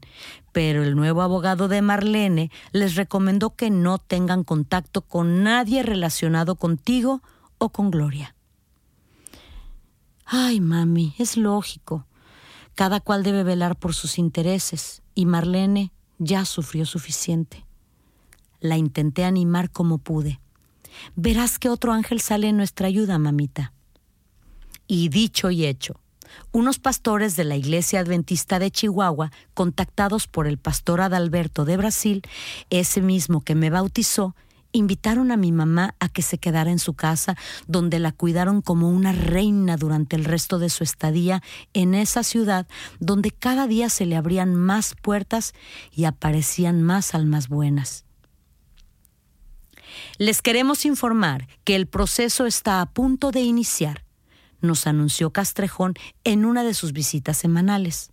pero 0.51 0.83
el 0.83 0.95
nuevo 0.95 1.21
abogado 1.21 1.67
de 1.67 1.81
Marlene 1.81 2.51
les 2.71 2.95
recomendó 2.95 3.55
que 3.55 3.69
no 3.69 3.97
tengan 3.97 4.43
contacto 4.43 5.01
con 5.01 5.43
nadie 5.43 5.83
relacionado 5.83 6.55
contigo 6.55 7.21
o 7.57 7.69
con 7.69 7.91
Gloria. 7.91 8.35
Ay, 10.25 10.61
mami, 10.61 11.15
es 11.17 11.37
lógico. 11.37 12.05
Cada 12.75 12.99
cual 12.99 13.23
debe 13.23 13.43
velar 13.43 13.77
por 13.77 13.93
sus 13.93 14.17
intereses 14.17 15.01
y 15.15 15.25
Marlene 15.25 15.91
ya 16.19 16.45
sufrió 16.45 16.85
suficiente. 16.85 17.65
La 18.59 18.77
intenté 18.77 19.25
animar 19.25 19.71
como 19.71 19.97
pude. 19.97 20.39
Verás 21.15 21.59
que 21.59 21.69
otro 21.69 21.93
ángel 21.93 22.21
sale 22.21 22.49
en 22.49 22.57
nuestra 22.57 22.87
ayuda, 22.87 23.17
mamita. 23.17 23.73
Y 24.87 25.09
dicho 25.09 25.49
y 25.49 25.65
hecho, 25.65 25.99
unos 26.51 26.79
pastores 26.79 27.35
de 27.35 27.43
la 27.43 27.55
Iglesia 27.55 27.99
Adventista 27.99 28.59
de 28.59 28.71
Chihuahua, 28.71 29.31
contactados 29.53 30.27
por 30.27 30.47
el 30.47 30.57
pastor 30.57 31.01
Adalberto 31.01 31.65
de 31.65 31.77
Brasil, 31.77 32.21
ese 32.69 33.01
mismo 33.01 33.41
que 33.41 33.55
me 33.55 33.69
bautizó, 33.69 34.35
invitaron 34.71 35.31
a 35.31 35.37
mi 35.37 35.51
mamá 35.51 35.95
a 35.99 36.09
que 36.09 36.21
se 36.21 36.37
quedara 36.37 36.71
en 36.71 36.79
su 36.79 36.93
casa, 36.93 37.35
donde 37.67 37.99
la 37.99 38.11
cuidaron 38.11 38.61
como 38.61 38.89
una 38.89 39.11
reina 39.11 39.77
durante 39.77 40.15
el 40.15 40.25
resto 40.25 40.59
de 40.59 40.69
su 40.69 40.83
estadía 40.83 41.41
en 41.73 41.95
esa 41.95 42.23
ciudad, 42.23 42.67
donde 42.99 43.31
cada 43.31 43.67
día 43.67 43.89
se 43.89 44.05
le 44.05 44.15
abrían 44.15 44.55
más 44.55 44.95
puertas 45.01 45.53
y 45.91 46.05
aparecían 46.05 46.83
más 46.83 47.15
almas 47.15 47.47
buenas. 47.47 48.05
Les 50.17 50.41
queremos 50.41 50.85
informar 50.85 51.47
que 51.63 51.75
el 51.75 51.87
proceso 51.87 52.45
está 52.45 52.81
a 52.81 52.85
punto 52.85 53.31
de 53.31 53.41
iniciar 53.41 54.03
nos 54.61 54.87
anunció 54.87 55.31
Castrejón 55.31 55.93
en 56.23 56.45
una 56.45 56.63
de 56.63 56.73
sus 56.73 56.93
visitas 56.93 57.37
semanales. 57.37 58.11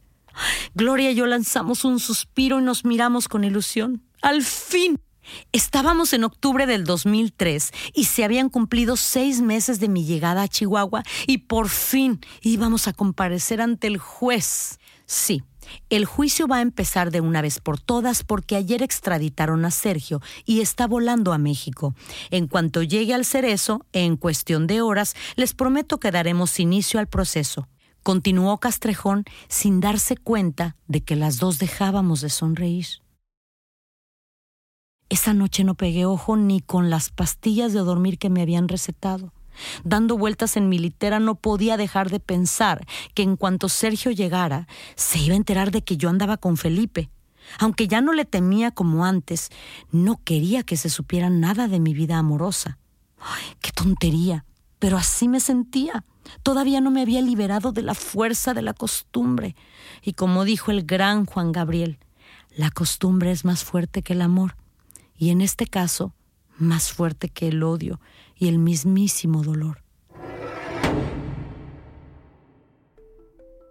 Gloria 0.74 1.10
y 1.10 1.14
yo 1.14 1.26
lanzamos 1.26 1.84
un 1.84 1.98
suspiro 1.98 2.58
y 2.60 2.62
nos 2.62 2.84
miramos 2.84 3.28
con 3.28 3.44
ilusión. 3.44 4.02
¡Al 4.22 4.42
fin! 4.42 5.00
Estábamos 5.52 6.12
en 6.12 6.24
octubre 6.24 6.66
del 6.66 6.84
2003 6.84 7.72
y 7.94 8.04
se 8.04 8.24
habían 8.24 8.48
cumplido 8.48 8.96
seis 8.96 9.40
meses 9.40 9.80
de 9.80 9.88
mi 9.88 10.04
llegada 10.04 10.42
a 10.42 10.48
Chihuahua 10.48 11.02
y 11.26 11.38
por 11.38 11.68
fin 11.68 12.20
íbamos 12.42 12.86
a 12.86 12.92
comparecer 12.92 13.60
ante 13.60 13.88
el 13.88 13.98
juez. 13.98 14.78
Sí, 15.06 15.42
el 15.90 16.04
juicio 16.04 16.46
va 16.46 16.56
a 16.58 16.62
empezar 16.62 17.10
de 17.10 17.20
una 17.20 17.42
vez 17.42 17.60
por 17.60 17.80
todas 17.80 18.22
porque 18.24 18.56
ayer 18.56 18.82
extraditaron 18.82 19.64
a 19.64 19.70
Sergio 19.70 20.20
y 20.44 20.60
está 20.60 20.86
volando 20.86 21.32
a 21.32 21.38
México. 21.38 21.94
En 22.30 22.46
cuanto 22.46 22.82
llegue 22.82 23.14
al 23.14 23.24
cerezo, 23.24 23.84
en 23.92 24.16
cuestión 24.16 24.66
de 24.66 24.80
horas, 24.80 25.14
les 25.36 25.54
prometo 25.54 25.98
que 25.98 26.10
daremos 26.10 26.60
inicio 26.60 27.00
al 27.00 27.06
proceso. 27.06 27.68
Continuó 28.02 28.58
Castrejón 28.58 29.24
sin 29.48 29.80
darse 29.80 30.16
cuenta 30.16 30.76
de 30.86 31.02
que 31.02 31.16
las 31.16 31.38
dos 31.38 31.58
dejábamos 31.58 32.20
de 32.20 32.30
sonreír. 32.30 32.86
Esa 35.08 35.34
noche 35.34 35.62
no 35.62 35.74
pegué 35.74 36.04
ojo 36.04 36.36
ni 36.36 36.60
con 36.60 36.90
las 36.90 37.10
pastillas 37.10 37.72
de 37.72 37.80
dormir 37.80 38.18
que 38.18 38.30
me 38.30 38.42
habían 38.42 38.68
recetado. 38.68 39.32
Dando 39.84 40.18
vueltas 40.18 40.56
en 40.56 40.68
mi 40.68 40.78
litera 40.78 41.20
no 41.20 41.34
podía 41.34 41.76
dejar 41.76 42.10
de 42.10 42.20
pensar 42.20 42.86
que 43.14 43.22
en 43.22 43.36
cuanto 43.36 43.68
Sergio 43.68 44.10
llegara, 44.10 44.66
se 44.94 45.18
iba 45.18 45.34
a 45.34 45.36
enterar 45.36 45.70
de 45.70 45.82
que 45.82 45.96
yo 45.96 46.08
andaba 46.08 46.36
con 46.36 46.56
Felipe. 46.56 47.10
Aunque 47.58 47.88
ya 47.88 48.00
no 48.00 48.12
le 48.12 48.24
temía 48.24 48.70
como 48.70 49.04
antes, 49.04 49.50
no 49.90 50.20
quería 50.24 50.62
que 50.62 50.76
se 50.76 50.90
supiera 50.90 51.30
nada 51.30 51.68
de 51.68 51.80
mi 51.80 51.94
vida 51.94 52.18
amorosa. 52.18 52.78
¡Ay, 53.18 53.56
qué 53.60 53.70
tontería! 53.72 54.44
Pero 54.78 54.96
así 54.96 55.28
me 55.28 55.40
sentía. 55.40 56.04
Todavía 56.42 56.80
no 56.80 56.90
me 56.90 57.02
había 57.02 57.22
liberado 57.22 57.72
de 57.72 57.82
la 57.82 57.94
fuerza 57.94 58.52
de 58.52 58.62
la 58.62 58.74
costumbre. 58.74 59.56
Y 60.02 60.12
como 60.12 60.44
dijo 60.44 60.70
el 60.70 60.84
gran 60.84 61.24
Juan 61.24 61.52
Gabriel, 61.52 61.98
la 62.56 62.70
costumbre 62.70 63.30
es 63.30 63.44
más 63.44 63.64
fuerte 63.64 64.02
que 64.02 64.12
el 64.12 64.22
amor. 64.22 64.56
Y 65.16 65.30
en 65.30 65.40
este 65.40 65.66
caso, 65.66 66.12
más 66.58 66.92
fuerte 66.92 67.28
que 67.28 67.48
el 67.48 67.62
odio 67.62 68.00
y 68.36 68.48
el 68.48 68.58
mismísimo 68.58 69.42
dolor. 69.42 69.82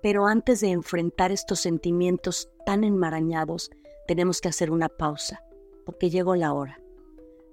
Pero 0.01 0.27
antes 0.27 0.61
de 0.61 0.69
enfrentar 0.69 1.31
estos 1.31 1.59
sentimientos 1.59 2.49
tan 2.65 2.83
enmarañados, 2.83 3.71
tenemos 4.07 4.41
que 4.41 4.49
hacer 4.49 4.69
una 4.69 4.89
pausa, 4.89 5.43
porque 5.85 6.09
llegó 6.09 6.35
la 6.35 6.53
hora. 6.53 6.79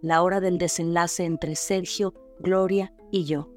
La 0.02 0.22
hora 0.22 0.40
del 0.40 0.58
desenlace 0.58 1.24
entre 1.24 1.56
Sergio, 1.56 2.12
Gloria 2.40 2.92
y 3.10 3.24
yo. 3.24 3.48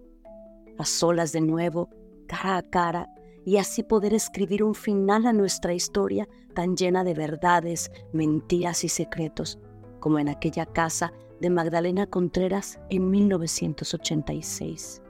A 0.78 0.86
solas 0.86 1.32
de 1.32 1.42
nuevo, 1.42 1.90
cara 2.28 2.58
a 2.58 2.62
cara, 2.62 3.10
y 3.46 3.58
así 3.58 3.84
poder 3.84 4.14
escribir 4.14 4.64
un 4.64 4.76
final 4.76 5.26
a 5.26 5.34
nuestra 5.34 5.74
historia 5.74 6.28
tan 6.54 6.76
llena 6.76 7.04
de 7.04 7.14
verdades, 7.14 7.92
mentiras 8.14 8.84
y 8.84 8.90
secretos, 8.90 9.60
como 10.00 10.20
en 10.20 10.30
aquella 10.30 10.66
casa 10.66 11.14
de 11.46 11.52
Magdalena 11.52 12.08
Contreras 12.08 12.80
en 12.90 13.12
1986. 13.12 15.04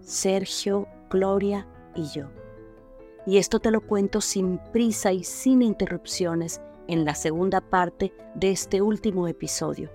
Sergio, 0.00 0.86
Gloria 1.08 1.66
y 1.94 2.06
yo. 2.14 2.28
Y 3.26 3.38
esto 3.38 3.60
te 3.60 3.70
lo 3.70 3.80
cuento 3.80 4.20
sin 4.20 4.58
prisa 4.74 5.12
y 5.12 5.24
sin 5.24 5.62
interrupciones 5.62 6.60
en 6.86 7.06
la 7.06 7.14
segunda 7.14 7.62
parte 7.62 8.12
de 8.34 8.50
este 8.50 8.82
último 8.82 9.26
episodio. 9.26 9.90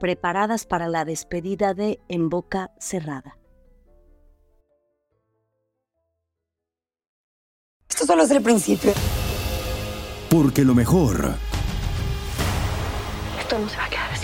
Preparadas 0.00 0.64
para 0.64 0.88
la 0.88 1.04
despedida 1.04 1.74
de 1.74 2.00
En 2.08 2.30
Boca 2.30 2.70
Cerrada. 2.78 3.36
Esto 7.90 8.06
solo 8.06 8.22
es 8.22 8.30
el 8.30 8.42
principio. 8.42 8.94
Porque 10.30 10.64
lo 10.64 10.74
mejor, 10.74 11.34
Esto 13.38 13.58
no 13.58 13.68
se 13.68 13.76
va 13.76 13.84
a 13.84 13.90
quedar 13.90 14.10
así. 14.10 14.23